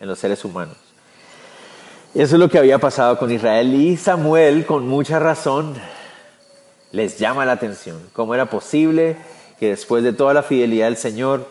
en 0.00 0.08
los 0.08 0.18
seres 0.18 0.44
humanos. 0.46 0.76
Eso 2.14 2.36
es 2.36 2.40
lo 2.40 2.48
que 2.48 2.58
había 2.58 2.78
pasado 2.78 3.18
con 3.18 3.30
Israel 3.30 3.74
y 3.74 3.98
Samuel, 3.98 4.64
con 4.64 4.88
mucha 4.88 5.18
razón, 5.18 5.74
les 6.90 7.18
llama 7.18 7.44
la 7.44 7.52
atención. 7.52 8.00
¿Cómo 8.14 8.34
era 8.34 8.48
posible 8.48 9.18
que 9.58 9.70
después 9.70 10.04
de 10.04 10.12
toda 10.12 10.34
la 10.34 10.42
fidelidad 10.42 10.86
del 10.86 10.96
Señor 10.96 11.48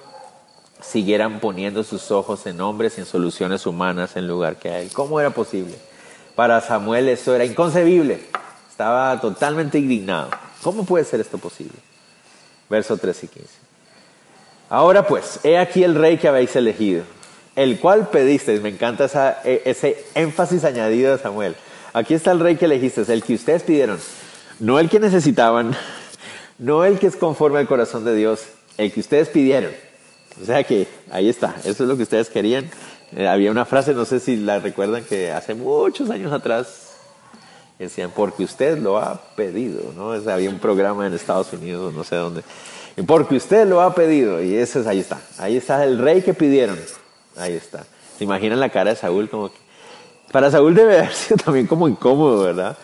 siguieran 0.82 1.40
poniendo 1.40 1.84
sus 1.84 2.12
ojos 2.12 2.46
en 2.46 2.62
hombres 2.62 2.98
y 2.98 3.02
en 3.02 3.08
soluciones 3.08 3.66
humanas 3.66 4.16
en 4.16 4.28
lugar 4.28 4.58
que 4.58 4.70
a 4.70 4.80
Él? 4.80 4.92
¿Cómo 4.94 5.20
era 5.20 5.32
posible? 5.32 5.76
Para 6.36 6.62
Samuel 6.62 7.10
eso 7.10 7.34
era 7.34 7.46
inconcebible. 7.46 8.22
Estaba 8.70 9.20
totalmente 9.22 9.78
indignado. 9.80 10.30
¿Cómo 10.62 10.86
puede 10.86 11.06
ser 11.06 11.22
esto 11.22 11.38
posible? 11.38 11.78
Verso 12.70 12.98
13 12.98 13.26
y 13.26 13.30
15. 13.30 13.48
Ahora 14.70 15.08
pues, 15.08 15.40
he 15.44 15.58
aquí 15.58 15.84
el 15.84 15.96
rey 15.96 16.18
que 16.18 16.28
habéis 16.28 16.56
elegido, 16.56 17.04
el 17.56 17.80
cual 17.80 18.10
pedisteis. 18.10 18.62
Me 18.62 18.70
encanta 18.70 19.42
e, 19.46 19.62
ese 19.66 20.04
énfasis 20.16 20.64
añadido 20.64 21.16
de 21.16 21.22
Samuel. 21.22 21.56
Aquí 21.94 22.14
está 22.14 22.32
el 22.32 22.40
rey 22.40 22.58
que 22.58 22.66
elegisteis, 22.66 23.08
el 23.10 23.24
que 23.24 23.36
ustedes 23.36 23.64
pidieron. 23.64 24.00
No 24.60 24.80
el 24.80 24.90
que 24.90 25.00
necesitaban, 25.00 25.76
no 26.58 26.86
el 26.86 27.00
que 27.00 27.08
es 27.08 27.16
conforme 27.16 27.60
al 27.60 27.68
corazón 27.68 28.06
de 28.06 28.16
Dios, 28.16 28.44
el 28.78 28.92
que 28.92 29.00
ustedes 29.00 29.30
pidieron. 29.30 29.72
O 30.42 30.46
sea 30.46 30.64
que 30.64 30.88
ahí 31.12 31.30
está, 31.30 31.56
eso 31.64 31.84
es 31.84 31.90
lo 31.90 31.96
que 31.96 32.04
ustedes 32.04 32.30
querían. 32.30 32.70
Eh, 33.16 33.28
había 33.28 33.52
una 33.52 33.66
frase, 33.66 33.94
no 33.94 34.06
sé 34.06 34.20
si 34.20 34.36
la 34.36 34.60
recuerdan, 34.60 35.04
que 35.04 35.32
hace 35.32 35.54
muchos 35.54 36.10
años 36.10 36.34
atrás 36.34 36.86
decían, 37.80 38.12
porque 38.16 38.44
usted 38.44 38.78
lo 38.78 38.98
ha 38.98 39.22
pedido, 39.36 39.94
¿no? 39.96 40.12
había 40.32 40.50
un 40.50 40.60
programa 40.60 41.06
en 41.08 41.14
Estados 41.14 41.52
Unidos, 41.54 41.94
no 41.94 42.04
sé 42.04 42.16
dónde. 42.16 42.44
Y 42.98 43.02
porque 43.02 43.36
usted 43.36 43.68
lo 43.68 43.82
ha 43.82 43.94
pedido, 43.94 44.42
y 44.42 44.56
ese 44.56 44.80
es, 44.80 44.88
ahí 44.88 45.00
está, 45.00 45.20
ahí 45.38 45.58
está 45.58 45.84
el 45.84 46.00
rey 46.00 46.22
que 46.22 46.34
pidieron, 46.34 46.80
ahí 47.38 47.54
está. 47.54 47.86
¿Se 48.18 48.24
imaginan 48.24 48.60
la 48.60 48.70
cara 48.70 48.92
de 48.92 48.96
Saúl 48.96 49.30
como 49.30 49.50
que... 49.50 49.58
Para 50.32 50.50
Saúl 50.50 50.74
debe 50.74 51.00
haber 51.00 51.14
sido 51.14 51.38
también 51.38 51.68
como 51.68 51.88
incómodo, 51.88 52.44
¿verdad? 52.44 52.78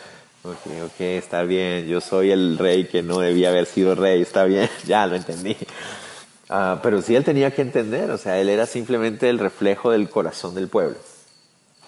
Ok, 0.43 0.57
ok, 0.85 1.01
está 1.01 1.43
bien. 1.43 1.85
Yo 1.87 2.01
soy 2.01 2.31
el 2.31 2.57
rey 2.57 2.85
que 2.85 3.03
no 3.03 3.19
debía 3.19 3.49
haber 3.49 3.67
sido 3.67 3.93
rey, 3.93 4.23
está 4.23 4.43
bien, 4.45 4.67
ya 4.87 5.05
lo 5.05 5.15
entendí. 5.15 5.55
Ah, 6.49 6.79
pero 6.81 7.01
sí 7.03 7.15
él 7.15 7.23
tenía 7.23 7.51
que 7.51 7.61
entender, 7.61 8.09
o 8.09 8.17
sea, 8.17 8.39
él 8.39 8.49
era 8.49 8.65
simplemente 8.65 9.29
el 9.29 9.37
reflejo 9.37 9.91
del 9.91 10.09
corazón 10.09 10.55
del 10.55 10.67
pueblo. 10.67 10.97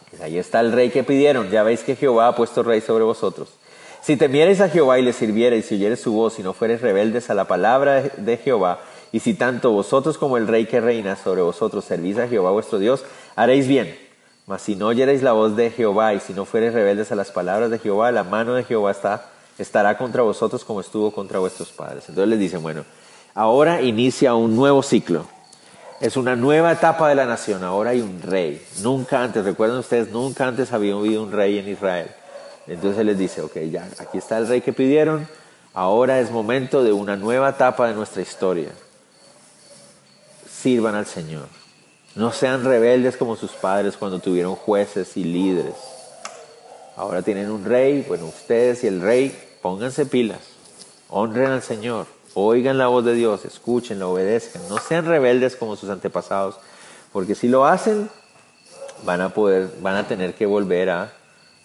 Pues 0.09 0.21
ahí 0.21 0.37
está 0.37 0.59
el 0.59 0.71
rey 0.71 0.91
que 0.91 1.03
pidieron, 1.03 1.49
ya 1.49 1.63
veis 1.63 1.81
que 1.81 1.95
Jehová 1.95 2.27
ha 2.27 2.35
puesto 2.35 2.61
rey 2.61 2.79
sobre 2.79 3.03
vosotros. 3.03 3.49
Si 4.03 4.17
temiereis 4.17 4.61
a 4.61 4.69
Jehová 4.69 4.99
y 4.99 5.01
le 5.01 5.13
sirviereis, 5.13 5.65
si 5.65 5.75
oyereis 5.75 6.01
su 6.01 6.13
voz 6.13 6.37
y 6.37 6.43
no 6.43 6.53
fuereis 6.53 6.81
rebeldes 6.81 7.31
a 7.31 7.33
la 7.33 7.45
palabra 7.45 8.03
de 8.03 8.37
Jehová, 8.37 8.81
y 9.11 9.19
si 9.19 9.33
tanto 9.33 9.71
vosotros 9.71 10.19
como 10.19 10.37
el 10.37 10.47
rey 10.47 10.67
que 10.67 10.79
reina 10.79 11.15
sobre 11.15 11.41
vosotros 11.41 11.85
servís 11.85 12.19
a 12.19 12.27
Jehová 12.27 12.51
vuestro 12.51 12.77
Dios, 12.77 13.03
haréis 13.35 13.67
bien 13.67 14.02
mas 14.45 14.61
si 14.61 14.75
no 14.75 14.87
oyereis 14.87 15.23
la 15.23 15.31
voz 15.31 15.55
de 15.55 15.71
Jehová 15.71 16.13
y 16.13 16.19
si 16.19 16.33
no 16.33 16.45
fuereis 16.45 16.73
rebeldes 16.73 17.11
a 17.11 17.15
las 17.15 17.31
palabras 17.31 17.69
de 17.69 17.79
Jehová, 17.79 18.11
la 18.11 18.23
mano 18.23 18.55
de 18.55 18.63
Jehová 18.63 18.91
está, 18.91 19.29
estará 19.57 19.97
contra 19.97 20.21
vosotros 20.21 20.65
como 20.65 20.81
estuvo 20.81 21.11
contra 21.11 21.39
vuestros 21.39 21.71
padres. 21.71 22.09
Entonces 22.09 22.29
les 22.29 22.39
dice, 22.39 22.57
bueno, 22.57 22.83
ahora 23.33 23.81
inicia 23.81 24.35
un 24.35 24.55
nuevo 24.55 24.83
ciclo. 24.83 25.25
Es 26.01 26.17
una 26.17 26.35
nueva 26.35 26.73
etapa 26.73 27.07
de 27.07 27.15
la 27.15 27.25
nación. 27.25 27.63
Ahora 27.63 27.91
hay 27.91 28.01
un 28.01 28.21
rey. 28.21 28.61
Nunca 28.81 29.23
antes, 29.23 29.45
recuerden 29.45 29.77
ustedes, 29.77 30.09
nunca 30.11 30.45
antes 30.45 30.73
había 30.73 30.93
habido 30.93 31.23
un 31.23 31.31
rey 31.31 31.59
en 31.59 31.69
Israel. 31.69 32.09
Entonces 32.67 33.05
les 33.05 33.17
dice, 33.17 33.41
ok, 33.41 33.57
ya, 33.71 33.87
aquí 33.99 34.17
está 34.17 34.37
el 34.37 34.47
rey 34.47 34.59
que 34.59 34.73
pidieron. 34.73 35.25
Ahora 35.73 36.19
es 36.19 36.29
momento 36.29 36.83
de 36.83 36.91
una 36.91 37.15
nueva 37.15 37.49
etapa 37.49 37.87
de 37.87 37.93
nuestra 37.93 38.21
historia. 38.21 38.69
Sirvan 40.49 40.95
al 40.95 41.05
Señor. 41.05 41.62
No 42.15 42.31
sean 42.31 42.63
rebeldes 42.63 43.17
como 43.17 43.35
sus 43.35 43.51
padres 43.51 43.97
cuando 43.97 44.19
tuvieron 44.19 44.55
jueces 44.55 45.17
y 45.17 45.23
líderes. 45.23 45.75
Ahora 46.95 47.23
tienen 47.23 47.49
un 47.49 47.65
rey, 47.65 48.05
bueno, 48.07 48.25
ustedes 48.25 48.83
y 48.83 48.87
el 48.87 49.01
rey, 49.01 49.35
pónganse 49.63 50.05
pilas, 50.05 50.41
honren 51.09 51.49
al 51.49 51.63
Señor, 51.63 52.05
oigan 52.35 52.77
la 52.77 52.85
voz 52.85 53.03
de 53.03 53.15
Dios, 53.15 53.45
escuchen, 53.45 53.99
obedezcan, 54.03 54.61
no 54.69 54.77
sean 54.77 55.05
rebeldes 55.05 55.55
como 55.55 55.75
sus 55.75 55.89
antepasados, 55.89 56.57
porque 57.11 57.33
si 57.33 57.47
lo 57.47 57.65
hacen, 57.65 58.09
van 59.05 59.21
a 59.21 59.29
poder, 59.29 59.71
van 59.81 59.95
a 59.95 60.07
tener 60.07 60.35
que 60.35 60.45
volver 60.45 60.91
a 60.91 61.13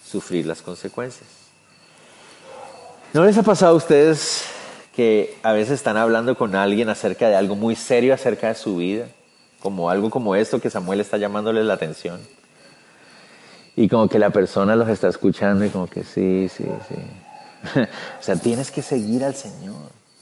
sufrir 0.02 0.46
las 0.46 0.62
consecuencias. 0.62 1.28
¿No 3.12 3.24
les 3.24 3.37
ha 3.37 3.42
pasado 3.42 3.72
a 3.72 3.76
ustedes 3.76 4.44
que 4.96 5.37
a 5.42 5.52
veces 5.52 5.74
están 5.74 5.98
hablando 5.98 6.37
con 6.37 6.56
alguien 6.56 6.88
acerca 6.88 7.28
de 7.28 7.37
algo 7.37 7.54
muy 7.54 7.76
serio 7.76 8.14
acerca 8.14 8.48
de 8.48 8.54
su 8.54 8.76
vida? 8.76 9.08
Como 9.60 9.90
algo 9.90 10.10
como 10.10 10.34
esto 10.34 10.60
que 10.60 10.70
Samuel 10.70 11.00
está 11.00 11.16
llamándoles 11.16 11.64
la 11.64 11.74
atención. 11.74 12.20
Y 13.76 13.88
como 13.88 14.08
que 14.08 14.18
la 14.18 14.30
persona 14.30 14.74
los 14.76 14.88
está 14.88 15.08
escuchando 15.08 15.64
y 15.64 15.70
como 15.70 15.86
que 15.86 16.02
sí, 16.02 16.48
sí, 16.48 16.64
sí. 16.88 17.80
o 17.80 18.22
sea, 18.22 18.36
tienes 18.36 18.70
que 18.70 18.82
seguir 18.82 19.24
al 19.24 19.34
Señor, 19.34 19.76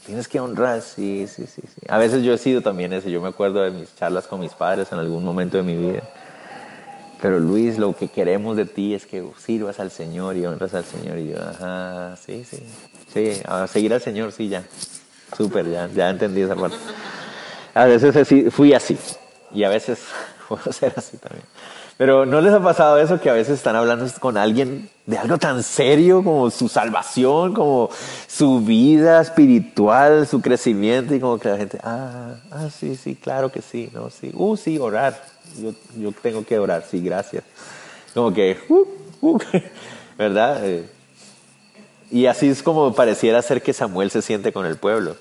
tienes 0.05 0.27
que 0.27 0.39
honrar, 0.39 0.81
sí, 0.81 1.27
sí, 1.27 1.45
sí, 1.47 1.61
sí. 1.61 1.81
A 1.87 1.97
veces 1.97 2.23
yo 2.23 2.33
he 2.33 2.37
sido 2.37 2.61
también 2.61 2.93
ese, 2.93 3.11
yo 3.11 3.21
me 3.21 3.29
acuerdo 3.29 3.61
de 3.61 3.71
mis 3.71 3.95
charlas 3.95 4.27
con 4.27 4.39
mis 4.39 4.53
padres 4.53 4.91
en 4.91 4.99
algún 4.99 5.23
momento 5.23 5.57
de 5.57 5.63
mi 5.63 5.75
vida. 5.75 6.03
Pero 7.21 7.39
Luis, 7.39 7.79
lo 7.79 7.95
que 7.95 8.09
queremos 8.09 8.55
de 8.57 8.65
ti 8.65 8.93
es 8.93 9.07
que 9.07 9.27
sirvas 9.43 9.79
al 9.79 9.89
Señor 9.89 10.37
y 10.37 10.45
honras 10.45 10.75
al 10.75 10.85
Señor. 10.85 11.17
Y 11.17 11.29
yo, 11.29 11.37
ajá, 11.41 12.15
sí, 12.15 12.45
sí. 12.47 12.63
Sí, 13.11 13.41
a 13.45 13.65
seguir 13.65 13.93
al 13.93 14.01
Señor, 14.01 14.31
sí, 14.31 14.49
ya. 14.49 14.63
Súper, 15.35 15.69
ya, 15.69 15.89
ya 15.93 16.11
entendí 16.11 16.41
esa 16.41 16.55
parte. 16.55 16.77
A 17.73 17.85
veces 17.85 18.53
fui 18.53 18.73
así. 18.73 18.97
Y 19.53 19.63
a 19.63 19.69
veces 19.69 19.99
puedo 20.47 20.71
ser 20.71 20.93
así 20.95 21.17
también. 21.17 21.45
Pero 21.97 22.27
¿no 22.27 22.41
les 22.41 22.53
ha 22.53 22.61
pasado 22.61 22.99
eso 22.99 23.19
que 23.19 23.29
a 23.29 23.33
veces 23.33 23.55
están 23.55 23.75
hablando 23.75 24.05
con 24.19 24.37
alguien 24.37 24.87
de 25.07 25.17
algo 25.17 25.39
tan 25.39 25.63
serio 25.63 26.23
como 26.23 26.51
su 26.51 26.69
salvación, 26.69 27.55
como 27.55 27.89
su 28.27 28.59
vida 28.59 29.19
espiritual, 29.19 30.27
su 30.27 30.39
crecimiento 30.39 31.15
y 31.15 31.19
como 31.19 31.39
que 31.39 31.49
la 31.49 31.57
gente, 31.57 31.79
ah, 31.83 32.35
ah 32.51 32.69
sí, 32.69 32.95
sí, 32.95 33.15
claro 33.15 33.51
que 33.51 33.63
sí, 33.63 33.89
no, 33.93 34.11
sí, 34.11 34.31
uh, 34.35 34.55
sí, 34.55 34.77
orar, 34.77 35.19
yo, 35.59 35.73
yo 35.97 36.11
tengo 36.11 36.45
que 36.45 36.59
orar, 36.59 36.83
sí, 36.87 37.01
gracias. 37.01 37.43
Como 38.13 38.31
que, 38.31 38.59
uh, 38.69 38.85
uh, 39.21 39.39
¿verdad? 40.19 40.63
Eh, 40.65 40.87
y 42.11 42.27
así 42.27 42.47
es 42.47 42.61
como 42.61 42.93
pareciera 42.93 43.41
ser 43.41 43.63
que 43.63 43.73
Samuel 43.73 44.11
se 44.11 44.21
siente 44.21 44.53
con 44.53 44.67
el 44.67 44.77
pueblo. 44.77 45.15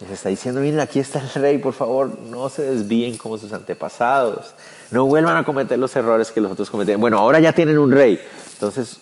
Les 0.00 0.10
está 0.10 0.28
diciendo, 0.28 0.60
miren, 0.60 0.80
aquí 0.80 0.98
está 0.98 1.20
el 1.20 1.30
rey, 1.30 1.58
por 1.58 1.72
favor, 1.72 2.18
no 2.28 2.48
se 2.48 2.62
desvíen 2.62 3.16
como 3.16 3.38
sus 3.38 3.52
antepasados, 3.52 4.54
no 4.90 5.06
vuelvan 5.06 5.36
a 5.36 5.44
cometer 5.44 5.78
los 5.78 5.94
errores 5.94 6.32
que 6.32 6.40
los 6.40 6.50
otros 6.50 6.68
cometieron. 6.68 7.00
Bueno, 7.00 7.18
ahora 7.18 7.38
ya 7.38 7.52
tienen 7.52 7.78
un 7.78 7.92
rey, 7.92 8.20
entonces 8.54 8.98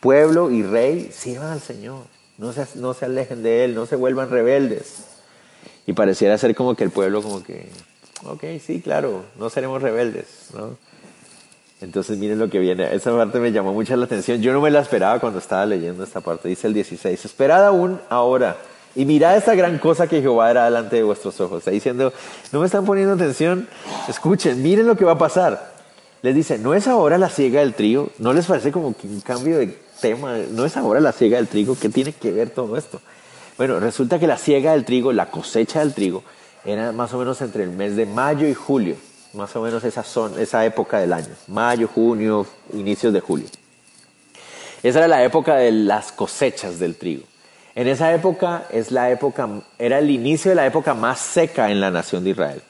pueblo 0.00 0.50
y 0.50 0.62
rey 0.62 1.10
sirvan 1.10 1.52
al 1.52 1.60
Señor, 1.60 2.04
no 2.36 2.52
se, 2.52 2.66
no 2.74 2.92
se 2.92 3.06
alejen 3.06 3.42
de 3.42 3.64
Él, 3.64 3.74
no 3.74 3.86
se 3.86 3.96
vuelvan 3.96 4.28
rebeldes. 4.28 5.04
Y 5.86 5.94
pareciera 5.94 6.36
ser 6.36 6.54
como 6.54 6.74
que 6.74 6.84
el 6.84 6.90
pueblo 6.90 7.22
como 7.22 7.42
que, 7.42 7.70
ok, 8.24 8.44
sí, 8.64 8.82
claro, 8.82 9.24
no 9.38 9.48
seremos 9.48 9.80
rebeldes, 9.80 10.48
¿no? 10.52 10.76
Entonces 11.80 12.18
miren 12.18 12.38
lo 12.38 12.50
que 12.50 12.58
viene, 12.58 12.94
esa 12.94 13.14
parte 13.16 13.38
me 13.38 13.52
llamó 13.52 13.72
mucho 13.72 13.96
la 13.96 14.04
atención, 14.04 14.40
yo 14.42 14.52
no 14.52 14.60
me 14.60 14.70
la 14.70 14.80
esperaba 14.80 15.18
cuando 15.18 15.38
estaba 15.38 15.64
leyendo 15.64 16.04
esta 16.04 16.20
parte, 16.20 16.48
dice 16.48 16.66
el 16.66 16.74
16, 16.74 17.24
esperad 17.24 17.64
aún 17.66 18.00
ahora 18.08 18.56
y 18.96 19.04
mirad 19.04 19.36
esta 19.36 19.54
gran 19.54 19.78
cosa 19.78 20.06
que 20.06 20.22
Jehová 20.22 20.48
hará 20.48 20.64
delante 20.64 20.96
de 20.96 21.02
vuestros 21.02 21.38
ojos. 21.40 21.58
Está 21.58 21.70
diciendo, 21.70 22.14
no 22.50 22.60
me 22.60 22.66
están 22.66 22.86
poniendo 22.86 23.12
atención, 23.12 23.68
escuchen, 24.08 24.62
miren 24.62 24.86
lo 24.86 24.96
que 24.96 25.04
va 25.04 25.12
a 25.12 25.18
pasar. 25.18 25.76
Les 26.22 26.34
dice, 26.34 26.58
no 26.58 26.72
es 26.72 26.88
ahora 26.88 27.18
la 27.18 27.28
siega 27.28 27.60
del 27.60 27.74
trigo, 27.74 28.08
no 28.18 28.32
les 28.32 28.46
parece 28.46 28.72
como 28.72 28.96
que 28.96 29.06
un 29.06 29.20
cambio 29.20 29.58
de 29.58 29.78
tema, 30.00 30.38
no 30.50 30.64
es 30.64 30.78
ahora 30.78 30.98
la 31.00 31.12
siega 31.12 31.36
del 31.36 31.46
trigo, 31.46 31.76
¿qué 31.78 31.90
tiene 31.90 32.14
que 32.14 32.32
ver 32.32 32.48
todo 32.48 32.76
esto? 32.78 33.00
Bueno, 33.58 33.78
resulta 33.80 34.18
que 34.18 34.26
la 34.26 34.38
siega 34.38 34.72
del 34.72 34.86
trigo, 34.86 35.12
la 35.12 35.30
cosecha 35.30 35.80
del 35.80 35.92
trigo, 35.92 36.22
era 36.64 36.90
más 36.92 37.12
o 37.12 37.18
menos 37.18 37.40
entre 37.42 37.64
el 37.64 37.70
mes 37.70 37.96
de 37.96 38.06
mayo 38.06 38.48
y 38.48 38.54
julio. 38.54 38.96
más 39.34 39.54
o 39.54 39.60
menos 39.60 39.84
esa, 39.84 40.02
son, 40.02 40.40
esa 40.40 40.64
época 40.64 40.98
del 40.98 41.12
año, 41.12 41.28
mayo, 41.48 41.86
junio, 41.86 42.46
inicios 42.72 43.12
de 43.12 43.20
julio. 43.20 43.46
Esa 44.82 45.00
era 45.00 45.08
la 45.08 45.22
época 45.22 45.56
de 45.56 45.70
las 45.70 46.12
cosechas 46.12 46.78
del 46.78 46.96
trigo. 46.96 47.24
En 47.76 47.88
esa 47.88 48.14
época 48.14 48.64
es 48.70 48.90
la 48.90 49.10
época, 49.10 49.46
era 49.78 49.98
el 49.98 50.10
inicio 50.10 50.50
de 50.50 50.54
la 50.54 50.66
época 50.66 50.94
más 50.94 51.20
seca 51.20 51.70
en 51.70 51.78
la 51.78 51.90
nación 51.90 52.24
de 52.24 52.30
Israel. 52.30 52.62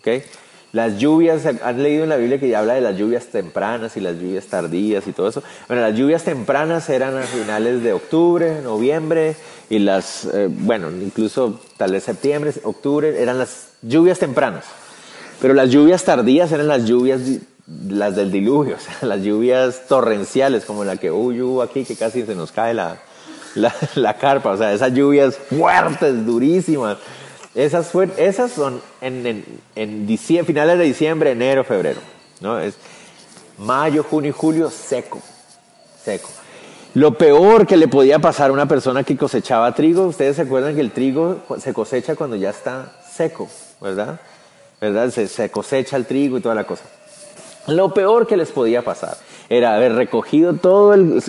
¿Okay? 0.00 0.24
Las 0.72 0.98
lluvias, 0.98 1.46
han 1.46 1.80
leído 1.80 2.02
en 2.02 2.08
la 2.08 2.16
Biblia 2.16 2.40
que 2.40 2.48
ya 2.48 2.58
habla 2.58 2.74
de 2.74 2.80
las 2.80 2.98
lluvias 2.98 3.26
tempranas 3.26 3.96
y 3.96 4.00
las 4.00 4.16
lluvias 4.16 4.46
tardías 4.46 5.06
y 5.06 5.12
todo 5.12 5.28
eso. 5.28 5.44
Bueno, 5.68 5.82
las 5.82 5.96
lluvias 5.96 6.24
tempranas 6.24 6.90
eran 6.90 7.16
a 7.16 7.22
finales 7.22 7.84
de 7.84 7.92
octubre, 7.92 8.60
noviembre 8.62 9.36
y 9.70 9.78
las, 9.78 10.24
eh, 10.24 10.48
bueno, 10.50 10.90
incluso 10.90 11.60
tal 11.76 11.92
vez 11.92 12.02
septiembre, 12.02 12.52
octubre, 12.64 13.22
eran 13.22 13.38
las 13.38 13.68
lluvias 13.80 14.18
tempranas. 14.18 14.64
Pero 15.40 15.54
las 15.54 15.70
lluvias 15.70 16.02
tardías 16.02 16.50
eran 16.50 16.66
las 16.66 16.84
lluvias, 16.84 17.20
las 17.86 18.16
del 18.16 18.32
diluvio, 18.32 18.74
o 18.78 18.80
sea, 18.80 19.06
las 19.06 19.22
lluvias 19.22 19.86
torrenciales 19.86 20.64
como 20.64 20.82
la 20.82 20.96
que 20.96 21.12
hubo 21.12 21.62
aquí, 21.62 21.84
que 21.84 21.94
casi 21.94 22.24
se 22.24 22.34
nos 22.34 22.50
cae 22.50 22.74
la, 22.74 22.98
la, 23.54 23.74
la 23.94 24.16
carpa, 24.18 24.50
o 24.50 24.56
sea, 24.56 24.72
esas 24.72 24.92
lluvias 24.92 25.36
fuertes, 25.36 26.24
durísimas 26.26 26.98
esas, 27.54 27.92
esas 28.16 28.50
son 28.50 28.80
en, 29.00 29.44
en, 29.76 30.06
diciembre, 30.06 30.46
finales 30.46 30.78
de 30.78 30.84
diciembre, 30.84 31.32
enero, 31.32 31.64
febrero. 31.64 32.00
¿no? 32.40 32.58
Es 32.58 32.74
mayo, 33.58 34.02
junio 34.02 34.30
y 34.30 34.32
julio, 34.32 34.70
seco. 34.70 35.20
Seco. 36.02 36.30
Lo 36.94 37.16
peor 37.16 37.66
que 37.66 37.76
le 37.76 37.88
podía 37.88 38.18
pasar 38.18 38.50
a 38.50 38.52
una 38.52 38.66
persona 38.66 39.04
que 39.04 39.16
cosechaba 39.16 39.74
trigo, 39.74 40.06
ustedes 40.06 40.36
se 40.36 40.42
acuerdan 40.42 40.74
que 40.74 40.80
el 40.80 40.92
trigo 40.92 41.42
se 41.58 41.72
cosecha 41.72 42.16
cuando 42.16 42.36
ya 42.36 42.50
está 42.50 42.92
seco, 43.10 43.48
¿verdad? 43.80 44.20
¿Verdad? 44.80 45.10
Se, 45.10 45.50
cosecha 45.50 45.96
el 45.96 46.06
trigo 46.06 46.38
y 46.38 46.40
toda 46.40 46.54
la 46.54 46.64
cosa. 46.64 46.84
Lo 47.66 47.94
peor 47.94 48.26
que 48.26 48.36
les 48.36 48.50
podía 48.50 48.82
pasar 48.82 49.16
era 49.48 49.74
haber 49.74 49.94
recogido 49.94 50.54
todo 50.54 50.94
el, 50.94 51.22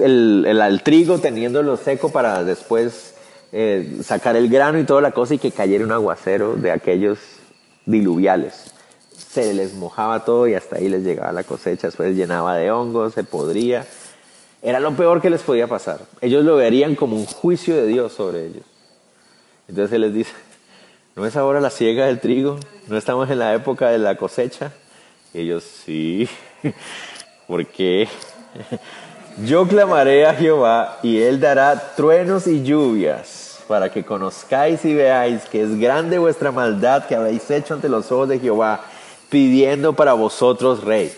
el 0.45 0.83
trigo 0.83 1.19
teniéndolo 1.19 1.77
seco 1.77 2.09
para 2.09 2.43
después 2.43 3.13
eh, 3.55 3.99
sacar 4.03 4.35
el 4.35 4.49
grano 4.49 4.79
y 4.79 4.83
toda 4.83 4.99
la 4.99 5.11
cosa 5.11 5.35
y 5.35 5.37
que 5.37 5.51
cayera 5.51 5.85
un 5.85 5.91
aguacero 5.91 6.55
de 6.55 6.71
aquellos 6.71 7.19
diluviales. 7.85 8.73
Se 9.15 9.53
les 9.53 9.75
mojaba 9.75 10.25
todo 10.25 10.47
y 10.47 10.55
hasta 10.55 10.77
ahí 10.77 10.89
les 10.89 11.03
llegaba 11.03 11.31
la 11.31 11.43
cosecha, 11.43 11.87
después 11.87 12.15
llenaba 12.15 12.55
de 12.55 12.71
hongos, 12.71 13.13
se 13.13 13.23
podría. 13.23 13.85
Era 14.63 14.79
lo 14.79 14.95
peor 14.95 15.21
que 15.21 15.29
les 15.29 15.43
podía 15.43 15.67
pasar. 15.67 15.99
Ellos 16.19 16.43
lo 16.43 16.55
verían 16.55 16.95
como 16.95 17.15
un 17.15 17.27
juicio 17.27 17.75
de 17.75 17.85
Dios 17.85 18.13
sobre 18.13 18.47
ellos. 18.47 18.63
Entonces 19.67 19.93
Él 19.93 20.01
les 20.01 20.13
dice, 20.15 20.33
¿no 21.15 21.23
es 21.27 21.35
ahora 21.35 21.61
la 21.61 21.69
siega 21.69 22.07
del 22.07 22.19
trigo? 22.19 22.57
¿No 22.87 22.97
estamos 22.97 23.29
en 23.29 23.37
la 23.37 23.53
época 23.53 23.91
de 23.91 23.99
la 23.99 24.17
cosecha? 24.17 24.71
Y 25.33 25.41
ellos, 25.41 25.63
sí. 25.63 26.29
¿Por 27.47 27.65
qué? 27.67 28.07
Yo 29.43 29.67
clamaré 29.67 30.25
a 30.27 30.33
Jehová 30.33 30.99
y 31.01 31.19
Él 31.19 31.39
dará 31.39 31.95
truenos 31.95 32.45
y 32.47 32.63
lluvias 32.63 33.59
para 33.67 33.91
que 33.91 34.03
conozcáis 34.03 34.85
y 34.85 34.93
veáis 34.93 35.43
que 35.45 35.63
es 35.63 35.79
grande 35.79 36.19
vuestra 36.19 36.51
maldad 36.51 37.05
que 37.05 37.15
habéis 37.15 37.49
hecho 37.49 37.73
ante 37.73 37.89
los 37.89 38.11
ojos 38.11 38.29
de 38.29 38.39
Jehová, 38.39 38.81
pidiendo 39.29 39.93
para 39.93 40.13
vosotros 40.13 40.83
rey. 40.83 41.11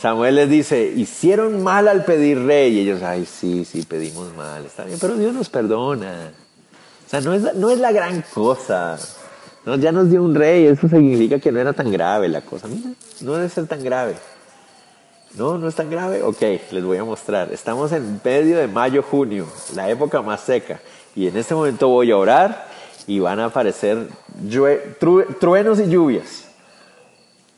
Samuel 0.00 0.36
les 0.36 0.48
dice, 0.48 0.92
hicieron 0.94 1.62
mal 1.62 1.88
al 1.88 2.04
pedir 2.04 2.44
rey. 2.44 2.76
Y 2.76 2.80
ellos, 2.80 3.02
ay, 3.02 3.24
sí, 3.24 3.64
sí, 3.64 3.82
pedimos 3.82 4.34
mal, 4.36 4.64
está 4.64 4.84
bien, 4.84 4.98
pero 5.00 5.16
Dios 5.16 5.32
nos 5.34 5.48
perdona. 5.48 6.32
O 7.06 7.10
sea, 7.10 7.20
no 7.20 7.32
es, 7.32 7.54
no 7.54 7.70
es 7.70 7.78
la 7.78 7.90
gran 7.90 8.22
cosa. 8.34 8.98
No, 9.64 9.76
ya 9.76 9.92
nos 9.92 10.10
dio 10.10 10.22
un 10.22 10.34
rey, 10.34 10.66
eso 10.66 10.88
significa 10.88 11.38
que 11.38 11.52
no 11.52 11.60
era 11.60 11.72
tan 11.72 11.90
grave 11.90 12.28
la 12.28 12.40
cosa. 12.40 12.68
No 13.20 13.34
debe 13.34 13.48
ser 13.48 13.66
tan 13.66 13.82
grave. 13.82 14.14
No, 15.34 15.58
no 15.58 15.68
es 15.68 15.74
tan 15.74 15.90
grave. 15.90 16.22
Ok, 16.22 16.40
les 16.70 16.84
voy 16.84 16.96
a 16.96 17.04
mostrar. 17.04 17.52
Estamos 17.52 17.92
en 17.92 18.20
medio 18.24 18.58
de 18.58 18.66
mayo, 18.66 19.02
junio, 19.02 19.46
la 19.74 19.90
época 19.90 20.22
más 20.22 20.40
seca. 20.40 20.80
Y 21.14 21.26
en 21.26 21.36
este 21.36 21.54
momento 21.54 21.88
voy 21.88 22.10
a 22.10 22.16
orar 22.16 22.66
y 23.06 23.18
van 23.18 23.40
a 23.40 23.46
aparecer 23.46 24.08
truenos 25.40 25.80
y 25.80 25.88
lluvias. 25.88 26.44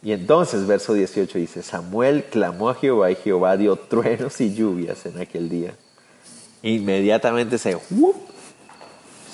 Y 0.02 0.12
entonces, 0.12 0.66
verso 0.66 0.94
18 0.94 1.38
dice, 1.38 1.62
Samuel 1.62 2.24
clamó 2.24 2.70
a 2.70 2.74
Jehová 2.74 3.10
y 3.10 3.16
Jehová 3.16 3.56
dio 3.56 3.76
truenos 3.76 4.40
y 4.40 4.54
lluvias 4.54 5.04
en 5.04 5.20
aquel 5.20 5.48
día. 5.48 5.74
Inmediatamente 6.62 7.58
se, 7.58 7.78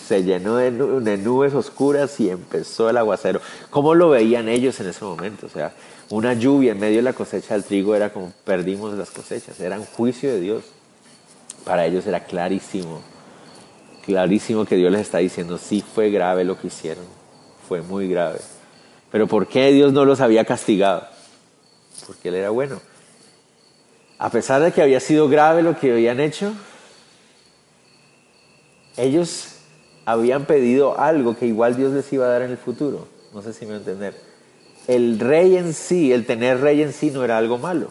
se 0.06 0.22
llenó 0.22 0.56
de, 0.56 0.70
nubes 1.18 1.54
oscuras 1.54 2.18
y 2.20 2.30
empezó 2.30 2.88
el 2.90 2.96
aguacero. 2.96 3.40
¿Cómo 3.70 3.94
lo 3.94 4.10
veían 4.10 4.48
ellos 4.48 4.78
en 4.80 4.88
ese 4.88 5.04
momento? 5.04 5.46
O 5.46 5.50
sea, 5.50 5.72
una 6.10 6.34
lluvia 6.34 6.72
en 6.72 6.80
medio 6.80 6.96
de 6.96 7.02
la 7.02 7.12
cosecha 7.12 7.54
del 7.54 7.64
trigo 7.64 7.94
era 7.94 8.12
como 8.12 8.32
perdimos 8.44 8.94
las 8.94 9.10
cosechas, 9.10 9.58
era 9.60 9.78
un 9.78 9.86
juicio 9.86 10.30
de 10.32 10.40
Dios. 10.40 10.64
Para 11.64 11.86
ellos 11.86 12.06
era 12.06 12.20
clarísimo 12.20 13.00
clarísimo 14.06 14.64
que 14.64 14.76
Dios 14.76 14.92
les 14.92 15.02
está 15.02 15.18
diciendo, 15.18 15.58
sí 15.58 15.82
fue 15.82 16.10
grave 16.10 16.44
lo 16.44 16.58
que 16.58 16.68
hicieron, 16.68 17.04
fue 17.68 17.82
muy 17.82 18.08
grave. 18.08 18.38
Pero 19.10 19.26
¿por 19.26 19.48
qué 19.48 19.72
Dios 19.72 19.92
no 19.92 20.04
los 20.04 20.20
había 20.20 20.44
castigado? 20.44 21.08
Porque 22.06 22.28
Él 22.28 22.36
era 22.36 22.50
bueno. 22.50 22.80
A 24.18 24.30
pesar 24.30 24.62
de 24.62 24.72
que 24.72 24.80
había 24.80 25.00
sido 25.00 25.28
grave 25.28 25.62
lo 25.62 25.76
que 25.78 25.92
habían 25.92 26.20
hecho, 26.20 26.52
ellos 28.96 29.55
habían 30.06 30.46
pedido 30.46 30.98
algo 30.98 31.36
que 31.36 31.46
igual 31.46 31.76
Dios 31.76 31.92
les 31.92 32.10
iba 32.12 32.24
a 32.24 32.30
dar 32.30 32.42
en 32.42 32.52
el 32.52 32.56
futuro. 32.56 33.06
No 33.34 33.42
sé 33.42 33.52
si 33.52 33.66
me 33.66 33.72
voy 33.72 33.74
a 33.74 33.78
entender. 33.78 34.14
El 34.86 35.18
rey 35.18 35.56
en 35.56 35.74
sí, 35.74 36.12
el 36.12 36.24
tener 36.24 36.60
rey 36.60 36.80
en 36.80 36.92
sí 36.92 37.10
no 37.10 37.24
era 37.24 37.36
algo 37.36 37.58
malo. 37.58 37.88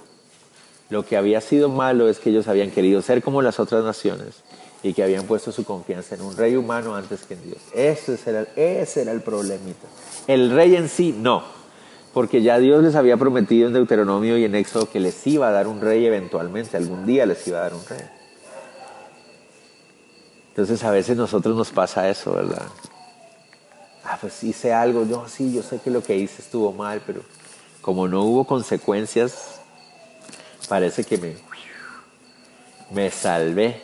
Lo 0.90 1.06
que 1.06 1.18
había 1.18 1.42
sido 1.42 1.68
malo 1.70 2.10
es 2.10 2.20
que 2.20 2.30
ellos 2.30 2.48
habían 2.48 2.72
querido 2.72 3.02
ser 3.02 3.22
como 3.22 3.42
las 3.42 3.60
otras 3.60 3.84
naciones 3.84 4.44
y 4.82 4.94
que 4.94 5.04
habían 5.04 5.26
puesto 5.26 5.52
su 5.52 5.66
confianza 5.66 6.16
en 6.16 6.22
un 6.22 6.38
rey 6.38 6.56
humano 6.56 6.96
antes 6.96 7.24
que 7.24 7.34
en 7.34 7.44
Dios. 7.44 7.58
Ese 7.74 8.18
era, 8.26 8.48
ese 8.56 9.02
era 9.02 9.12
el 9.12 9.22
problemita. 9.22 9.88
El 10.28 10.52
rey 10.52 10.76
en 10.76 10.88
sí, 10.88 11.14
no, 11.18 11.44
porque 12.14 12.42
ya 12.42 12.60
Dios 12.60 12.82
les 12.82 12.96
había 12.96 13.18
prometido 13.18 13.68
en 13.68 13.74
Deuteronomio 13.74 14.38
y 14.38 14.46
en 14.46 14.56
Éxodo 14.56 14.90
que 14.90 15.02
les 15.02 15.26
iba 15.28 15.50
a 15.50 15.52
dar 15.52 15.68
un 15.68 15.82
rey 15.82 16.06
eventualmente, 16.06 16.78
algún 16.78 17.06
día 17.06 17.26
les 17.26 17.46
iba 17.48 17.60
a 17.60 17.64
dar 17.64 17.74
un 17.74 17.86
rey. 17.90 18.00
Entonces 20.56 20.84
a 20.84 20.92
veces 20.92 21.18
nosotros 21.18 21.56
nos 21.56 21.72
pasa 21.72 22.10
eso, 22.10 22.32
¿verdad? 22.34 22.66
Ah, 24.06 24.18
pues 24.22 24.42
hice 24.44 24.72
algo, 24.72 25.06
yo 25.06 25.28
sí, 25.28 25.54
yo 25.54 25.62
sé 25.62 25.80
que 25.80 25.90
lo 25.92 26.02
que 26.02 26.16
hice 26.16 26.42
estuvo 26.42 26.72
mal, 26.72 27.02
pero 27.06 27.22
como 27.82 28.08
no 28.08 28.24
hubo 28.24 28.46
consecuencias, 28.46 29.60
parece 30.70 31.04
que 31.04 31.18
me, 31.18 31.36
me 32.92 33.12
salvé 33.12 33.82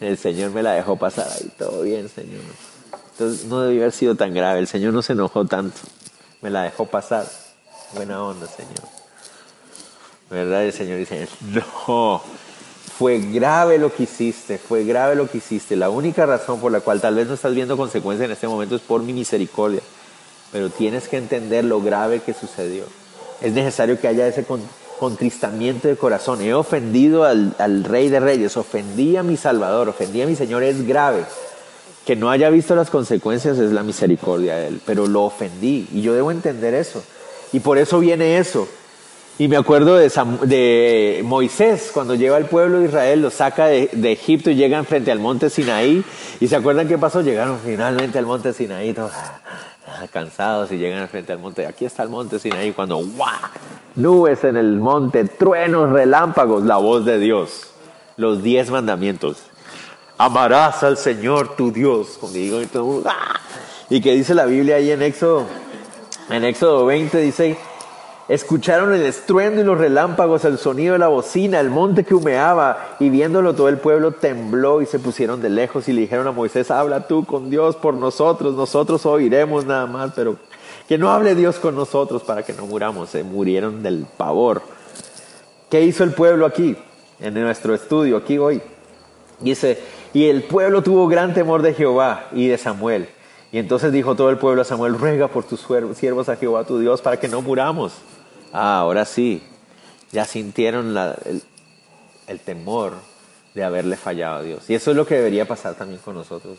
el 0.00 0.18
Señor 0.18 0.50
me 0.50 0.62
la 0.62 0.72
dejó 0.72 0.96
pasar 0.96 1.28
ahí, 1.30 1.50
todo 1.58 1.82
bien, 1.82 2.08
Señor. 2.08 2.42
Entonces 3.12 3.46
no 3.46 3.62
debió 3.62 3.82
haber 3.82 3.92
sido 3.92 4.16
tan 4.16 4.34
grave, 4.34 4.58
el 4.58 4.66
Señor 4.66 4.92
no 4.92 5.02
se 5.02 5.12
enojó 5.12 5.46
tanto, 5.46 5.78
me 6.42 6.50
la 6.50 6.62
dejó 6.62 6.86
pasar. 6.86 7.26
Buena 7.94 8.22
onda, 8.22 8.46
Señor. 8.46 8.82
¿Verdad? 10.30 10.64
El 10.64 10.72
Señor 10.72 10.98
dice, 10.98 11.28
no, 11.40 12.22
fue 12.98 13.18
grave 13.18 13.78
lo 13.78 13.92
que 13.92 14.04
hiciste, 14.04 14.56
fue 14.58 14.84
grave 14.84 15.16
lo 15.16 15.28
que 15.28 15.38
hiciste. 15.38 15.74
La 15.74 15.90
única 15.90 16.26
razón 16.26 16.60
por 16.60 16.70
la 16.70 16.80
cual 16.80 17.00
tal 17.00 17.16
vez 17.16 17.26
no 17.26 17.34
estás 17.34 17.54
viendo 17.54 17.76
consecuencias 17.76 18.26
en 18.26 18.32
este 18.32 18.46
momento 18.46 18.76
es 18.76 18.82
por 18.82 19.02
mi 19.02 19.12
misericordia. 19.12 19.80
Pero 20.52 20.70
tienes 20.70 21.08
que 21.08 21.16
entender 21.16 21.64
lo 21.64 21.80
grave 21.80 22.20
que 22.20 22.34
sucedió. 22.34 22.84
Es 23.40 23.52
necesario 23.52 24.00
que 24.00 24.06
haya 24.06 24.28
ese 24.28 24.46
contristamiento 25.00 25.88
de 25.88 25.96
corazón. 25.96 26.40
He 26.40 26.54
ofendido 26.54 27.24
al, 27.24 27.82
Rey 27.82 28.08
de 28.10 28.20
Reyes, 28.20 28.56
ofendí 28.56 29.16
a 29.16 29.24
mi 29.24 29.36
Salvador, 29.36 29.88
ofendí 29.88 30.22
a 30.22 30.26
mi 30.26 30.36
Señor, 30.36 30.62
es 30.62 30.86
grave. 30.86 31.24
Que 32.06 32.14
no 32.14 32.30
haya 32.30 32.48
visto 32.50 32.76
las 32.76 32.90
consecuencias 32.90 33.58
es 33.58 33.72
la 33.72 33.82
misericordia 33.82 34.56
de 34.56 34.68
Él, 34.68 34.80
pero 34.86 35.08
lo 35.08 35.24
ofendí 35.24 35.88
y 35.92 36.02
yo 36.02 36.14
debo 36.14 36.30
entender 36.30 36.74
eso. 36.74 37.02
Y 37.52 37.58
por 37.58 37.76
eso 37.76 37.98
viene 37.98 38.38
eso. 38.38 38.68
Y 39.36 39.48
me 39.48 39.56
acuerdo 39.56 39.96
de, 39.96 41.22
Moisés, 41.24 41.90
cuando 41.92 42.14
lleva 42.14 42.36
al 42.36 42.46
pueblo 42.46 42.78
de 42.78 42.86
Israel, 42.86 43.20
lo 43.20 43.30
saca 43.30 43.66
de, 43.66 44.12
Egipto 44.12 44.50
y 44.50 44.54
llegan 44.54 44.84
frente 44.84 45.10
al 45.10 45.18
monte 45.18 45.50
Sinaí. 45.50 46.04
¿Y 46.38 46.46
se 46.46 46.54
acuerdan 46.54 46.86
qué 46.86 46.98
pasó? 46.98 47.20
Llegaron 47.20 47.58
finalmente 47.58 48.18
al 48.18 48.26
monte 48.26 48.52
Sinaí, 48.52 48.92
todos 48.92 49.12
cansados 50.12 50.70
y 50.72 50.78
llegan 50.78 51.08
frente 51.08 51.32
al 51.32 51.38
monte. 51.38 51.66
Aquí 51.66 51.84
está 51.84 52.04
el 52.04 52.10
monte 52.10 52.38
Sinaí, 52.38 52.72
cuando 52.72 52.98
¡guau! 52.98 53.30
nubes 53.96 54.44
en 54.44 54.56
el 54.56 54.76
monte, 54.78 55.24
truenos, 55.24 55.90
relámpagos, 55.90 56.64
la 56.64 56.76
voz 56.76 57.04
de 57.04 57.18
Dios, 57.18 57.68
los 58.16 58.42
diez 58.42 58.70
mandamientos. 58.70 59.38
Amarás 60.16 60.82
al 60.84 60.96
Señor 60.96 61.56
tu 61.56 61.72
Dios, 61.72 62.18
y 62.34 62.66
todo. 62.66 63.02
¡ah! 63.06 63.40
Que 63.88 64.12
dice 64.12 64.34
la 64.34 64.46
Biblia 64.46 64.76
ahí 64.76 64.90
en 64.90 65.02
Éxodo, 65.02 65.46
en 66.30 66.44
Éxodo 66.44 66.86
20 66.86 67.18
dice, 67.18 67.56
escucharon 68.28 68.94
el 68.94 69.02
estruendo 69.02 69.60
y 69.60 69.64
los 69.64 69.78
relámpagos, 69.78 70.44
el 70.44 70.58
sonido 70.58 70.94
de 70.94 70.98
la 70.98 71.08
bocina, 71.08 71.60
el 71.60 71.70
monte 71.70 72.04
que 72.04 72.14
humeaba, 72.14 72.96
y 73.00 73.10
viéndolo 73.10 73.54
todo 73.54 73.68
el 73.68 73.78
pueblo 73.78 74.12
tembló 74.12 74.82
y 74.82 74.86
se 74.86 74.98
pusieron 74.98 75.42
de 75.42 75.50
lejos 75.50 75.88
y 75.88 75.92
le 75.92 76.02
dijeron 76.02 76.26
a 76.26 76.32
Moisés, 76.32 76.70
habla 76.70 77.06
tú 77.06 77.24
con 77.24 77.50
Dios 77.50 77.76
por 77.76 77.94
nosotros, 77.94 78.54
nosotros 78.54 79.04
oiremos 79.06 79.66
nada 79.66 79.86
más, 79.86 80.12
pero 80.14 80.36
que 80.88 80.98
no 80.98 81.10
hable 81.10 81.34
Dios 81.34 81.56
con 81.56 81.74
nosotros 81.74 82.22
para 82.22 82.42
que 82.42 82.52
no 82.52 82.66
muramos. 82.66 83.10
Se 83.10 83.22
murieron 83.22 83.82
del 83.82 84.06
pavor. 84.16 84.62
¿Qué 85.70 85.82
hizo 85.82 86.04
el 86.04 86.12
pueblo 86.12 86.46
aquí? 86.46 86.76
En 87.20 87.34
nuestro 87.34 87.74
estudio, 87.74 88.16
aquí 88.16 88.38
hoy. 88.38 88.60
Dice, 89.40 89.78
y 90.12 90.28
el 90.28 90.42
pueblo 90.42 90.82
tuvo 90.82 91.08
gran 91.08 91.34
temor 91.34 91.62
de 91.62 91.74
Jehová 91.74 92.26
y 92.32 92.48
de 92.48 92.58
Samuel. 92.58 93.08
Y 93.50 93.58
entonces 93.58 93.92
dijo 93.92 94.14
todo 94.14 94.30
el 94.30 94.38
pueblo 94.38 94.62
a 94.62 94.64
Samuel, 94.64 94.98
ruega 94.98 95.28
por 95.28 95.44
tus 95.44 95.66
siervos 95.94 96.28
a 96.28 96.36
Jehová 96.36 96.64
tu 96.64 96.78
Dios 96.78 97.00
para 97.00 97.18
que 97.18 97.28
no 97.28 97.40
muramos. 97.40 97.94
Ah, 98.54 98.78
ahora 98.78 99.04
sí, 99.04 99.42
ya 100.12 100.24
sintieron 100.24 100.96
el, 100.96 101.42
el 102.28 102.40
temor 102.40 102.94
de 103.52 103.64
haberle 103.64 103.96
fallado 103.96 104.36
a 104.36 104.42
Dios. 104.42 104.70
Y 104.70 104.74
eso 104.74 104.92
es 104.92 104.96
lo 104.96 105.06
que 105.06 105.16
debería 105.16 105.46
pasar 105.46 105.74
también 105.74 106.00
con 106.00 106.14
nosotros. 106.14 106.58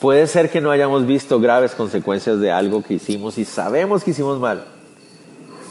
Puede 0.00 0.26
ser 0.26 0.50
que 0.50 0.60
no 0.60 0.72
hayamos 0.72 1.06
visto 1.06 1.38
graves 1.38 1.76
consecuencias 1.76 2.40
de 2.40 2.50
algo 2.50 2.82
que 2.82 2.94
hicimos 2.94 3.38
y 3.38 3.44
sabemos 3.44 4.02
que 4.02 4.10
hicimos 4.10 4.40
mal 4.40 4.64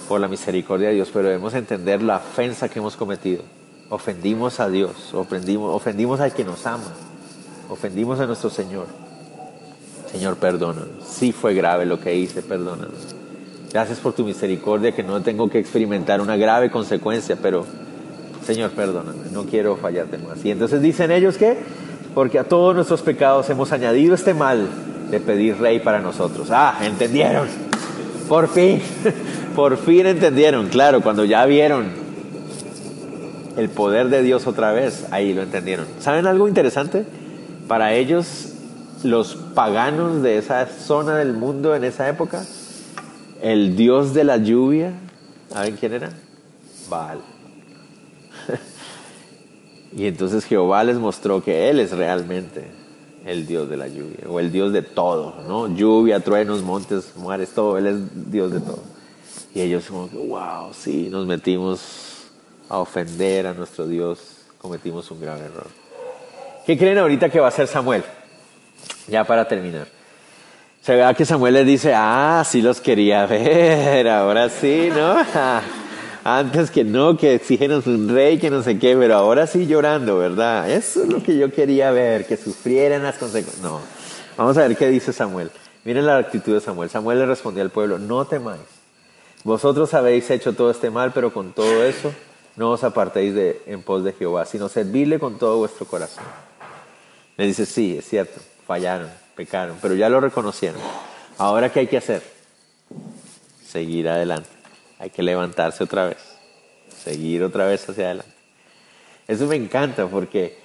por 0.07 0.21
la 0.21 0.29
misericordia 0.29 0.87
de 0.87 0.95
Dios, 0.95 1.09
pero 1.11 1.27
debemos 1.27 1.53
entender 1.53 2.01
la 2.01 2.17
ofensa 2.17 2.69
que 2.69 2.79
hemos 2.79 2.95
cometido. 2.95 3.43
Ofendimos 3.89 4.61
a 4.61 4.69
Dios, 4.69 5.13
ofendimos, 5.13 5.75
ofendimos 5.75 6.21
al 6.21 6.33
que 6.33 6.45
nos 6.45 6.65
ama, 6.65 6.93
ofendimos 7.69 8.21
a 8.21 8.25
nuestro 8.25 8.49
Señor. 8.49 8.87
Señor, 10.09 10.37
perdónanos. 10.37 11.05
Sí 11.05 11.33
fue 11.33 11.53
grave 11.53 11.85
lo 11.85 11.99
que 11.99 12.15
hice, 12.15 12.41
perdónanos. 12.41 13.16
Gracias 13.71 13.99
por 13.99 14.13
tu 14.13 14.23
misericordia, 14.23 14.93
que 14.93 15.03
no 15.03 15.21
tengo 15.21 15.49
que 15.49 15.59
experimentar 15.59 16.21
una 16.21 16.37
grave 16.37 16.71
consecuencia, 16.71 17.37
pero 17.41 17.65
Señor, 18.45 18.71
perdóname, 18.71 19.29
no 19.33 19.43
quiero 19.43 19.75
fallarte 19.75 20.17
más. 20.17 20.43
Y 20.45 20.51
entonces 20.51 20.81
dicen 20.81 21.11
ellos 21.11 21.37
que, 21.37 21.57
porque 22.15 22.39
a 22.39 22.45
todos 22.45 22.73
nuestros 22.73 23.01
pecados 23.01 23.49
hemos 23.49 23.73
añadido 23.73 24.15
este 24.15 24.33
mal 24.33 24.69
de 25.11 25.19
pedir 25.19 25.57
rey 25.57 25.79
para 25.79 25.99
nosotros. 25.99 26.47
Ah, 26.49 26.79
entendieron. 26.81 27.47
Por 28.29 28.47
fin, 28.47 28.81
por 29.55 29.77
fin 29.77 30.05
entendieron. 30.05 30.69
Claro, 30.69 31.01
cuando 31.01 31.25
ya 31.25 31.45
vieron 31.45 31.87
el 33.57 33.69
poder 33.69 34.07
de 34.07 34.21
Dios 34.21 34.47
otra 34.47 34.71
vez, 34.71 35.07
ahí 35.11 35.33
lo 35.33 35.41
entendieron. 35.41 35.85
¿Saben 35.99 36.25
algo 36.25 36.47
interesante? 36.47 37.05
Para 37.67 37.93
ellos, 37.93 38.53
los 39.03 39.35
paganos 39.35 40.21
de 40.21 40.37
esa 40.37 40.67
zona 40.67 41.17
del 41.17 41.33
mundo 41.33 41.75
en 41.75 41.83
esa 41.83 42.07
época, 42.07 42.45
el 43.41 43.75
dios 43.75 44.13
de 44.13 44.23
la 44.23 44.37
lluvia, 44.37 44.93
¿saben 45.51 45.75
quién 45.77 45.93
era? 45.93 46.09
Baal. 46.89 47.19
y 49.95 50.05
entonces 50.07 50.45
Jehová 50.45 50.83
les 50.83 50.97
mostró 50.97 51.43
que 51.43 51.69
Él 51.69 51.79
es 51.79 51.91
realmente 51.91 52.65
el 53.25 53.45
dios 53.45 53.69
de 53.69 53.77
la 53.77 53.87
lluvia, 53.87 54.29
o 54.29 54.39
el 54.39 54.51
dios 54.51 54.71
de 54.71 54.81
todo, 54.81 55.35
¿no? 55.47 55.67
Lluvia, 55.67 56.21
truenos, 56.21 56.63
montes, 56.63 57.13
mares, 57.17 57.49
todo, 57.49 57.77
Él 57.77 57.87
es 57.87 58.31
dios 58.31 58.51
de 58.53 58.61
todo. 58.61 58.79
Y 59.53 59.61
ellos 59.61 59.85
como 59.89 60.09
que, 60.09 60.17
wow, 60.17 60.73
sí, 60.73 61.09
nos 61.09 61.25
metimos 61.25 62.27
a 62.69 62.79
ofender 62.79 63.47
a 63.47 63.53
nuestro 63.53 63.87
Dios, 63.87 64.19
cometimos 64.59 65.09
un 65.11 65.19
grave 65.19 65.45
error. 65.45 65.67
¿Qué 66.65 66.77
creen 66.77 66.97
ahorita 66.97 67.29
que 67.29 67.39
va 67.39 67.47
a 67.47 67.49
hacer 67.49 67.67
Samuel? 67.67 68.03
Ya 69.07 69.23
para 69.23 69.47
terminar. 69.47 69.96
Se 70.87 70.95
vea 70.95 71.13
que 71.13 71.25
Samuel 71.25 71.53
les 71.53 71.65
dice, 71.65 71.93
ah, 71.93 72.45
sí 72.47 72.61
los 72.61 72.79
quería 72.79 73.25
ver, 73.25 74.07
ahora 74.07 74.47
sí, 74.47 74.89
¿no? 74.89 75.17
Antes 76.23 76.71
que 76.71 76.85
no, 76.85 77.17
que 77.17 77.35
exígenos 77.35 77.85
un 77.87 78.07
rey, 78.07 78.39
que 78.39 78.49
no 78.49 78.63
sé 78.63 78.79
qué, 78.79 78.95
pero 78.95 79.15
ahora 79.15 79.47
sí 79.47 79.67
llorando, 79.67 80.17
¿verdad? 80.17 80.71
Eso 80.71 81.03
es 81.03 81.09
lo 81.09 81.21
que 81.21 81.37
yo 81.37 81.51
quería 81.51 81.91
ver, 81.91 82.25
que 82.25 82.37
sufrieran 82.37 83.03
las 83.03 83.17
consecuencias. 83.17 83.61
No, 83.61 83.81
vamos 84.37 84.57
a 84.57 84.65
ver 84.65 84.77
qué 84.77 84.87
dice 84.87 85.11
Samuel. 85.11 85.51
Miren 85.83 86.05
la 86.05 86.19
actitud 86.19 86.53
de 86.53 86.61
Samuel. 86.61 86.89
Samuel 86.89 87.19
le 87.19 87.25
respondió 87.25 87.63
al 87.63 87.69
pueblo, 87.69 87.99
no 87.99 88.23
temáis. 88.23 88.61
Vosotros 89.43 89.93
habéis 89.93 90.29
hecho 90.29 90.53
todo 90.53 90.71
este 90.71 90.89
mal, 90.89 91.11
pero 91.11 91.33
con 91.33 91.51
todo 91.51 91.83
eso 91.83 92.13
no 92.55 92.71
os 92.71 92.85
apartéis 92.85 93.35
de, 93.35 93.61
en 93.65 93.81
pos 93.81 94.05
de 94.05 94.13
Jehová, 94.13 94.45
sino 94.45 94.69
servirle 94.69 95.19
con 95.19 95.37
todo 95.37 95.57
vuestro 95.57 95.85
corazón. 95.85 96.23
Le 97.35 97.45
dice, 97.45 97.65
sí, 97.65 97.97
es 97.97 98.07
cierto, 98.07 98.39
fallaron 98.65 99.26
pecaron, 99.37 99.77
pero 99.81 99.93
ya 99.95 100.09
lo 100.09 100.19
reconocieron. 100.19 100.81
Ahora, 101.37 101.71
¿qué 101.71 101.81
hay 101.81 101.87
que 101.87 101.97
hacer? 101.97 102.23
Seguir 103.63 104.09
adelante. 104.09 104.49
Hay 104.99 105.11
que 105.11 105.21
levantarse 105.21 105.83
otra 105.83 106.07
vez. 106.07 106.17
Seguir 107.03 107.43
otra 107.43 107.67
vez 107.67 107.87
hacia 107.87 108.05
adelante. 108.05 108.33
Eso 109.27 109.45
me 109.45 109.55
encanta 109.55 110.07
porque 110.07 110.57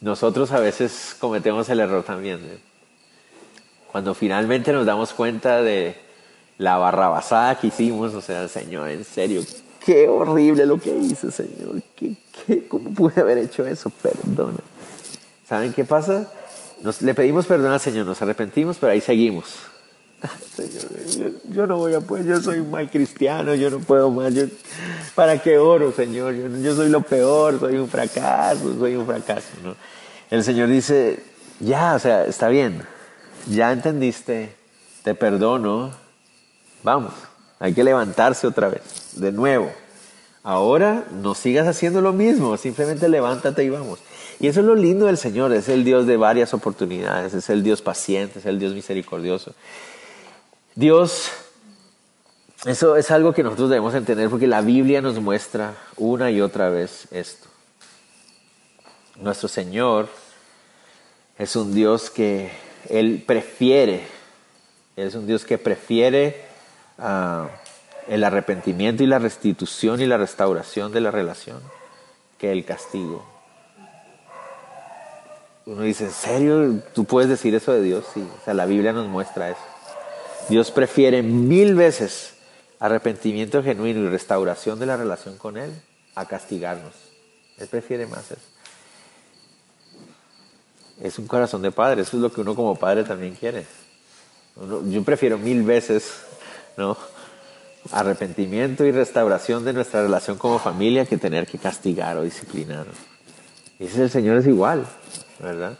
nosotros 0.00 0.52
a 0.52 0.60
veces 0.60 1.16
cometemos 1.18 1.68
el 1.68 1.80
error 1.80 2.04
también. 2.04 2.40
Cuando 3.90 4.14
finalmente 4.14 4.72
nos 4.72 4.86
damos 4.86 5.12
cuenta 5.12 5.60
de 5.60 5.96
la 6.58 6.76
barrabasada 6.76 7.58
que 7.58 7.66
hicimos, 7.66 8.14
o 8.14 8.20
sea, 8.20 8.46
Señor, 8.46 8.88
en 8.90 9.04
serio, 9.04 9.42
qué 9.84 10.08
horrible 10.08 10.64
lo 10.64 10.78
que 10.78 10.94
hice, 10.96 11.32
Señor. 11.32 11.82
¿Qué, 11.96 12.14
qué, 12.46 12.68
¿Cómo 12.68 12.94
pude 12.94 13.20
haber 13.20 13.38
hecho 13.38 13.66
eso? 13.66 13.90
Perdona. 13.90 14.60
¿Saben 15.48 15.72
qué 15.72 15.84
pasa? 15.84 16.30
Le 17.00 17.14
pedimos 17.14 17.46
perdón 17.46 17.72
al 17.72 17.80
Señor, 17.80 18.06
nos 18.06 18.20
arrepentimos, 18.22 18.76
pero 18.78 18.92
ahí 18.92 19.00
seguimos. 19.00 19.54
Señor, 20.54 21.32
yo, 21.50 21.66
no 21.66 21.78
voy 21.78 21.94
a 21.94 22.00
poder, 22.00 22.24
yo 22.24 22.40
soy 22.40 22.60
un 22.60 22.70
mal 22.70 22.88
cristiano, 22.90 23.54
yo 23.54 23.70
no 23.70 23.80
puedo 23.80 24.10
más. 24.10 24.32
¿Para 25.14 25.40
qué 25.42 25.58
oro, 25.58 25.92
Señor? 25.92 26.34
Yo, 26.34 26.74
soy 26.76 26.90
lo 26.90 27.00
peor, 27.00 27.58
soy 27.58 27.76
un 27.76 27.88
fracaso, 27.88 28.78
soy 28.78 28.94
un 28.94 29.06
fracaso. 29.06 29.48
¿no? 29.64 29.74
El 30.30 30.44
Señor 30.44 30.68
dice, 30.68 31.22
ya, 31.60 31.94
o 31.94 31.98
sea, 31.98 32.24
está 32.24 32.48
bien, 32.48 32.82
ya 33.48 33.72
entendiste, 33.72 34.54
te 35.02 35.14
perdono, 35.14 35.90
vamos, 36.82 37.14
hay 37.58 37.74
que 37.74 37.82
levantarse 37.82 38.46
otra 38.46 38.68
vez, 38.68 38.82
de 39.16 39.32
nuevo. 39.32 39.72
Ahora 40.44 41.04
no 41.12 41.34
sigas 41.34 41.66
haciendo 41.68 42.00
lo 42.00 42.12
mismo, 42.12 42.56
simplemente 42.56 43.08
levántate 43.08 43.64
y 43.64 43.70
vamos. 43.70 44.00
Y 44.42 44.48
eso 44.48 44.58
es 44.58 44.66
lo 44.66 44.74
lindo 44.74 45.06
del 45.06 45.18
Señor, 45.18 45.52
es 45.52 45.68
el 45.68 45.84
Dios 45.84 46.04
de 46.04 46.16
varias 46.16 46.52
oportunidades, 46.52 47.32
es 47.32 47.48
el 47.48 47.62
Dios 47.62 47.80
paciente, 47.80 48.40
es 48.40 48.44
el 48.46 48.58
Dios 48.58 48.74
misericordioso. 48.74 49.54
Dios, 50.74 51.30
eso 52.66 52.96
es 52.96 53.12
algo 53.12 53.32
que 53.34 53.44
nosotros 53.44 53.70
debemos 53.70 53.94
entender 53.94 54.28
porque 54.28 54.48
la 54.48 54.60
Biblia 54.60 55.00
nos 55.00 55.20
muestra 55.20 55.76
una 55.96 56.32
y 56.32 56.40
otra 56.40 56.70
vez 56.70 57.06
esto. 57.12 57.46
Nuestro 59.20 59.48
Señor 59.48 60.08
es 61.38 61.54
un 61.54 61.72
Dios 61.72 62.10
que 62.10 62.50
Él 62.88 63.22
prefiere, 63.24 64.02
es 64.96 65.14
un 65.14 65.28
Dios 65.28 65.44
que 65.44 65.56
prefiere 65.56 66.44
ah, 66.98 67.48
el 68.08 68.24
arrepentimiento 68.24 69.04
y 69.04 69.06
la 69.06 69.20
restitución 69.20 70.00
y 70.00 70.06
la 70.06 70.16
restauración 70.16 70.90
de 70.90 71.00
la 71.00 71.12
relación 71.12 71.60
que 72.38 72.50
el 72.50 72.64
castigo. 72.64 73.31
Uno 75.64 75.82
dice, 75.82 76.04
¿en 76.04 76.12
serio? 76.12 76.82
¿Tú 76.92 77.04
puedes 77.04 77.28
decir 77.28 77.54
eso 77.54 77.72
de 77.72 77.82
Dios? 77.82 78.04
Sí, 78.12 78.20
o 78.20 78.44
sea, 78.44 78.54
la 78.54 78.66
Biblia 78.66 78.92
nos 78.92 79.06
muestra 79.08 79.50
eso. 79.50 79.60
Dios 80.48 80.70
prefiere 80.70 81.22
mil 81.22 81.74
veces 81.74 82.34
arrepentimiento 82.80 83.62
genuino 83.62 84.00
y 84.00 84.08
restauración 84.08 84.80
de 84.80 84.86
la 84.86 84.96
relación 84.96 85.36
con 85.38 85.56
Él 85.56 85.70
a 86.16 86.26
castigarnos. 86.26 86.92
Él 87.58 87.68
prefiere 87.68 88.06
más 88.06 88.32
eso. 88.32 88.40
Es 91.00 91.18
un 91.18 91.26
corazón 91.28 91.62
de 91.62 91.70
padre, 91.70 92.02
eso 92.02 92.16
es 92.16 92.22
lo 92.22 92.32
que 92.32 92.40
uno 92.40 92.56
como 92.56 92.74
padre 92.74 93.04
también 93.04 93.34
quiere. 93.34 93.66
yo 94.86 95.02
prefiero 95.04 95.38
mil 95.38 95.62
veces, 95.62 96.12
¿no? 96.76 96.96
Arrepentimiento 97.92 98.84
y 98.84 98.90
restauración 98.90 99.64
de 99.64 99.72
nuestra 99.72 100.02
relación 100.02 100.38
como 100.38 100.58
familia 100.58 101.06
que 101.06 101.18
tener 101.18 101.46
que 101.46 101.58
castigar 101.58 102.16
o 102.16 102.22
disciplinar. 102.22 102.86
Y 103.78 103.86
ese 103.86 104.02
el 104.02 104.10
Señor 104.10 104.38
es 104.38 104.46
igual. 104.46 104.86
¿Verdad? 105.42 105.78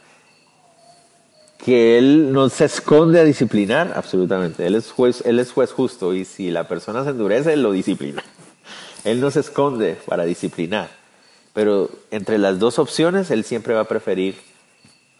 Que 1.65 1.97
Él 1.97 2.33
no 2.33 2.49
se 2.49 2.65
esconde 2.65 3.21
a 3.21 3.25
disciplinar, 3.25 3.93
absolutamente. 3.95 4.67
Él 4.67 4.75
es, 4.75 4.91
juez, 4.91 5.23
él 5.25 5.39
es 5.39 5.53
juez 5.53 5.73
justo 5.73 6.13
y 6.13 6.25
si 6.25 6.51
la 6.51 6.67
persona 6.67 7.05
se 7.05 7.11
endurece, 7.11 7.53
Él 7.53 7.63
lo 7.63 7.73
disciplina. 7.73 8.23
Él 9.05 9.21
no 9.21 9.31
se 9.31 9.41
esconde 9.41 9.97
para 10.07 10.25
disciplinar. 10.25 10.91
Pero 11.55 11.91
entre 12.11 12.39
las 12.39 12.59
dos 12.59 12.79
opciones, 12.79 13.31
Él 13.31 13.45
siempre 13.45 13.75
va 13.75 13.83
a 13.83 13.89
preferir 13.89 14.37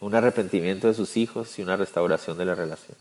un 0.01 0.15
arrepentimiento 0.15 0.87
de 0.87 0.93
sus 0.93 1.15
hijos 1.15 1.57
y 1.57 1.61
una 1.61 1.77
restauración 1.77 2.37
de 2.37 2.45
la 2.45 2.55
relación. 2.55 2.97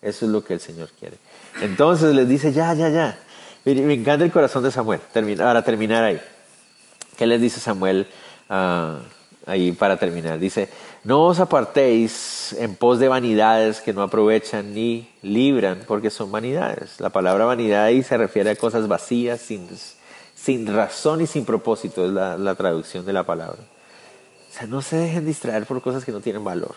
Eso 0.00 0.26
es 0.26 0.32
lo 0.32 0.44
que 0.44 0.54
el 0.54 0.60
Señor 0.60 0.88
quiere. 0.98 1.16
Entonces 1.60 2.14
les 2.14 2.28
dice, 2.28 2.52
ya, 2.52 2.74
ya, 2.74 2.88
ya. 2.88 3.18
Me 3.64 3.94
encanta 3.94 4.24
el 4.24 4.32
corazón 4.32 4.62
de 4.62 4.70
Samuel. 4.70 5.00
para 5.36 5.62
terminar 5.62 6.04
ahí. 6.04 6.20
¿Qué 7.16 7.26
les 7.26 7.40
dice 7.40 7.60
Samuel? 7.60 8.06
a 8.48 8.98
ahí 9.46 9.72
para 9.72 9.96
terminar. 9.96 10.38
Dice, 10.38 10.68
no 11.04 11.26
os 11.26 11.40
apartéis 11.40 12.54
en 12.58 12.74
pos 12.74 12.98
de 12.98 13.08
vanidades 13.08 13.80
que 13.80 13.92
no 13.92 14.02
aprovechan 14.02 14.74
ni 14.74 15.08
libran, 15.22 15.80
porque 15.86 16.10
son 16.10 16.30
vanidades. 16.30 17.00
La 17.00 17.10
palabra 17.10 17.44
vanidad 17.44 17.84
ahí 17.84 18.02
se 18.02 18.16
refiere 18.16 18.50
a 18.50 18.56
cosas 18.56 18.88
vacías, 18.88 19.40
sin, 19.40 19.68
sin 20.34 20.66
razón 20.66 21.20
y 21.20 21.26
sin 21.26 21.44
propósito, 21.44 22.04
es 22.06 22.12
la, 22.12 22.36
la 22.38 22.54
traducción 22.54 23.04
de 23.04 23.12
la 23.12 23.24
palabra. 23.24 23.58
O 24.50 24.54
sea, 24.54 24.66
no 24.66 24.82
se 24.82 24.96
dejen 24.96 25.24
distraer 25.24 25.66
por 25.66 25.80
cosas 25.80 26.04
que 26.04 26.12
no 26.12 26.20
tienen 26.20 26.44
valor. 26.44 26.74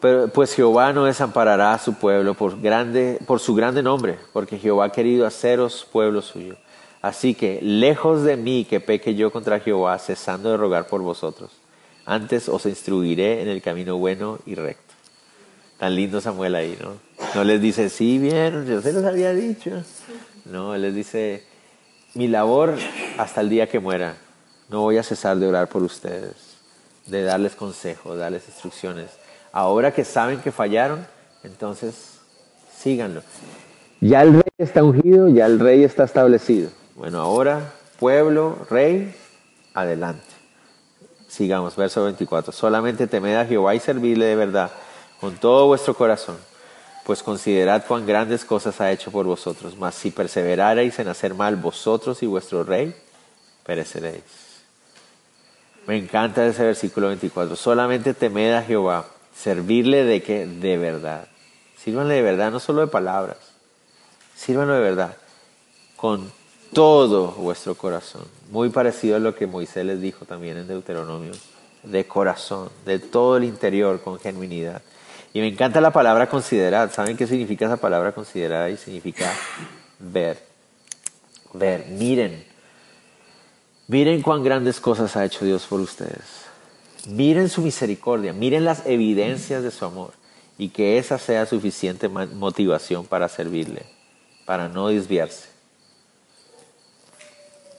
Pero, 0.00 0.28
pues 0.28 0.54
Jehová 0.54 0.92
no 0.92 1.04
desamparará 1.04 1.74
a 1.74 1.78
su 1.78 1.94
pueblo 1.94 2.34
por, 2.34 2.60
grande, 2.60 3.18
por 3.26 3.40
su 3.40 3.54
grande 3.54 3.82
nombre, 3.82 4.18
porque 4.32 4.58
Jehová 4.58 4.86
ha 4.86 4.92
querido 4.92 5.26
haceros 5.26 5.86
pueblo 5.90 6.22
suyo. 6.22 6.56
Así 7.00 7.34
que, 7.34 7.60
lejos 7.62 8.24
de 8.24 8.36
mí 8.36 8.66
que 8.68 8.80
peque 8.80 9.14
yo 9.14 9.30
contra 9.30 9.60
Jehová, 9.60 9.98
cesando 9.98 10.50
de 10.50 10.56
rogar 10.56 10.86
por 10.86 11.00
vosotros. 11.02 11.50
Antes 12.04 12.48
os 12.48 12.66
instruiré 12.66 13.42
en 13.42 13.48
el 13.48 13.62
camino 13.62 13.98
bueno 13.98 14.38
y 14.46 14.54
recto. 14.54 14.94
Tan 15.78 15.94
lindo 15.94 16.20
Samuel 16.20 16.54
ahí, 16.54 16.76
¿no? 16.80 16.94
No 17.34 17.44
les 17.44 17.60
dice, 17.60 17.88
sí, 17.88 18.18
bien, 18.18 18.66
yo 18.66 18.80
se 18.80 18.92
los 18.92 19.04
había 19.04 19.32
dicho. 19.32 19.82
No, 20.44 20.74
él 20.74 20.82
les 20.82 20.94
dice, 20.94 21.44
mi 22.14 22.26
labor 22.26 22.74
hasta 23.18 23.42
el 23.42 23.48
día 23.48 23.68
que 23.68 23.78
muera, 23.78 24.16
no 24.68 24.80
voy 24.80 24.98
a 24.98 25.02
cesar 25.02 25.36
de 25.36 25.46
orar 25.46 25.68
por 25.68 25.82
ustedes, 25.82 26.34
de 27.06 27.22
darles 27.22 27.54
consejos, 27.54 28.18
darles 28.18 28.48
instrucciones. 28.48 29.10
Ahora 29.52 29.92
que 29.92 30.04
saben 30.04 30.40
que 30.40 30.50
fallaron, 30.50 31.06
entonces 31.44 32.18
síganlo. 32.76 33.22
Ya 34.00 34.22
el 34.22 34.34
rey 34.34 34.42
está 34.58 34.82
ungido, 34.82 35.28
ya 35.28 35.46
el 35.46 35.60
rey 35.60 35.84
está 35.84 36.04
establecido. 36.04 36.70
Bueno, 36.98 37.20
ahora, 37.20 37.74
pueblo, 38.00 38.66
rey, 38.68 39.14
adelante. 39.72 40.26
Sigamos, 41.28 41.76
verso 41.76 42.02
24. 42.02 42.52
Solamente 42.52 43.06
temed 43.06 43.36
a 43.36 43.46
Jehová 43.46 43.76
y 43.76 43.78
servirle 43.78 44.26
de 44.26 44.34
verdad 44.34 44.72
con 45.20 45.36
todo 45.36 45.68
vuestro 45.68 45.94
corazón, 45.94 46.36
pues 47.04 47.22
considerad 47.22 47.84
cuán 47.86 48.04
grandes 48.04 48.44
cosas 48.44 48.80
ha 48.80 48.90
hecho 48.90 49.12
por 49.12 49.26
vosotros. 49.26 49.76
Mas 49.76 49.94
si 49.94 50.10
perseverareis 50.10 50.98
en 50.98 51.06
hacer 51.06 51.34
mal 51.34 51.54
vosotros 51.54 52.20
y 52.24 52.26
vuestro 52.26 52.64
rey, 52.64 52.92
pereceréis. 53.64 54.24
Me 55.86 55.98
encanta 55.98 56.44
ese 56.44 56.64
versículo 56.64 57.06
24. 57.06 57.54
Solamente 57.54 58.12
temed 58.12 58.54
a 58.54 58.62
Jehová, 58.64 59.06
servirle 59.36 60.02
de 60.02 60.20
que 60.20 60.46
de 60.46 60.76
verdad. 60.76 61.28
Sírvanle 61.76 62.14
de 62.14 62.22
verdad, 62.22 62.50
no 62.50 62.58
solo 62.58 62.80
de 62.80 62.88
palabras. 62.88 63.38
Sírvanlo 64.34 64.74
de 64.74 64.80
verdad, 64.80 65.16
con 65.96 66.36
todo 66.72 67.32
vuestro 67.32 67.74
corazón. 67.74 68.22
Muy 68.50 68.70
parecido 68.70 69.16
a 69.16 69.18
lo 69.18 69.34
que 69.34 69.46
Moisés 69.46 69.84
les 69.84 70.00
dijo 70.00 70.24
también 70.24 70.56
en 70.56 70.68
Deuteronomio. 70.68 71.32
De 71.82 72.06
corazón, 72.06 72.70
de 72.84 72.98
todo 72.98 73.36
el 73.36 73.44
interior, 73.44 74.00
con 74.00 74.18
genuinidad. 74.18 74.82
Y 75.32 75.40
me 75.40 75.48
encanta 75.48 75.80
la 75.80 75.92
palabra 75.92 76.28
considerar. 76.28 76.90
¿Saben 76.90 77.16
qué 77.16 77.26
significa 77.26 77.66
esa 77.66 77.76
palabra 77.76 78.12
considerar? 78.12 78.70
Y 78.70 78.76
significa 78.76 79.32
ver. 79.98 80.42
Ver, 81.52 81.86
miren. 81.88 82.44
Miren 83.86 84.20
cuán 84.22 84.42
grandes 84.42 84.80
cosas 84.80 85.16
ha 85.16 85.24
hecho 85.24 85.44
Dios 85.44 85.64
por 85.64 85.80
ustedes. 85.80 86.48
Miren 87.06 87.48
su 87.48 87.62
misericordia, 87.62 88.34
miren 88.34 88.64
las 88.64 88.84
evidencias 88.86 89.62
de 89.62 89.70
su 89.70 89.84
amor 89.84 90.12
y 90.58 90.68
que 90.68 90.98
esa 90.98 91.18
sea 91.18 91.46
suficiente 91.46 92.08
motivación 92.08 93.06
para 93.06 93.28
servirle, 93.28 93.86
para 94.44 94.68
no 94.68 94.88
desviarse. 94.88 95.47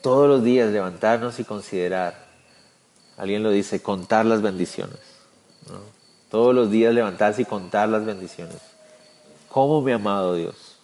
Todos 0.01 0.27
los 0.29 0.43
días 0.43 0.71
levantarnos 0.71 1.39
y 1.39 1.43
considerar, 1.43 2.25
alguien 3.17 3.43
lo 3.43 3.51
dice, 3.51 3.81
contar 3.81 4.25
las 4.25 4.41
bendiciones. 4.41 4.99
Todos 6.29 6.53
los 6.53 6.71
días 6.71 6.93
levantarse 6.93 7.41
y 7.41 7.45
contar 7.45 7.89
las 7.89 8.05
bendiciones. 8.05 8.57
¿Cómo 9.49 9.81
me 9.81 9.93
ha 9.93 9.95
amado 9.95 10.35
Dios? 10.35 10.77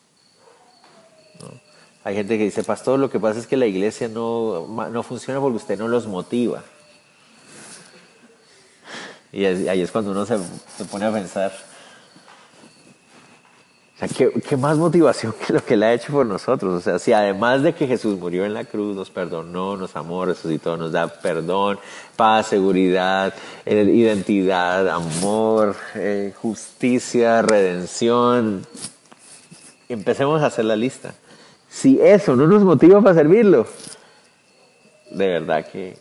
Hay 2.03 2.15
gente 2.15 2.37
que 2.37 2.43
dice, 2.43 2.63
pastor, 2.63 2.99
lo 2.99 3.09
que 3.09 3.19
pasa 3.19 3.39
es 3.39 3.47
que 3.47 3.57
la 3.57 3.65
iglesia 3.65 4.07
no, 4.07 4.67
no 4.67 5.03
funciona 5.03 5.39
porque 5.39 5.57
usted 5.57 5.79
no 5.79 5.87
los 5.87 6.05
motiva. 6.05 6.63
Y 9.31 9.43
ahí 9.45 9.81
es 9.81 9.91
cuando 9.91 10.11
uno 10.11 10.25
se, 10.25 10.37
se 10.77 10.85
pone 10.85 11.05
a 11.05 11.11
pensar, 11.11 11.51
o 13.95 13.97
sea, 13.97 14.09
¿qué, 14.09 14.29
¿qué, 14.41 14.57
más 14.57 14.77
motivación 14.77 15.33
que 15.33 15.53
lo 15.53 15.63
que 15.63 15.75
Él 15.75 15.83
ha 15.83 15.93
hecho 15.93 16.11
por 16.11 16.25
nosotros? 16.25 16.73
O 16.73 16.81
sea, 16.81 16.99
si 16.99 17.13
además 17.13 17.63
de 17.63 17.73
que 17.73 17.87
Jesús 17.87 18.19
murió 18.19 18.43
en 18.43 18.53
la 18.53 18.65
cruz, 18.65 18.93
nos 18.93 19.09
perdonó, 19.09 19.77
nos 19.77 19.95
amó, 19.95 20.25
resucitó, 20.25 20.75
nos 20.75 20.91
da 20.91 21.07
perdón, 21.07 21.79
paz, 22.17 22.47
seguridad, 22.47 23.33
eh, 23.65 23.83
identidad, 23.83 24.89
amor, 24.89 25.77
eh, 25.95 26.33
justicia, 26.41 27.41
redención. 27.41 28.67
Empecemos 29.87 30.41
a 30.41 30.47
hacer 30.47 30.65
la 30.65 30.75
lista. 30.75 31.13
Si 31.69 31.97
eso 32.01 32.35
no 32.35 32.47
nos 32.47 32.63
motiva 32.63 33.01
para 33.01 33.15
servirlo, 33.15 33.65
de 35.09 35.27
verdad 35.27 35.65
que 35.71 35.97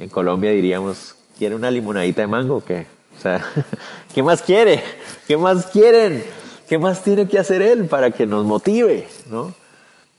en 0.00 0.08
Colombia 0.08 0.50
diríamos, 0.50 1.14
¿quiere 1.38 1.54
una 1.54 1.70
limonadita 1.70 2.22
de 2.22 2.26
mango 2.26 2.56
o 2.56 2.64
qué? 2.64 2.88
O 3.16 3.20
sea, 3.20 3.44
¿qué 4.12 4.20
más 4.20 4.42
quiere? 4.42 4.82
¿Qué 5.28 5.36
más 5.36 5.66
quieren? 5.66 6.41
¿Qué 6.68 6.78
más 6.78 7.02
tiene 7.02 7.28
que 7.28 7.38
hacer 7.38 7.62
Él 7.62 7.86
para 7.86 8.10
que 8.10 8.26
nos 8.26 8.44
motive, 8.44 9.06
¿no? 9.30 9.52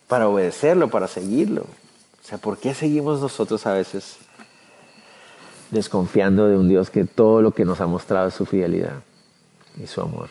Para 0.07 0.27
obedecerlo, 0.27 0.89
para 0.89 1.07
seguirlo. 1.07 1.61
O 1.61 2.27
sea, 2.27 2.37
¿por 2.37 2.57
qué 2.57 2.73
seguimos 2.73 3.21
nosotros 3.21 3.65
a 3.65 3.73
veces 3.73 4.17
desconfiando 5.71 6.47
de 6.47 6.57
un 6.57 6.69
Dios 6.69 6.89
que 6.89 7.05
todo 7.05 7.41
lo 7.41 7.51
que 7.51 7.65
nos 7.65 7.81
ha 7.81 7.87
mostrado 7.87 8.27
es 8.27 8.33
su 8.33 8.45
fidelidad 8.45 9.01
y 9.81 9.87
su 9.87 10.01
amor? 10.01 10.29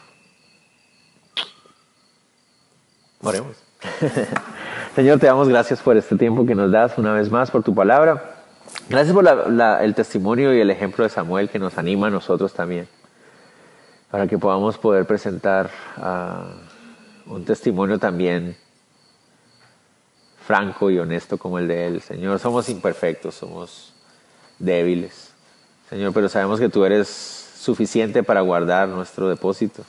Oremos. 3.22 3.56
Señor, 4.94 5.18
te 5.18 5.26
damos 5.26 5.48
gracias 5.48 5.80
por 5.80 5.96
este 5.96 6.16
tiempo 6.16 6.44
que 6.46 6.54
nos 6.54 6.70
das 6.70 6.98
una 6.98 7.14
vez 7.14 7.30
más, 7.30 7.50
por 7.50 7.62
tu 7.62 7.74
palabra. 7.74 8.36
Gracias 8.88 9.14
por 9.14 9.26
el 9.26 9.94
testimonio 9.94 10.54
y 10.54 10.60
el 10.60 10.70
ejemplo 10.70 11.04
de 11.04 11.10
Samuel 11.10 11.48
que 11.48 11.58
nos 11.58 11.78
anima 11.78 12.08
a 12.08 12.10
nosotros 12.10 12.52
también 12.52 12.88
para 14.12 14.26
que 14.26 14.36
podamos 14.36 14.76
poder 14.76 15.06
presentar 15.06 15.70
ah, 15.96 16.44
un 17.24 17.46
testimonio 17.46 17.98
también 17.98 18.54
franco 20.44 20.90
y 20.90 20.98
honesto 20.98 21.38
como 21.38 21.58
el 21.58 21.66
de 21.66 21.86
Él. 21.86 22.02
Señor, 22.02 22.38
somos 22.38 22.68
imperfectos, 22.68 23.34
somos 23.34 23.94
débiles. 24.58 25.32
Señor, 25.88 26.12
pero 26.12 26.28
sabemos 26.28 26.60
que 26.60 26.68
tú 26.68 26.84
eres 26.84 27.08
suficiente 27.08 28.22
para 28.22 28.42
guardar 28.42 28.86
nuestro 28.88 29.30
depósito 29.30 29.82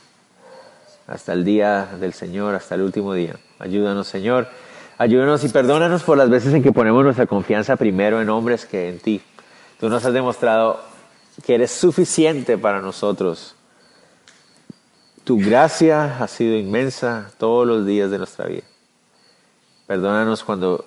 hasta 1.06 1.34
el 1.34 1.44
día 1.44 1.86
del 2.00 2.14
Señor, 2.14 2.54
hasta 2.54 2.76
el 2.76 2.80
último 2.80 3.12
día. 3.12 3.36
Ayúdanos, 3.58 4.06
Señor. 4.06 4.48
Ayúdanos 4.96 5.44
y 5.44 5.50
perdónanos 5.50 6.02
por 6.02 6.16
las 6.16 6.30
veces 6.30 6.54
en 6.54 6.62
que 6.62 6.72
ponemos 6.72 7.04
nuestra 7.04 7.26
confianza 7.26 7.76
primero 7.76 8.22
en 8.22 8.30
hombres 8.30 8.64
que 8.64 8.88
en 8.88 9.00
ti. 9.00 9.20
Tú 9.78 9.90
nos 9.90 10.02
has 10.06 10.14
demostrado 10.14 10.80
que 11.44 11.56
eres 11.56 11.72
suficiente 11.72 12.56
para 12.56 12.80
nosotros 12.80 13.54
tu 15.24 15.38
gracia 15.38 16.18
ha 16.18 16.28
sido 16.28 16.54
inmensa 16.54 17.30
todos 17.38 17.66
los 17.66 17.86
días 17.86 18.10
de 18.10 18.18
nuestra 18.18 18.46
vida. 18.46 18.64
Perdónanos 19.86 20.44
cuando 20.44 20.84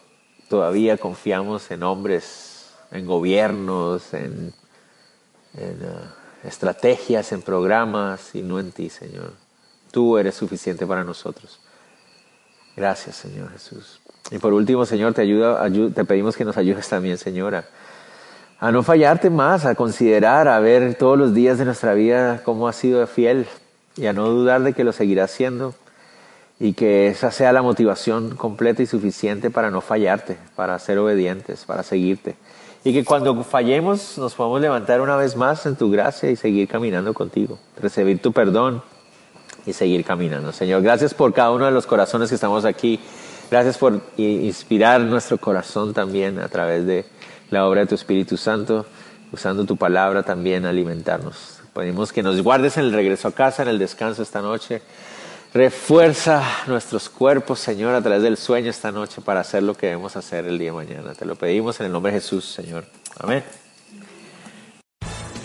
todavía 0.47 0.97
confiamos 0.97 1.69
en 1.71 1.83
hombres, 1.83 2.69
en 2.91 3.05
gobiernos, 3.05 4.13
en, 4.13 4.53
uh, 5.55 6.47
estrategias, 6.47 7.31
en 7.31 7.41
programas 7.41 8.35
y 8.35 8.43
no 8.43 8.59
en 8.59 8.71
ti, 8.71 8.89
Señor. 8.89 9.33
Tú 9.91 10.17
eres 10.17 10.35
suficiente 10.35 10.85
para 10.85 11.03
nosotros. 11.03 11.59
Gracias, 12.75 13.15
Señor 13.15 13.51
Jesús. 13.51 13.99
Y 14.29 14.37
por 14.37 14.53
último, 14.53 14.85
Señor, 14.85 15.13
te, 15.13 15.23
ayuda, 15.23 15.67
te 15.93 16.05
pedimos 16.05 16.37
que 16.37 16.45
nos 16.45 16.57
ayudes 16.57 16.87
también, 16.87 17.17
Señora, 17.17 17.65
a 18.59 18.71
no 18.71 18.83
fallarte 18.83 19.29
más, 19.29 19.65
a 19.65 19.73
considerar, 19.73 20.47
a 20.47 20.59
ver 20.59 20.95
todos 20.95 21.17
los 21.17 21.33
días 21.33 21.57
de 21.57 21.65
nuestra 21.65 21.93
vida 21.93 22.41
cómo 22.43 22.67
has 22.67 22.75
sido 22.75 23.05
fiel 23.07 23.47
y 23.97 24.05
a 24.05 24.13
no 24.13 24.29
dudar 24.29 24.61
de 24.61 24.73
que 24.73 24.83
lo 24.83 24.93
seguirá 24.93 25.25
haciendo 25.25 25.73
y 26.59 26.73
que 26.73 27.07
esa 27.07 27.31
sea 27.31 27.53
la 27.53 27.61
motivación 27.61 28.35
completa 28.35 28.81
y 28.81 28.85
suficiente 28.85 29.49
para 29.51 29.69
no 29.69 29.81
fallarte, 29.81 30.37
para 30.55 30.77
ser 30.79 30.97
obedientes, 30.97 31.65
para 31.65 31.83
seguirte. 31.83 32.35
Y 32.83 32.93
que 32.93 33.03
cuando 33.03 33.43
fallemos 33.43 34.17
nos 34.17 34.33
podamos 34.33 34.61
levantar 34.61 35.01
una 35.01 35.17
vez 35.17 35.35
más 35.35 35.65
en 35.65 35.75
tu 35.75 35.91
gracia 35.91 36.31
y 36.31 36.35
seguir 36.35 36.67
caminando 36.67 37.13
contigo, 37.13 37.59
recibir 37.81 38.21
tu 38.21 38.31
perdón 38.31 38.81
y 39.65 39.73
seguir 39.73 40.05
caminando. 40.05 40.51
Señor, 40.53 40.81
gracias 40.81 41.13
por 41.13 41.33
cada 41.33 41.51
uno 41.51 41.65
de 41.65 41.71
los 41.71 41.85
corazones 41.85 42.29
que 42.29 42.35
estamos 42.35 42.65
aquí. 42.65 42.99
Gracias 43.51 43.77
por 43.77 44.01
inspirar 44.17 45.01
nuestro 45.01 45.37
corazón 45.37 45.93
también 45.93 46.39
a 46.39 46.47
través 46.47 46.85
de 46.85 47.05
la 47.49 47.67
obra 47.67 47.81
de 47.81 47.87
tu 47.87 47.95
Espíritu 47.95 48.35
Santo, 48.35 48.85
usando 49.31 49.65
tu 49.65 49.77
palabra 49.77 50.23
también 50.23 50.65
a 50.65 50.69
alimentarnos. 50.69 51.56
Pedimos 51.77 52.11
que 52.11 52.23
nos 52.23 52.41
guardes 52.41 52.75
en 52.77 52.85
el 52.85 52.93
regreso 52.93 53.27
a 53.27 53.31
casa, 53.31 53.61
en 53.61 53.69
el 53.69 53.77
descanso 53.77 54.23
esta 54.23 54.41
noche. 54.41 54.81
Refuerza 55.53 56.43
nuestros 56.65 57.07
cuerpos, 57.07 57.59
Señor, 57.59 57.93
a 57.93 58.01
través 58.01 58.23
del 58.23 58.35
sueño 58.35 58.71
esta 58.71 58.91
noche 58.91 59.21
para 59.21 59.41
hacer 59.41 59.61
lo 59.61 59.75
que 59.75 59.87
debemos 59.87 60.15
hacer 60.15 60.47
el 60.47 60.57
día 60.57 60.71
de 60.71 60.77
mañana. 60.77 61.13
Te 61.13 61.25
lo 61.25 61.35
pedimos 61.35 61.79
en 61.79 61.85
el 61.85 61.91
nombre 61.91 62.11
de 62.11 62.19
Jesús, 62.19 62.45
Señor. 62.45 62.85
Amén. 63.19 63.43